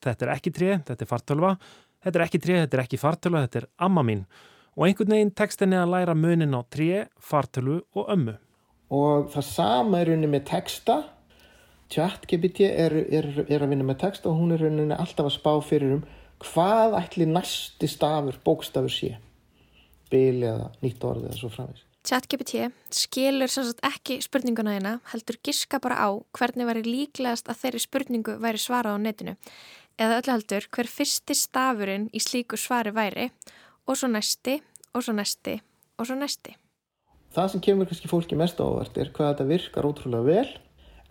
þetta 0.04 0.26
er 0.26 0.32
ekki 0.36 0.52
tre, 0.54 0.78
þetta 0.84 1.06
er 1.06 1.10
fartölva 1.10 1.56
Þetta 2.06 2.20
er 2.20 2.22
ekki 2.22 2.38
tré, 2.38 2.56
þetta 2.62 2.76
er 2.76 2.80
ekki 2.84 2.98
fartölu, 3.02 3.40
þetta 3.42 3.64
er 3.64 3.64
amma 3.82 4.04
mín 4.06 4.26
og 4.76 4.84
einhvern 4.86 5.14
veginn 5.14 5.32
tekst 5.34 5.62
henni 5.64 5.78
að 5.80 5.94
læra 5.94 6.14
munin 6.14 6.54
á 6.54 6.60
tré, 6.68 7.06
fartölu 7.18 7.80
og 7.96 8.10
ömmu. 8.12 8.36
Og 8.94 9.30
það 9.32 9.46
sama 9.48 10.00
er 10.00 10.10
rauninni 10.10 10.30
með 10.30 10.44
texta. 10.50 11.00
ChatGPT 11.92 12.66
er, 12.66 12.94
er, 13.14 13.28
er 13.46 13.62
að 13.62 13.72
vinna 13.72 13.86
með 13.86 14.00
texta 14.04 14.30
og 14.30 14.40
hún 14.40 14.54
er 14.54 14.62
rauninni 14.62 14.94
alltaf 14.96 15.28
að 15.28 15.36
spá 15.38 15.52
fyrir 15.62 15.98
um 15.98 16.06
hvað 16.42 16.96
ætli 16.98 17.26
næsti 17.30 17.88
stafur, 17.88 18.38
bókstafur 18.44 18.92
sé. 18.92 19.16
Bili 20.10 20.46
eða 20.46 20.70
nýtt 20.82 21.06
orði 21.06 21.30
eða 21.30 21.40
svo 21.40 21.50
framins. 21.54 21.82
ChatGPT 22.06 22.68
skilur 22.94 23.50
sannsagt 23.50 23.82
ekki 23.86 24.20
spurninguna 24.22 24.76
þeina, 24.76 24.92
heldur 25.10 25.40
giska 25.42 25.80
bara 25.82 25.98
á 25.98 26.08
hvernig 26.38 26.68
væri 26.68 26.84
líklegast 26.86 27.50
að 27.50 27.64
þeirri 27.64 27.82
spurningu 27.82 28.36
væri 28.42 28.62
svarað 28.62 28.94
á 28.94 29.02
netinu 29.02 29.34
eða 29.98 30.20
öllu 30.20 30.34
heldur 30.34 30.68
hver 30.72 30.90
fyrsti 30.90 31.36
stafurinn 31.36 32.06
í 32.12 32.20
slíku 32.22 32.58
svari 32.60 32.92
væri 32.94 33.30
og 33.86 33.96
svo 33.98 34.10
næsti 34.12 34.60
og 34.92 35.04
svo 35.04 35.16
næsti 35.16 35.58
og 35.96 36.08
svo 36.08 36.16
næsti. 36.18 36.54
Það 37.36 37.50
sem 37.52 37.60
kemur 37.60 37.88
kannski 37.88 38.08
fólki 38.08 38.36
mest 38.40 38.60
ávart 38.64 38.94
er 38.96 39.10
hvað 39.12 39.34
þetta 39.34 39.44
virkar 39.50 39.86
ótrúlega 39.90 40.24
vel 40.24 40.52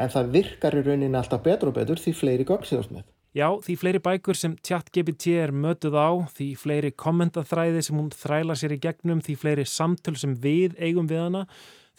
en 0.01 0.09
það 0.09 0.31
virkar 0.33 0.77
í 0.79 0.81
rauninni 0.81 1.19
alltaf 1.19 1.43
betur 1.45 1.69
og 1.69 1.75
betur 1.75 1.99
því 2.01 2.13
fleiri 2.17 2.47
gögn 2.49 2.65
séðast 2.65 2.93
með. 2.95 3.03
Já, 3.35 3.45
því 3.61 3.75
fleiri 3.77 3.99
bækur 4.01 4.39
sem 4.39 4.55
ChatGPT 4.65 5.35
er 5.43 5.53
mötuð 5.53 5.97
á, 6.01 6.09
því 6.33 6.47
fleiri 6.57 6.91
kommentaþræði 6.97 7.83
sem 7.85 7.99
hún 7.99 8.09
þræla 8.15 8.55
sér 8.57 8.73
í 8.73 8.79
gegnum, 8.81 9.21
því 9.21 9.35
fleiri 9.37 9.65
samtöl 9.69 10.15
sem 10.17 10.33
við 10.39 10.73
eigum 10.79 11.05
við 11.11 11.21
hana, 11.27 11.43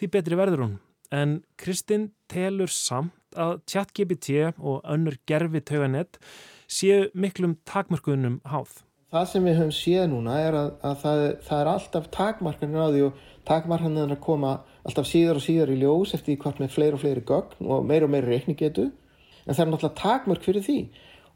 því 0.00 0.10
betri 0.16 0.40
verður 0.40 0.64
hún. 0.64 0.74
En 1.14 1.38
Kristinn 1.60 2.08
telur 2.26 2.72
samt 2.72 3.38
að 3.38 3.60
ChatGPT 3.70 4.40
og 4.58 4.80
önnur 4.90 5.20
gerfi 5.28 5.62
tauganett 5.62 6.18
séu 6.66 7.12
miklum 7.14 7.60
takmarkunum 7.68 8.40
háð. 8.48 8.80
Það 9.14 9.26
sem 9.30 9.44
við 9.46 9.58
höfum 9.60 9.74
séð 9.76 10.06
núna 10.10 10.36
er 10.42 10.56
að, 10.58 10.70
að 10.82 10.96
það, 11.02 11.20
það 11.46 11.60
er 11.60 11.68
alltaf 11.70 12.06
takmarkanir 12.14 12.82
á 12.82 12.88
því 12.90 13.02
og 13.06 13.20
takmarkanir 13.46 14.14
að 14.16 14.22
koma 14.24 14.54
alltaf 14.86 15.06
síðar 15.06 15.38
og 15.38 15.44
síðar 15.44 15.70
í 15.70 15.76
ljós 15.78 16.14
eftir 16.16 16.38
hvort 16.42 16.58
með 16.62 16.72
fleiri 16.74 16.98
og 16.98 17.02
fleiri 17.04 17.22
gögn 17.26 17.68
og 17.70 17.86
meir 17.86 18.06
og 18.06 18.10
meiri 18.10 18.34
reikningetu 18.34 18.88
en 18.90 19.54
það 19.54 19.62
er 19.62 19.70
náttúrulega 19.70 20.00
takmark 20.00 20.42
fyrir 20.42 20.66
því 20.66 20.78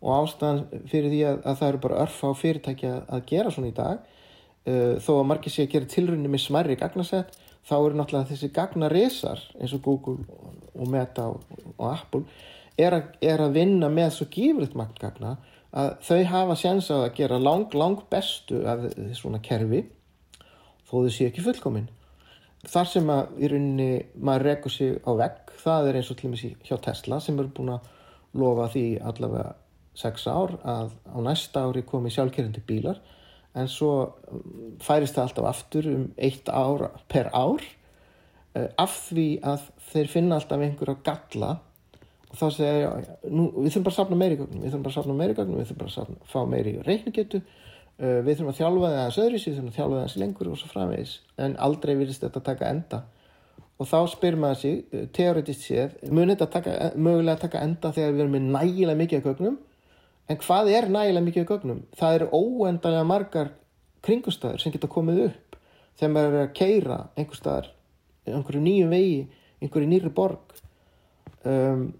og 0.00 0.10
ástæðan 0.16 0.64
fyrir 0.90 1.12
því 1.12 1.20
að, 1.28 1.38
að 1.44 1.60
það 1.60 1.68
eru 1.68 1.82
bara 1.84 2.00
örf 2.06 2.18
á 2.26 2.30
fyrirtæki 2.40 2.90
að 2.96 3.24
gera 3.28 3.52
svona 3.54 3.70
í 3.70 3.76
dag. 3.76 4.02
Uh, 4.60 4.94
þó 5.00 5.12
að 5.14 5.28
margir 5.30 5.54
sé 5.54 5.64
að 5.64 5.74
gera 5.76 5.90
tilrunni 5.94 6.28
með 6.28 6.42
smerri 6.44 6.76
gagnasett 6.80 7.38
þá 7.68 7.74
eru 7.78 7.96
náttúrulega 7.96 8.32
þessi 8.32 8.50
gagnaresar 8.56 9.44
eins 9.60 9.76
og 9.76 9.84
Google 9.84 10.18
og 10.74 10.90
Meta 10.90 11.30
og, 11.30 11.46
og 11.76 11.86
Apple 11.94 12.26
er 12.80 12.96
að, 12.96 13.14
er 13.24 13.44
að 13.44 13.56
vinna 13.56 13.88
með 13.92 14.12
svo 14.16 14.28
gífriðt 14.32 14.76
magngagna 14.78 15.36
að 15.70 15.94
þau 16.06 16.20
hafa 16.32 16.58
séns 16.58 16.90
að 16.94 17.06
gera 17.18 17.38
lang, 17.38 17.70
lang 17.74 18.02
bestu 18.10 18.64
af 18.66 18.88
svona 19.18 19.40
kerfi 19.44 19.84
þó 20.88 20.94
þau 21.04 21.12
séu 21.14 21.30
ekki 21.30 21.44
fullkominn. 21.46 21.88
Þar 22.66 22.90
sem 22.90 23.10
að 23.12 23.38
í 23.40 23.48
rauninni 23.48 23.90
maður 24.20 24.46
rekur 24.50 24.74
sig 24.74 24.98
á 25.06 25.10
vegg, 25.16 25.54
það 25.62 25.88
er 25.88 25.98
eins 26.00 26.10
og 26.12 26.18
til 26.18 26.28
og 26.28 26.34
með 26.34 26.66
hjá 26.66 26.76
Tesla 26.84 27.20
sem 27.22 27.38
eru 27.38 27.52
búin 27.56 27.74
að 27.76 27.88
lofa 28.40 28.68
því 28.74 28.84
allavega 29.10 29.54
6 30.00 30.26
ár 30.30 30.54
að 30.62 30.92
á 31.10 31.18
næsta 31.24 31.64
ári 31.66 31.82
komi 31.86 32.12
sjálfkerrandi 32.12 32.62
bílar 32.66 33.00
en 33.58 33.68
svo 33.70 33.92
um, 34.30 34.76
færist 34.82 35.16
það 35.16 35.26
alltaf 35.26 35.48
aftur 35.50 35.88
um 35.90 36.04
eitt 36.16 36.48
ár 36.48 36.86
per 37.10 37.30
ár 37.34 37.64
eh, 38.54 38.68
af 38.78 38.94
því 39.08 39.26
að 39.42 39.66
þeir 39.90 40.12
finna 40.12 40.38
alltaf 40.38 40.62
einhverja 40.62 41.02
galla 41.06 41.56
þá 42.38 42.44
segja 42.54 42.74
ég, 42.78 43.08
við 43.24 43.70
þurfum 43.70 43.86
bara 43.86 43.92
að 43.92 43.96
safna 43.98 44.18
meiri 44.20 44.36
gögnum, 44.38 44.60
við 44.62 44.70
þurfum 44.70 44.84
bara 44.84 44.92
að 44.92 44.98
safna 44.98 45.16
meiri 45.18 45.36
gögnum, 45.38 45.58
við 45.58 45.70
þurfum 45.70 45.80
bara 45.80 45.90
að 45.90 45.96
safna, 45.96 46.28
fá 46.30 46.40
meiri 46.50 46.74
reikningetu, 46.86 47.40
uh, 47.40 48.18
við 48.26 48.34
þurfum 48.34 48.50
að 48.52 48.60
þjálfa 48.60 48.90
það 48.90 48.98
aðeins 49.00 49.18
öðris, 49.24 49.46
við 49.46 49.56
þurfum 49.56 49.70
að 49.70 49.78
þjálfa 49.78 49.96
það 49.96 50.02
aðeins 50.02 50.18
lengur 50.22 50.50
og 50.50 50.60
svo 50.60 50.70
framvegis, 50.70 51.14
en 51.46 51.56
aldrei 51.66 51.94
virðist 51.98 52.26
þetta 52.26 52.44
taka 52.50 52.70
enda. 52.70 53.02
Og 53.80 53.88
þá 53.88 53.98
spyr 54.12 54.36
maður 54.38 54.60
sig, 54.60 54.78
uh, 54.92 55.06
teoretist 55.16 55.66
séð, 55.66 55.96
munið 56.06 56.36
þetta 56.36 56.50
taka, 56.54 56.76
mögulega 56.94 57.38
að 57.38 57.44
taka 57.46 57.64
enda 57.66 57.92
þegar 57.96 58.14
við 58.14 58.24
erum 58.26 58.36
með 58.36 58.50
nægilega 58.58 59.02
mikið 59.02 59.26
gögnum, 59.26 59.58
en 60.30 60.42
hvað 60.44 60.74
er 60.76 60.90
nægilega 60.94 61.26
mikið 61.26 61.48
gögnum? 61.50 61.82
Það 61.98 62.18
eru 62.20 62.30
óendalega 62.36 63.08
margar 63.08 63.54
kringustæður 64.06 64.62
sem 64.62 64.72
geta 64.74 64.88
komið 64.90 65.24
upp 65.26 65.58
þegar 66.00 66.12
maður 66.14 66.36
er 66.36 66.46
að 66.46 66.54
keira 66.56 66.98
einhverju 68.30 68.62
nýju 68.62 68.86
vegi, 68.88 69.18
einhverju 69.60 69.90
nýri 69.90 70.12
borg. 70.14 70.54
Um, 71.44 71.90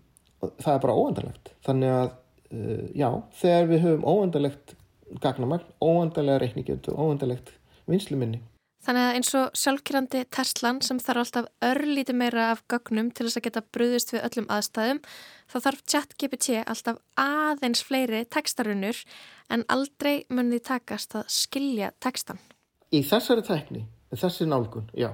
það 0.41 0.75
er 0.75 0.85
bara 0.85 0.99
óendalegt 0.99 1.53
þannig 1.67 1.97
að 1.97 2.11
uh, 2.11 2.85
já, 2.97 3.09
þegar 3.41 3.73
við 3.73 3.85
höfum 3.87 4.07
óendalegt 4.09 4.77
gagnamagn, 5.21 5.67
óendalega 5.83 6.45
reikningjönd 6.45 6.93
og 6.93 7.03
óendalegt 7.09 7.53
vinsluminni 7.91 8.43
Þannig 8.81 9.05
að 9.05 9.17
eins 9.19 9.31
og 9.37 9.57
sjálfkyrrandi 9.61 10.21
Teslan 10.33 10.79
sem 10.81 11.01
þarf 11.05 11.21
alltaf 11.21 11.49
örlíti 11.69 12.15
meira 12.17 12.47
af 12.55 12.63
gögnum 12.73 13.11
til 13.13 13.27
þess 13.27 13.37
að 13.37 13.45
geta 13.47 13.63
brúðist 13.77 14.15
við 14.15 14.25
öllum 14.25 14.47
aðstæðum 14.57 15.01
þá 15.53 15.57
þarf 15.67 15.83
ChatGPT 15.93 16.63
alltaf 16.63 17.01
aðeins 17.21 17.85
fleiri 17.85 18.23
textarunur 18.33 19.03
en 19.53 19.67
aldrei 19.69 20.25
munið 20.33 20.65
takast 20.71 21.19
að 21.21 21.29
skilja 21.29 21.93
textan. 22.01 22.41
Í 22.89 23.05
þessari 23.05 23.45
tekni, 23.45 23.85
þessari 24.17 24.49
nálgun, 24.49 24.89
já 24.97 25.13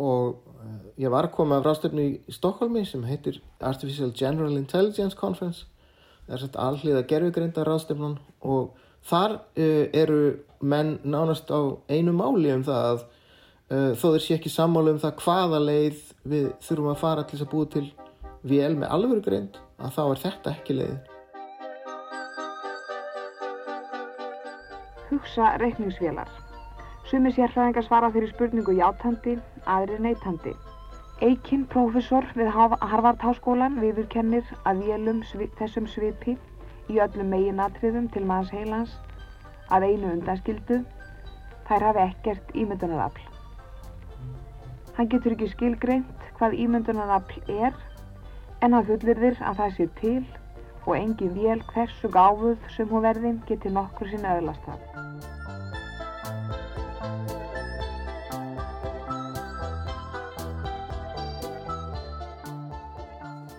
og 0.00 0.40
uh, 0.58 0.78
ég 1.00 1.12
var 1.12 1.28
að 1.28 1.36
koma 1.36 1.58
af 1.58 1.66
ráðstöfnu 1.66 2.04
í 2.04 2.34
Stokkólmi 2.34 2.84
sem 2.88 3.04
heitir 3.06 3.40
Artificial 3.60 4.12
General 4.16 4.56
Intelligence 4.58 5.16
Conference. 5.16 5.66
Það 6.26 6.34
er 6.34 6.42
svolítið 6.42 6.62
alliða 6.66 7.04
gerfugreinda 7.10 7.66
ráðstöfnun 7.68 8.16
og 8.42 8.72
þar 9.04 9.38
uh, 9.38 9.84
eru 9.92 10.22
menn 10.64 10.98
nánast 11.04 11.50
á 11.52 11.60
einu 11.92 12.14
máli 12.16 12.52
um 12.54 12.64
það 12.66 12.88
að 12.90 13.02
uh, 13.04 13.92
þó 13.98 14.06
þeir 14.14 14.24
sé 14.26 14.38
ekki 14.38 14.52
sammálu 14.52 14.94
um 14.94 15.02
það 15.02 15.18
hvaða 15.24 15.60
leið 15.64 16.00
við 16.24 16.46
þurfum 16.64 16.92
að 16.94 17.02
fara 17.02 17.24
til 17.24 17.38
þess 17.38 17.46
að 17.46 17.52
búa 17.52 17.72
til 17.74 17.86
vél 18.44 18.74
með 18.76 18.94
alvöru 18.96 19.24
greind 19.24 19.58
að 19.80 19.94
þá 19.96 20.02
er 20.04 20.22
þetta 20.24 20.54
ekki 20.54 20.78
leið 20.80 20.96
Hugsa 25.10 25.54
reikningsvélar 25.62 26.30
Sumi 27.14 27.30
sérfræðingar 27.30 27.84
svara 27.86 28.08
fyrir 28.10 28.32
spurningu 28.32 28.72
játandi, 28.74 29.36
aðri 29.70 30.00
neytandi. 30.02 30.50
Eikinn, 31.22 31.60
prófessor 31.70 32.26
við 32.34 32.48
Harvard 32.50 33.22
Háskólan, 33.22 33.76
viðurkennir 33.78 34.48
að 34.66 34.80
vélum 34.88 35.20
svi, 35.28 35.46
þessum 35.60 35.86
svipi 35.92 36.34
í 36.90 36.98
öllum 37.04 37.30
meginatriðum 37.30 38.08
til 38.16 38.24
manns 38.26 38.50
heilans 38.50 38.96
að 39.70 39.86
einu 39.92 40.10
undanskildu, 40.16 40.80
þær 41.70 41.86
hafi 41.86 42.04
ekkert 42.08 42.50
ímyndunarafl. 42.64 43.30
Hann 44.98 45.14
getur 45.14 45.38
ekki 45.38 45.52
skilgreint 45.54 46.28
hvað 46.40 46.58
ímyndunarafl 46.66 47.46
er, 47.60 47.78
en 48.58 48.74
hann 48.74 48.90
fullirðir 48.90 49.38
að 49.38 49.62
það 49.62 49.78
sé 49.78 49.90
til 50.02 50.20
og 50.82 50.96
engin 50.98 51.38
vél 51.38 51.62
hversu 51.70 52.10
gáfuð 52.10 52.70
sem 52.74 52.90
hún 52.90 53.06
verði 53.06 53.36
getur 53.46 53.78
nokkur 53.78 54.10
sinna 54.10 54.40
öðlast 54.40 54.66
það. 54.66 55.03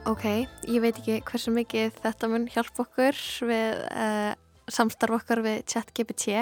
Ok, 0.06 0.26
ég 0.70 0.84
veit 0.84 1.00
ekki 1.00 1.16
hversu 1.26 1.50
mikið 1.50 1.96
þetta 2.04 2.28
mun 2.30 2.44
hjálpa 2.54 2.84
okkur 2.84 3.18
við 3.50 3.80
uh, 3.90 4.36
samstarf 4.70 5.18
okkar 5.18 5.42
við 5.42 5.64
ChatGPT 5.72 6.36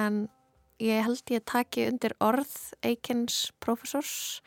en 0.00 0.22
ég 0.80 1.04
held 1.04 1.20
ég 1.28 1.42
að 1.42 1.50
taki 1.52 1.84
undir 1.90 2.14
orð 2.24 2.54
Eikins 2.80 3.50
professors 3.60 4.40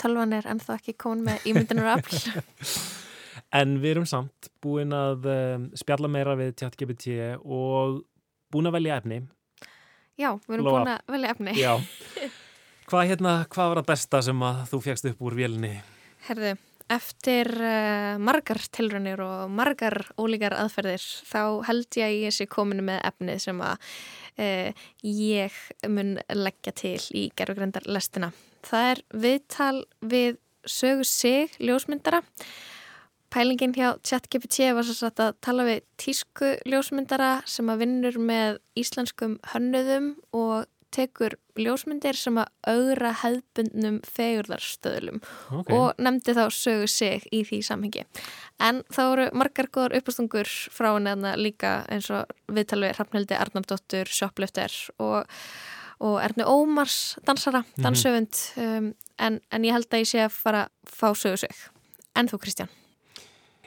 tölvan 0.00 0.32
er 0.32 0.48
ennþá 0.48 0.78
ekki 0.80 0.96
komin 1.04 1.26
með 1.28 1.44
ímyndunar 1.52 1.98
afl 1.98 2.16
En 3.60 3.76
við 3.84 3.98
erum 3.98 4.08
samt 4.08 4.48
búin 4.64 4.96
að 4.96 5.28
um, 5.28 5.68
spjalla 5.76 6.08
meira 6.08 6.32
við 6.40 6.56
ChatGPT 6.62 7.20
og 7.44 8.00
búin 8.52 8.72
að 8.72 8.78
velja 8.78 8.98
efni. 9.02 9.20
Já, 10.16 10.32
við 10.48 10.56
erum 10.56 10.68
Lóa. 10.70 10.78
búin 10.78 10.94
að 10.96 11.16
velja 11.18 11.36
efni. 11.36 11.58
Já. 11.60 11.72
Hvað, 12.88 13.08
hérna, 13.12 13.38
hvað 13.52 13.70
var 13.70 13.78
það 13.82 13.88
besta 13.92 14.18
sem 14.24 14.44
að 14.48 14.66
þú 14.72 14.84
fjagst 14.88 15.12
upp 15.12 15.24
úr 15.28 15.36
vélni? 15.36 15.76
Herðu 16.26 16.56
Eftir 16.92 17.48
uh, 17.56 18.18
margar 18.20 18.60
tilrönir 18.74 19.20
og 19.24 19.52
margar 19.54 19.96
ólíkar 20.20 20.56
aðferðir 20.58 21.04
þá 21.28 21.42
held 21.68 21.98
ég 21.98 22.08
að 22.08 22.16
ég 22.26 22.34
sé 22.36 22.46
kominu 22.50 22.84
með 22.84 22.98
efnið 23.08 23.38
sem 23.46 23.62
að 23.64 23.86
uh, 24.42 24.82
ég 25.06 25.60
mun 25.88 26.18
leggja 26.36 26.74
til 26.82 26.98
í 27.16 27.28
gerðugrindar 27.38 27.88
lestina. 27.88 28.32
Það 28.66 28.90
er 28.90 29.02
viðtal 29.24 29.78
við 30.00 30.36
sögu 30.68 31.06
sig 31.08 31.56
ljósmyndara. 31.62 32.22
Pælingin 33.32 33.72
hjá 33.72 33.94
ChatGPT 34.04 34.68
var 34.76 34.84
svo 34.84 35.08
að 35.08 35.38
tala 35.40 35.64
við 35.64 35.80
tísku 35.96 36.52
ljósmyndara 36.68 37.38
sem 37.48 37.70
að 37.72 37.86
vinnur 37.86 38.18
með 38.20 38.60
íslenskum 38.76 39.38
hönnuðum 39.54 40.12
og 40.36 40.68
tekur 40.92 41.36
ljósmyndir 41.58 42.16
sem 42.16 42.38
að 42.40 42.50
augra 42.68 43.12
hefðbundnum 43.22 43.98
fegurðarstöðlum 44.08 45.20
okay. 45.58 45.76
og 45.76 46.00
nefndi 46.02 46.34
þá 46.36 46.44
sögu 46.54 46.88
sig 46.90 47.26
í 47.34 47.42
því 47.48 47.60
samhengi. 47.66 48.04
En 48.62 48.82
þá 48.92 49.02
eru 49.04 49.28
margar 49.36 49.68
góðar 49.72 49.98
uppastungur 50.00 50.50
frá 50.72 50.92
henni 50.94 51.34
líka 51.40 51.82
eins 51.92 52.10
og 52.14 52.32
viðtalvið 52.52 52.96
Hrafnildi 52.96 53.38
Arnardóttur, 53.38 54.12
Sjóplöfter 54.12 54.76
og, 55.02 55.32
og 56.02 56.20
Erni 56.24 56.46
Ómars 56.48 57.16
dansara, 57.26 57.64
mhm. 57.64 57.86
dansöfund 57.86 58.44
mm 58.56 58.62
-hmm. 58.62 58.78
um, 58.78 58.94
en, 59.18 59.40
en 59.50 59.64
ég 59.64 59.72
held 59.72 59.90
að 59.90 60.04
ég 60.04 60.12
sé 60.14 60.24
að 60.24 60.32
fara 60.32 60.64
að 60.66 60.94
fá 61.00 61.14
sögu 61.14 61.36
sig. 61.36 61.54
En 62.14 62.28
þú 62.28 62.38
Kristján? 62.38 62.81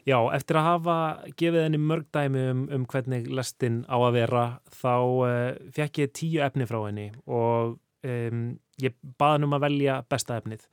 Já, 0.06 0.20
eftir 0.38 0.60
að 0.60 0.68
hafa 0.68 0.98
gefið 1.34 1.64
henni 1.64 1.80
mörg 1.82 2.06
dæmi 2.14 2.44
um, 2.52 2.62
um 2.78 2.84
hvernig 2.90 3.26
lestinn 3.26 3.82
á 3.90 3.98
að 3.98 4.20
vera 4.20 4.44
þá 4.70 4.94
uh, 4.94 5.24
eh, 5.32 5.72
fekk 5.74 6.04
ég 6.04 6.14
tíu 6.14 6.44
efni 6.46 6.68
frá 6.70 6.78
henni 6.84 7.08
og 7.26 7.80
um, 8.06 8.44
ég 8.84 8.94
baði 9.18 9.40
henni 9.40 9.50
um 9.50 9.58
að 9.58 9.66
velja 9.66 9.98
besta 10.10 10.38
efnið 10.38 10.68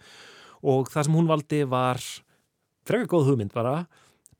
og 0.68 0.92
það 0.92 1.08
sem 1.08 1.16
hún 1.16 1.30
valdi 1.30 1.62
var 1.64 2.04
frekar 2.84 3.08
góð 3.14 3.32
hugmynd 3.32 3.56
bara 3.56 3.86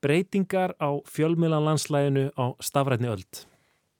breytingar 0.03 0.75
á 0.77 0.89
fjölmjölanlandslæginu 1.09 2.29
á 2.35 2.45
stafrætni 2.61 3.09
öld. 3.09 3.45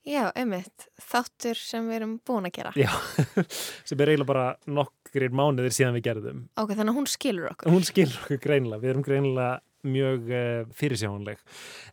Já, 0.03 0.27
einmitt, 0.35 0.89
þáttur 0.99 1.55
sem 1.55 1.85
við 1.87 2.01
erum 2.01 2.15
búin 2.27 2.49
að 2.49 2.57
gera. 2.57 2.71
Já, 2.75 2.91
sem 3.87 4.01
er 4.03 4.11
eiginlega 4.11 4.27
bara 4.27 4.47
nokkrir 4.67 5.31
mánuðir 5.31 5.71
síðan 5.71 5.95
við 5.95 6.09
gerðum. 6.09 6.41
Ok, 6.59 6.73
þannig 6.75 6.91
að 6.91 6.97
hún 6.97 7.07
skilur 7.07 7.53
okkur. 7.53 7.71
Hún 7.71 7.87
skilur 7.87 8.17
okkur 8.25 8.41
greinilega, 8.43 8.83
við 8.83 8.91
erum 8.91 9.05
greinilega 9.07 9.53
mjög 9.87 10.31
uh, 10.31 10.65
fyrirsjáanleg. 10.77 11.39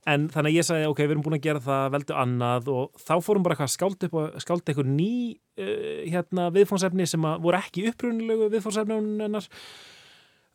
En 0.09 0.29
þannig 0.33 0.53
að 0.55 0.59
ég 0.59 0.67
sagði 0.67 0.89
ok, 0.91 1.03
við 1.05 1.15
erum 1.15 1.25
búin 1.27 1.37
að 1.39 1.47
gera 1.47 1.63
það 1.65 1.95
veldu 1.97 2.19
annað 2.23 2.73
og 2.75 3.01
þá 3.03 3.15
fórum 3.27 3.47
bara 3.47 3.57
eitthvað 3.57 3.73
skáld 3.75 4.09
upp 4.09 4.19
og 4.21 4.43
skáld 4.45 4.65
eitthvað 4.65 4.93
ný 4.95 5.13
uh, 5.61 6.03
hérna 6.07 6.51
viðfónsefni 6.55 7.07
sem 7.11 7.31
voru 7.45 7.61
ekki 7.61 7.89
upprunulegu 7.91 8.51
viðfónsefni 8.55 9.01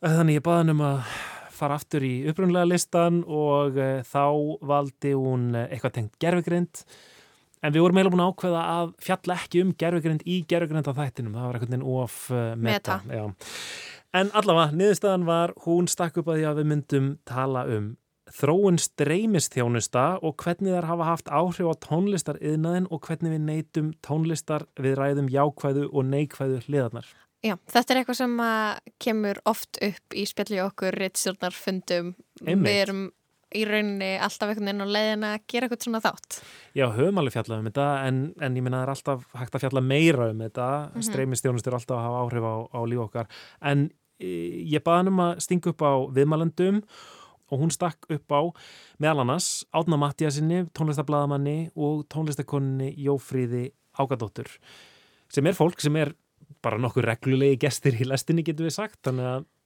þannig 0.06 0.38
ég 0.38 0.44
baði 0.44 0.62
hann 0.62 0.74
um 0.76 0.86
að 0.86 1.18
fara 1.56 1.76
aftur 1.80 2.04
í 2.04 2.14
upprunlega 2.28 2.68
listan 2.68 3.22
og 3.24 3.78
uh, 3.80 4.00
þá 4.06 4.24
valdi 4.72 5.12
hún 5.16 5.52
eitthvað 5.66 5.98
tengt 6.00 6.18
gerfugrind 6.22 6.84
en 7.64 7.72
við 7.72 7.82
vorum 7.82 7.98
eiginlega 7.98 8.14
búin 8.14 8.24
að 8.24 8.32
ákveða 8.32 8.64
að 8.76 8.90
fjalla 9.02 9.36
ekki 9.40 9.62
um 9.64 9.76
gerfugrind 9.80 10.24
í 10.28 10.40
gerfugrind 10.48 10.88
á 10.88 10.98
þættinum, 11.00 11.36
það 11.36 11.46
var 11.46 11.58
eitthvað 11.58 11.86
of 11.96 12.18
meta, 12.60 12.98
meta. 13.08 13.28
En 14.16 14.30
allavega, 14.32 14.72
niðurstaðan 14.72 15.26
var, 15.28 15.52
hún 15.66 15.88
stakk 15.92 16.22
upp 16.22 16.30
að 16.32 16.38
því 16.40 16.44
að 16.48 16.58
við 16.60 16.68
myndum 16.70 17.08
tala 17.28 17.66
um 17.68 17.94
þróun 18.32 18.78
streymistþjónusta 18.80 20.06
og 20.24 20.34
hvernig 20.42 20.74
þær 20.74 20.88
hafa 20.90 21.10
haft 21.10 21.28
áhrif 21.30 21.68
á 21.70 21.74
tónlistar 21.84 22.38
yðnaðin 22.40 22.88
og 22.90 23.04
hvernig 23.06 23.36
við 23.36 23.44
neytum 23.44 23.92
tónlistar 24.02 24.66
við 24.80 24.96
ræðum 24.98 25.28
jákvæðu 25.30 25.86
og 25.92 26.08
neykvæðu 26.10 26.62
hliðarnar. 26.66 27.10
Já, 27.44 27.54
þetta 27.70 27.92
er 27.92 28.00
eitthvað 28.00 28.18
sem 28.22 28.40
kemur 29.04 29.38
oft 29.46 29.78
upp 29.84 30.16
í 30.16 30.24
spjalli 30.26 30.58
okkur 30.64 30.96
reittstjórnarfundum. 30.98 32.14
Við 32.42 32.72
erum 32.72 33.04
í 33.54 33.62
rauninni 33.68 34.16
alltaf 34.18 34.50
einhvern 34.50 34.66
veginn 34.66 34.82
á 34.82 34.94
leiðin 34.96 35.26
að 35.28 35.36
gera 35.52 35.68
eitthvað 35.68 35.84
svona 35.86 36.00
þátt. 36.02 36.40
Já, 36.74 36.88
höfum 36.96 37.20
alveg 37.20 37.36
fjallað 37.36 37.60
um 37.62 37.68
þetta 37.70 37.86
en, 38.08 38.18
en 38.42 38.56
ég 38.58 38.64
minna 38.64 38.80
það 38.80 38.88
er 38.88 38.92
alltaf 38.96 39.28
hægt 39.38 39.54
að 39.54 39.64
fjalla 39.66 39.84
meira 39.86 40.26
um 40.32 40.42
þetta. 40.42 40.66
Mm 40.66 40.96
-hmm. 40.96 41.06
Streymistjónust 41.10 41.70
er 41.70 41.78
alltaf 41.78 42.00
að 42.00 42.06
hafa 42.08 42.24
áhrif 42.24 42.48
á, 42.50 42.54
á 42.74 42.80
líf 42.90 43.04
okkar 43.06 43.30
en 43.62 43.86
ég 44.20 44.82
baði 44.84 45.02
hann 45.02 45.12
um 45.12 45.22
að 45.26 45.40
stinga 45.44 45.72
upp 45.72 45.84
á 45.84 45.92
viðmælandum 46.16 46.82
og 47.46 47.62
hún 47.62 47.70
stakk 47.70 48.08
upp 48.10 48.32
á 48.32 48.42
meðal 48.98 49.22
annars 49.22 49.64
Átna 49.76 49.98
Mattiasinni, 50.00 50.64
tónlistablaðamanni 50.74 51.70
og 51.76 52.06
tónlistakonninni 52.12 52.94
Jófríði 53.06 53.70
Ágadóttur 53.96 54.50
sem 55.32 55.46
er 55.46 55.56
fólk 55.58 55.82
sem 55.82 55.96
er 56.00 56.14
bara 56.64 56.80
nokkur 56.80 57.06
reglulegi 57.06 57.60
gestir 57.66 57.98
í 58.00 58.08
lestinni 58.08 58.44
getur 58.46 58.68
við 58.68 58.78
sagt 58.78 59.12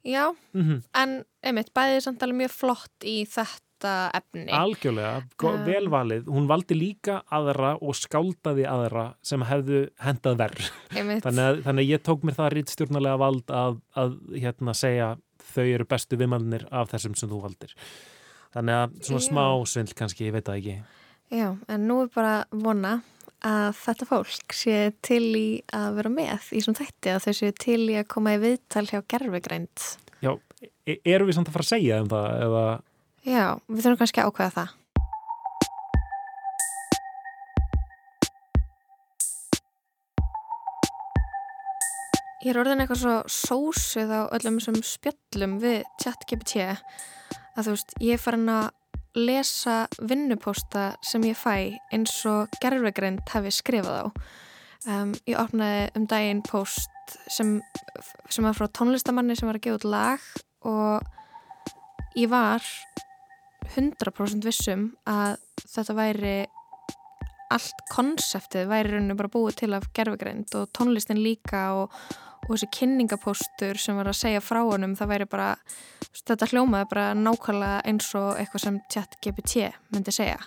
Já, 0.03 0.33
mm 0.53 0.63
-hmm. 0.63 0.83
en 0.95 1.25
einmitt 1.43 1.75
bæðið 1.75 2.01
samtalið 2.01 2.37
mjög 2.37 2.51
flott 2.51 3.05
í 3.05 3.25
þetta 3.27 3.70
þetta 3.81 4.21
efni. 4.21 4.45
Algjörlega, 4.55 5.25
um, 5.49 5.65
velvalið. 5.67 6.29
Hún 6.31 6.49
valdi 6.51 6.77
líka 6.77 7.21
aðra 7.33 7.75
og 7.81 7.97
skáldaði 7.97 8.67
aðra 8.69 9.07
sem 9.23 9.43
hefðu 9.49 9.83
hendað 10.05 10.39
verð. 10.41 10.71
Þannig, 10.93 11.63
þannig 11.65 11.85
að 11.85 11.91
ég 11.91 12.05
tók 12.05 12.25
mér 12.27 12.39
það 12.39 12.53
rittstjórnulega 12.57 13.21
vald 13.21 13.55
að, 13.55 13.79
að 13.97 14.17
hérna, 14.37 14.75
segja 14.77 15.13
þau 15.51 15.65
eru 15.65 15.87
bestu 15.89 16.19
viðmannir 16.21 16.67
af 16.71 16.91
þessum 16.93 17.17
sem 17.19 17.31
þú 17.31 17.45
valdir. 17.47 17.77
Þannig 18.55 18.83
að 18.83 18.99
svona 19.07 19.23
smá 19.25 19.45
svindl 19.71 19.97
kannski, 19.97 20.29
ég 20.29 20.37
veit 20.37 20.47
það 20.49 20.61
ekki. 20.61 20.77
Já, 21.31 21.49
en 21.71 21.87
nú 21.87 22.03
er 22.05 22.13
bara 22.13 22.37
vona 22.51 22.99
að 23.47 23.71
þetta 23.79 24.07
fólk 24.11 24.53
sé 24.53 24.79
til 25.07 25.25
í 25.39 25.49
að 25.73 25.95
vera 25.97 26.11
með 26.13 26.51
í 26.53 26.61
svona 26.61 26.83
þætti 26.83 27.13
að 27.15 27.23
þau 27.25 27.35
sé 27.39 27.51
til 27.63 27.81
í 27.87 27.97
að 27.97 28.09
koma 28.13 28.35
í 28.37 28.41
viðtal 28.43 28.85
hjá 28.91 29.01
gerfegrænt. 29.09 29.87
Já, 30.21 30.35
e 30.85 30.99
eru 31.09 31.29
við 31.29 31.39
samt 31.39 31.49
að 31.49 31.57
fara 31.57 31.65
að 31.65 31.71
segja 31.71 32.01
um 32.03 32.11
það 32.11 32.43
eða 32.45 32.65
Já, 33.21 33.61
við 33.69 33.85
þurfum 33.85 33.99
kannski 34.01 34.23
að 34.23 34.31
ákveða 34.31 34.53
það. 34.55 34.77
Ég 42.41 42.55
er 42.55 42.59
orðin 42.63 42.81
eitthvað 42.81 43.01
svo 43.03 43.15
sósuð 43.29 44.13
á 44.17 44.21
öllum 44.33 44.57
þessum 44.57 44.79
spjöllum 44.81 45.59
við 45.61 45.83
chat-GPT 46.01 46.63
að 46.65 47.67
þú 47.67 47.75
veist, 47.75 47.93
ég 48.01 48.17
er 48.17 48.23
farin 48.23 48.49
að 48.49 48.71
lesa 49.21 49.75
vinnupósta 50.01 50.87
sem 51.05 51.27
ég 51.29 51.37
fæ 51.37 51.77
eins 51.93 52.15
og 52.31 52.49
gerfegrind 52.63 53.21
hefði 53.29 53.53
skrifað 53.53 54.01
á. 54.01 54.05
Um, 54.89 55.13
ég 55.29 55.37
opnaði 55.37 55.91
um 55.99 56.09
daginn 56.09 56.41
póst 56.47 57.19
sem, 57.29 57.59
sem 58.33 58.49
var 58.49 58.57
frá 58.57 58.71
tónlistamanni 58.73 59.37
sem 59.37 59.51
var 59.51 59.61
að 59.61 59.67
gefa 59.67 59.83
út 59.83 59.89
lag 59.93 60.29
og 60.65 62.17
ég 62.17 62.33
var 62.33 62.65
100% 63.69 64.47
vissum 64.47 64.91
að 65.09 65.37
þetta 65.67 65.97
væri 65.99 66.35
allt 67.51 67.85
konseptið 67.91 68.69
væri 68.71 68.95
rauninu 68.95 69.17
bara 69.19 69.33
búið 69.33 69.63
til 69.63 69.73
af 69.75 69.89
gerfugreind 69.97 70.55
og 70.59 70.69
tónlistin 70.77 71.19
líka 71.19 71.63
og, 71.81 71.95
og 72.47 72.53
þessi 72.53 72.71
kynningapóstur 72.77 73.81
sem 73.81 73.99
var 73.99 74.11
að 74.11 74.21
segja 74.21 74.43
frá 74.45 74.63
honum 74.63 74.95
það 74.99 75.13
væri 75.15 75.29
bara, 75.31 75.49
þetta 76.23 76.51
hljómaði 76.53 76.91
bara 76.93 77.07
nákvæmlega 77.19 77.83
eins 77.91 78.11
og 78.19 78.39
eitthvað 78.39 78.67
sem 78.67 78.81
tjatt 78.93 79.19
GPT 79.25 79.71
myndi 79.91 80.15
segja. 80.15 80.39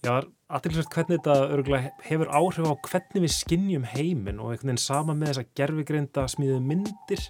Já, 0.00 0.22
aðtilsvægt 0.48 0.94
hvernig 0.94 1.18
þetta 1.20 1.80
hefur 2.06 2.30
áhrif 2.32 2.70
á 2.70 2.74
hvernig 2.86 3.24
við 3.26 3.34
skinnjum 3.34 3.82
heiminn 3.90 4.38
og 4.40 4.54
einhvern 4.54 4.70
veginn 4.70 4.80
sama 4.86 5.16
með 5.16 5.34
þessa 5.34 5.50
gerfugreinda 5.58 6.24
smíðu 6.30 6.62
myndir 6.64 7.26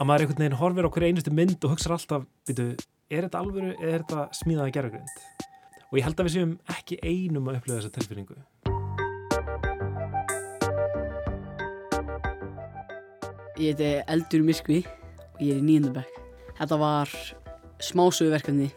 að 0.00 0.08
maður 0.08 0.24
einhvern 0.24 0.42
veginn 0.42 0.58
horfir 0.58 0.88
á 0.88 0.92
hverju 0.96 1.12
einustu 1.12 1.34
mynd 1.36 1.62
og 1.62 1.76
hugsa 1.76 1.92
alltaf, 1.94 2.26
veitu 2.48 2.72
er 3.12 3.26
þetta 3.26 3.42
alvöru 3.42 3.72
eða 3.76 3.92
er 3.92 4.04
þetta 4.06 4.22
smíðaða 4.38 4.72
gerðugrind? 4.76 5.16
Og 5.90 5.98
ég 5.98 6.06
held 6.06 6.20
að 6.20 6.28
við 6.28 6.34
séum 6.36 6.52
ekki 6.72 6.98
einum 7.04 7.48
að 7.50 7.58
upplöða 7.58 7.82
þessa 7.82 7.94
tilfinningu. 7.98 8.38
Ég 13.60 13.74
heiti 13.76 13.90
Eldur 14.10 14.46
Miskvi 14.46 14.80
og 14.86 15.42
ég 15.44 15.52
er 15.52 15.60
í 15.60 15.66
nýjendabæk. 15.66 16.16
Þetta 16.56 16.78
var 16.80 17.12
smásöguverkefni 17.82 18.70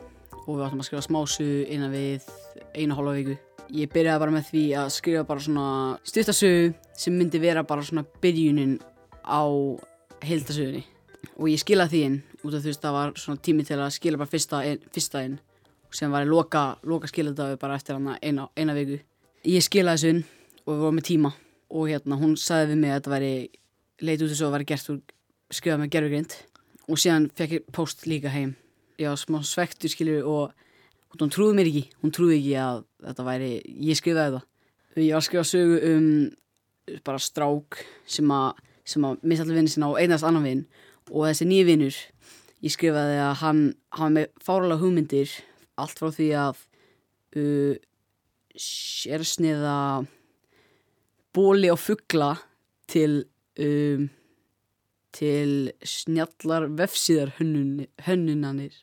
og 0.43 0.51
við 0.51 0.65
áttum 0.67 0.83
að 0.83 0.89
skrifa 0.89 1.05
smásögu 1.07 1.63
innan 1.71 1.95
við 1.95 2.27
einu 2.75 2.97
hálfa 2.97 3.15
viku. 3.15 3.37
Ég 3.73 3.89
byrjaði 3.93 4.21
bara 4.21 4.35
með 4.35 4.49
því 4.51 4.65
að 4.83 4.91
skrifa 4.97 5.23
bara 5.25 5.45
svona 5.47 5.69
stuttasögu 6.05 6.73
sem 6.93 7.15
myndi 7.15 7.41
vera 7.41 7.63
bara 7.65 7.87
svona 7.87 8.03
byrjunin 8.21 8.77
á 9.25 9.41
heildasögunni 10.25 10.83
og 11.35 11.49
ég 11.49 11.61
skilaði 11.63 11.95
því 11.95 12.03
inn 12.09 12.19
út 12.45 12.55
af 12.55 12.63
þú 12.63 12.71
veist 12.71 12.83
það 12.85 12.95
var 12.95 13.13
svona 13.19 13.41
tími 13.47 13.65
til 13.65 13.77
að 13.79 13.93
skila 13.95 14.19
bara 14.21 14.31
fyrsta 14.31 14.61
inn, 14.69 14.81
fyrsta 14.93 15.23
inn 15.25 15.37
og 15.85 15.97
sem 15.97 16.13
var 16.13 16.25
ég 16.25 16.31
loka, 16.31 16.63
loka 16.85 17.09
skiladaðu 17.09 17.59
bara 17.61 17.77
eftir 17.79 17.97
hana 17.97 18.17
eina, 18.21 18.47
eina 18.57 18.75
viku. 18.77 18.99
Ég 19.45 19.65
skilaði 19.65 20.01
þessu 20.01 20.13
inn 20.13 20.23
og 20.65 20.71
við 20.73 20.83
vorum 20.83 20.99
með 20.99 21.07
tíma 21.09 21.31
og 21.75 21.89
hérna 21.89 22.19
hún 22.21 22.35
sagði 22.39 22.73
við 22.73 22.81
mig 22.81 22.93
að 22.93 22.99
þetta 22.99 23.13
væri 23.15 23.33
leiti 24.01 24.25
út 24.25 24.31
þess 24.31 24.41
að 24.41 24.45
það 24.45 24.55
væri 24.55 24.69
gert 24.71 24.91
og 24.93 25.15
skrifað 25.55 25.81
með 25.81 25.91
gerðugrind 25.95 26.37
og 26.85 27.01
síðan 27.01 27.27
fekk 27.37 27.57
ég 27.57 27.67
post 27.73 28.05
líka 28.09 28.33
heim. 28.33 28.55
Ég 29.01 29.11
var 29.11 29.19
smá 29.19 29.41
svektur 29.45 29.91
skilju 29.91 30.21
og 30.29 30.53
hún 31.15 31.31
trúði 31.31 31.57
mér 31.57 31.69
ekki. 31.71 31.85
Hún 32.01 32.13
trúði 32.15 32.39
ekki 32.39 32.55
að 32.61 32.83
þetta 33.05 33.27
væri 33.27 33.51
ég 33.89 33.99
skrifaði 33.99 34.37
það. 34.37 34.47
Ég 34.95 35.11
var 35.11 35.21
að 35.21 35.27
skrifa 35.29 35.47
sögu 35.49 35.79
um 35.91 36.09
bara 37.05 37.21
strák 37.21 37.81
sem 38.05 38.31
að 38.31 38.63
sem 38.85 39.05
að 39.05 39.23
mista 39.25 39.45
allir 39.45 39.57
vinni 39.57 39.71
sinna 39.73 39.89
á 39.89 39.97
einast 39.97 40.25
annan 40.27 40.45
vinn 40.45 40.65
og 41.09 41.25
þessi 41.25 41.47
nýju 41.49 41.65
vinnur 41.69 41.95
ég 42.65 42.73
skrifaði 42.73 43.19
að 43.21 43.35
hann 43.43 43.61
hafa 43.93 44.11
með 44.15 44.31
fáralega 44.43 44.81
hugmyndir 44.81 45.33
allt 45.81 46.01
frá 46.01 46.09
því 46.15 46.27
að 46.39 46.61
uh, 47.37 47.75
sérsniða 48.55 49.77
bóli 51.35 51.71
og 51.71 51.81
fuggla 51.81 52.33
til 52.91 53.25
um, 53.61 54.07
til 55.15 55.71
snjallar 55.87 56.67
vefsíðar 56.75 57.35
hönnunanir 57.37 58.73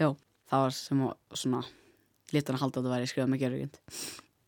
já, 0.00 0.08
það 0.08 0.62
var 0.64 0.76
sem 0.76 1.02
að 1.04 1.40
svona 1.42 1.64
litan 2.30 2.56
að 2.56 2.62
halda 2.64 2.80
að 2.80 2.86
það 2.86 2.94
væri 2.94 3.10
skrifað 3.10 3.32
með 3.32 3.42
gerðugjönd 3.44 3.80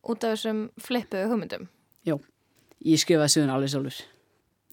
Út 0.03 0.25
af 0.27 0.33
þessum 0.35 0.63
flippuðu 0.83 1.29
hugmyndum? 1.31 1.67
Já, 2.03 2.17
ég 2.83 2.99
skrifaði 2.99 3.31
söguna 3.37 3.55
alveg 3.55 3.71
sjálfur. 3.71 4.01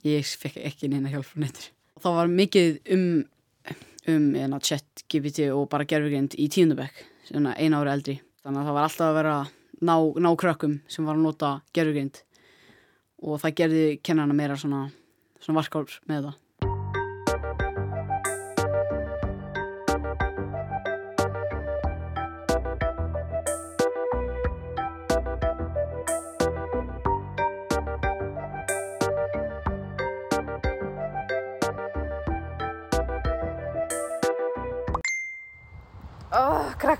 Ég 0.07 0.31
fekk 0.41 0.55
ekki 0.65 0.89
neina 0.89 1.11
hjálp 1.11 1.27
frá 1.27 1.43
nettur 1.43 1.67
það 2.03 2.17
var 2.19 2.31
mikið 2.33 2.79
um, 2.95 3.11
um 4.11 4.27
hérna, 4.35 4.59
chat, 4.63 5.05
GPT 5.11 5.49
og 5.53 5.69
bara 5.71 5.87
gerfugrind 5.89 6.35
í 6.39 6.49
tíundabæk, 6.51 7.03
eina 7.33 7.81
ári 7.81 7.93
eldri. 7.93 8.17
Þannig 8.43 8.61
að 8.61 8.69
það 8.69 8.77
var 8.77 8.87
alltaf 8.87 9.07
að 9.07 9.17
vera 9.19 9.37
ná, 9.81 9.95
ná 10.25 10.29
krökkum 10.39 10.75
sem 10.91 11.07
var 11.07 11.17
að 11.17 11.25
nota 11.27 11.53
gerfugrind 11.75 12.21
og 13.19 13.41
það 13.41 13.57
gerði 13.61 13.87
kennarna 14.03 14.35
meira 14.35 14.59
svona, 14.59 14.85
svona 15.43 15.59
varkár 15.59 15.99
með 16.09 16.29
það 16.29 16.37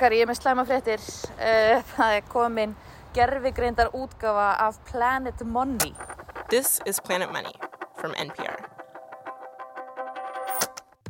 Krakkar, 0.09 0.17
ég 0.17 0.25
er 0.25 0.29
með 0.31 0.37
slæma 0.39 0.63
fréttir. 0.65 1.01
Uh, 1.37 1.83
það 1.93 2.13
er 2.15 2.23
komin 2.31 2.71
gerfigreindar 3.13 3.91
útgafa 3.93 4.55
af 4.57 4.79
Planet 4.89 5.43
Money. 5.45 5.93
This 6.49 6.79
is 6.87 6.99
Planet 6.99 7.31
Money 7.31 7.53
from 7.95 8.13
NPR. 8.13 8.57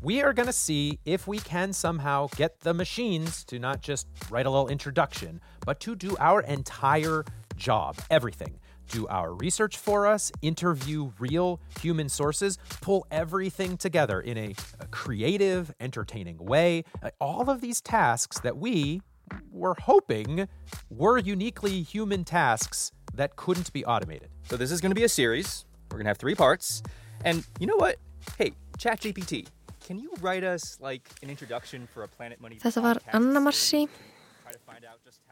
we 0.02 0.22
are 0.22 0.32
going 0.34 0.48
to 0.48 0.54
see 0.54 0.98
if 1.06 1.28
we 1.28 1.40
can 1.40 1.74
somehow 1.74 2.28
get 2.38 2.62
the 2.62 2.74
machines 2.74 3.44
to 3.44 3.60
not 3.60 3.82
just 3.82 4.08
write 4.30 4.46
a 4.46 4.50
little 4.50 4.70
introduction, 4.70 5.42
but 5.66 5.80
to 5.82 5.96
do 5.96 6.16
our 6.20 6.42
entire 6.42 7.26
job, 7.58 7.98
everything. 8.10 8.60
Do 8.90 9.08
our 9.08 9.34
research 9.34 9.78
for 9.78 10.08
us, 10.08 10.32
interview 10.42 11.12
real 11.20 11.60
human 11.82 12.10
sources, 12.10 12.58
pull 12.82 13.06
everything 13.12 13.78
together 13.78 14.20
in 14.20 14.38
a, 14.38 14.56
a 14.80 14.88
creative, 14.88 15.74
entertaining 15.80 16.38
way. 16.38 16.84
Uh, 17.02 17.12
all 17.20 17.50
of 17.50 17.62
these 17.62 17.82
tasks 17.82 18.40
that 18.40 18.58
we 18.58 19.02
were 19.52 19.76
hoping 19.82 20.48
were 20.90 21.18
uniquely 21.18 21.82
human 21.84 22.24
tasks 22.24 22.92
that 23.14 23.36
couldn't 23.36 23.72
be 23.74 23.86
automated. 23.86 24.30
So, 24.44 24.58
this 24.58 24.72
is 24.72 24.82
going 24.82 24.92
to 24.92 24.96
be 24.96 25.04
a 25.04 25.10
series. 25.10 25.66
We're 25.92 25.98
going 25.98 26.06
to 26.06 26.10
have 26.10 26.18
three 26.18 26.36
parts. 26.36 26.82
And 27.26 27.46
you 27.60 27.68
know 27.68 27.76
what? 27.76 27.98
Hey, 28.38 28.54
ChatGPT, 28.78 29.48
can 29.86 30.00
you 30.00 30.12
write 30.22 30.44
us 30.44 30.78
like 30.80 31.10
an 31.22 31.30
introduction 31.30 31.88
for 31.94 32.04
a 32.04 32.08
Planet 32.08 32.40
Money 32.40 32.60
Þetta 32.62 32.82
var 32.82 32.98
Anna 33.12 33.42
Marci, 33.42 33.88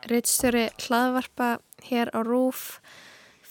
reittstjóri 0.10 0.68
hlaðvarpa 0.82 1.60
hér 1.90 2.10
á 2.10 2.26
Rúf, 2.26 2.80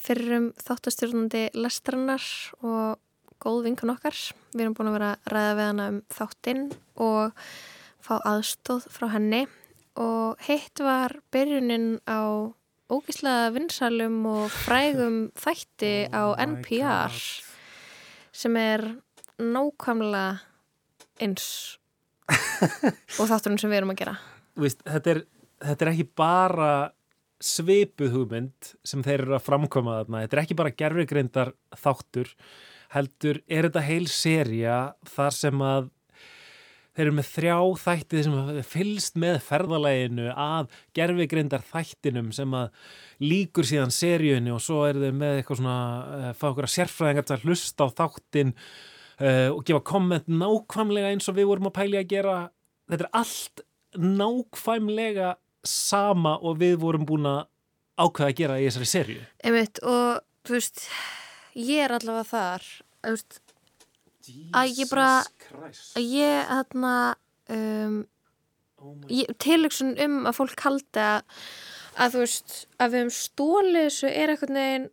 fyrrum 0.06 0.50
þáttastjórnandi 0.62 1.48
lestrannar 1.58 2.24
og 2.62 3.00
góð 3.42 3.64
vinkun 3.66 3.92
okkar. 3.92 4.16
Við 4.54 4.64
erum 4.64 4.76
búin 4.76 4.90
að 4.90 4.98
vera 4.98 5.12
að 5.14 5.32
ræða 5.32 5.54
við 5.58 5.70
hana 5.70 5.86
um 5.92 5.98
þáttinn 6.14 6.66
og 7.02 7.46
fá 8.06 8.14
aðstóð 8.18 8.86
frá 8.94 9.08
henni. 9.16 9.46
Og 9.96 10.42
hitt 10.46 10.82
var 10.84 11.16
byrjunin 11.34 11.96
á 12.06 12.52
ógíslega 12.92 13.50
vinsalum 13.56 14.20
og 14.30 14.50
frægum 14.52 15.18
þætti 15.44 15.94
oh 16.12 16.36
á 16.36 16.46
NPR 16.46 17.16
sem 18.36 18.56
er 18.60 18.84
nákvæmlega 19.40 20.38
eins 21.22 21.78
og 23.20 23.28
þátturinn 23.30 23.58
sem 23.60 23.72
við 23.72 23.80
erum 23.80 23.94
að 23.94 24.02
gera. 24.02 24.16
Vist, 24.60 24.82
þetta, 24.86 25.12
er, 25.12 25.22
þetta 25.64 25.84
er 25.84 25.92
ekki 25.92 26.06
bara 26.16 26.70
svipuð 27.42 28.14
hugmynd 28.14 28.70
sem 28.86 29.02
þeir 29.04 29.26
eru 29.26 29.36
að 29.36 29.44
framkoma 29.44 30.00
þarna. 30.00 30.22
Þetta 30.24 30.36
er 30.36 30.42
ekki 30.44 30.58
bara 30.58 30.76
gerfugreindar 30.76 31.52
þáttur 31.76 32.32
heldur 32.94 33.42
er 33.50 33.68
þetta 33.68 33.84
heil 33.84 34.06
seria 34.10 34.78
þar 35.10 35.34
sem 35.34 35.62
að 35.64 35.92
þeir 36.96 37.04
eru 37.04 37.14
með 37.18 37.28
þrjá 37.28 37.56
þættið 37.82 38.22
sem 38.24 38.60
fylst 38.70 39.18
með 39.20 39.38
ferðalæginu 39.44 40.30
að 40.32 40.76
gerfigreindar 40.96 41.64
þættinum 41.68 42.30
sem 42.32 42.56
að 42.56 42.70
líkur 43.20 43.68
síðan 43.68 43.92
seríunni 43.92 44.54
og 44.54 44.62
svo 44.64 44.86
eru 44.88 45.04
þeir 45.04 45.18
með 45.20 45.40
eitthvað 45.40 45.60
svona 45.60 45.78
uh, 46.00 46.30
fá 46.32 46.46
okkur 46.48 46.68
að 46.68 46.74
sérfræðingar 46.76 47.26
til 47.28 47.36
að 47.36 47.44
hlusta 47.44 47.88
á 47.88 47.88
þáttin 48.00 48.54
uh, 48.56 49.50
og 49.52 49.60
gefa 49.68 49.82
komment 49.92 50.30
nákvæmlega 50.30 51.12
eins 51.12 51.28
og 51.28 51.36
við 51.36 51.50
vorum 51.52 51.68
að 51.68 51.76
pæli 51.82 52.00
að 52.00 52.10
gera. 52.14 52.38
Þetta 52.88 53.08
er 53.08 53.20
allt 53.20 53.66
nákvæmlega 53.96 55.34
sama 55.70 56.36
og 56.40 56.58
við 56.62 56.78
vorum 56.82 57.06
búin 57.08 57.28
að 57.30 57.44
ákveða 57.96 58.30
að 58.30 58.38
gera 58.40 58.58
í 58.60 58.66
þessari 58.68 58.90
serju 58.90 59.22
Einmitt, 59.44 59.80
og 59.82 60.20
þú 60.46 60.58
veist 60.58 60.86
ég 61.56 61.84
er 61.86 61.96
allavega 61.96 62.28
þar 62.30 62.66
veist 63.06 63.40
að 64.56 64.74
ég 64.80 64.90
bara 64.90 65.10
að 65.96 66.10
ég 66.10 66.50
þarna 66.50 66.96
um, 67.54 67.96
oh 68.82 69.32
tilöksun 69.42 69.94
um 70.02 70.18
að 70.26 70.38
fólk 70.40 70.66
haldi 70.66 71.02
að, 71.02 71.40
að 71.94 72.16
þú 72.16 72.22
veist 72.24 72.58
að 72.76 72.92
við 72.92 73.00
hefum 73.00 73.16
stólið 73.20 73.88
þessu 73.88 74.12
er 74.12 74.32
eitthvað 74.34 74.54
neginn 74.56 74.88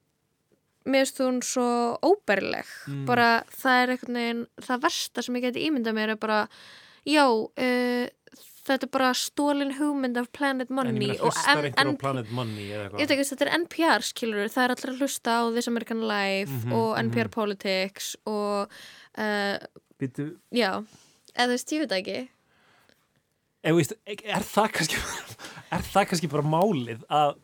meðst 0.84 1.22
hún 1.24 1.38
svo 1.46 1.66
óbærileg. 2.04 2.68
Mm. 2.92 3.04
bara 3.08 3.28
það 3.56 3.82
er 3.82 3.94
eitthvað 3.94 4.16
neginn 4.18 4.42
það 4.66 4.82
versta 4.84 5.24
sem 5.24 5.38
ég 5.40 5.46
geti 5.48 5.68
ímyndað 5.70 5.96
mér 5.96 6.14
er 6.16 6.20
bara 6.20 6.42
já 7.08 7.24
uh, 7.24 8.08
þetta 8.64 8.88
er 8.88 8.92
bara 8.94 9.12
stólin 9.18 9.74
hugmynd 9.78 10.18
af 10.18 10.30
Planet 10.32 10.70
Money 10.70 11.18
en 11.20 11.72
á 11.76 11.92
Planet 12.00 12.32
Money 12.32 12.70
ég 12.72 12.94
veit 12.96 13.12
ekki 13.12 13.28
þetta 13.32 13.48
er 13.48 13.56
NPR 13.64 14.06
skilur 14.08 14.52
það 14.52 14.64
er 14.64 14.76
allir 14.76 14.94
að 14.94 15.02
hlusta 15.04 15.40
á 15.40 15.42
This 15.52 15.68
American 15.68 16.06
Life 16.08 16.52
mm 16.52 16.62
-hmm, 16.64 16.74
og 16.74 16.98
NPR 17.04 17.26
mm 17.26 17.28
-hmm. 17.28 17.36
Politics 17.36 18.16
og 18.26 18.72
uh, 19.18 19.58
Býtu 20.00 20.36
já, 20.52 20.84
eða 21.36 21.48
þú 21.48 21.54
veist, 21.54 21.72
ég 21.72 21.84
veit 21.84 21.92
ekki. 21.92 22.18
Eða 23.64 23.76
veist, 23.78 23.94
er 24.06 24.44
það 24.44 24.72
kannski 24.78 24.98
er 25.76 25.86
það 25.94 26.08
kannski 26.10 26.30
bara 26.32 26.44
málið 26.44 27.06
að, 27.10 27.36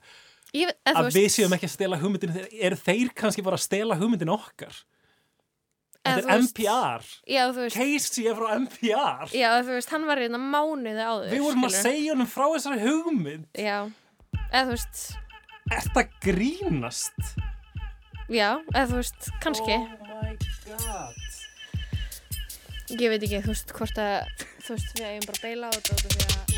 ég, 0.57 0.73
að 0.91 1.11
við 1.15 1.29
séum 1.31 1.55
ekki 1.55 1.69
að 1.69 1.75
stela 1.75 1.99
hugmyndinu 2.01 2.47
er 2.51 2.75
þeir 2.75 3.13
kannski 3.15 3.45
bara 3.45 3.59
að 3.59 3.67
stela 3.67 3.97
hugmyndinu 3.99 4.35
okkar 4.35 4.83
er 6.17 6.29
NPR 6.39 7.07
Casey 7.75 8.27
er 8.29 8.37
frá 8.39 8.51
NPR 8.57 9.33
Já, 9.35 9.49
þú 9.61 9.77
veist, 9.77 9.93
hann 9.93 10.07
var 10.09 10.21
hérna 10.23 10.41
mánuði 10.41 11.05
áður 11.05 11.31
Við 11.33 11.45
vorum 11.45 11.69
að 11.69 11.77
segja 11.77 12.15
hann 12.15 12.29
frá 12.29 12.45
þessari 12.55 12.81
hugmynd. 12.83 13.47
Já, 13.53 13.77
eða 14.49 14.65
þú 14.65 14.75
veist 14.75 15.03
Er 15.69 15.83
þetta 15.85 16.05
grínast? 16.25 17.33
Já, 18.29 18.59
eða 18.73 18.85
þú 18.89 18.97
veist, 18.99 19.27
kannski. 19.41 19.75
Oh 19.75 20.09
my 20.09 20.35
god. 20.65 21.17
Ég 22.89 23.09
veit 23.13 23.21
ekki, 23.25 23.41
þú 23.45 23.53
veist, 23.53 23.73
hvort 23.77 24.01
að 24.01 24.45
þú 24.65 24.75
veist, 24.75 24.93
við 24.97 25.05
hefum 25.05 25.27
bara 25.29 25.43
beila 25.45 25.69
á 25.69 25.71
þetta 25.77 25.99
því 26.01 26.25
að 26.25 26.48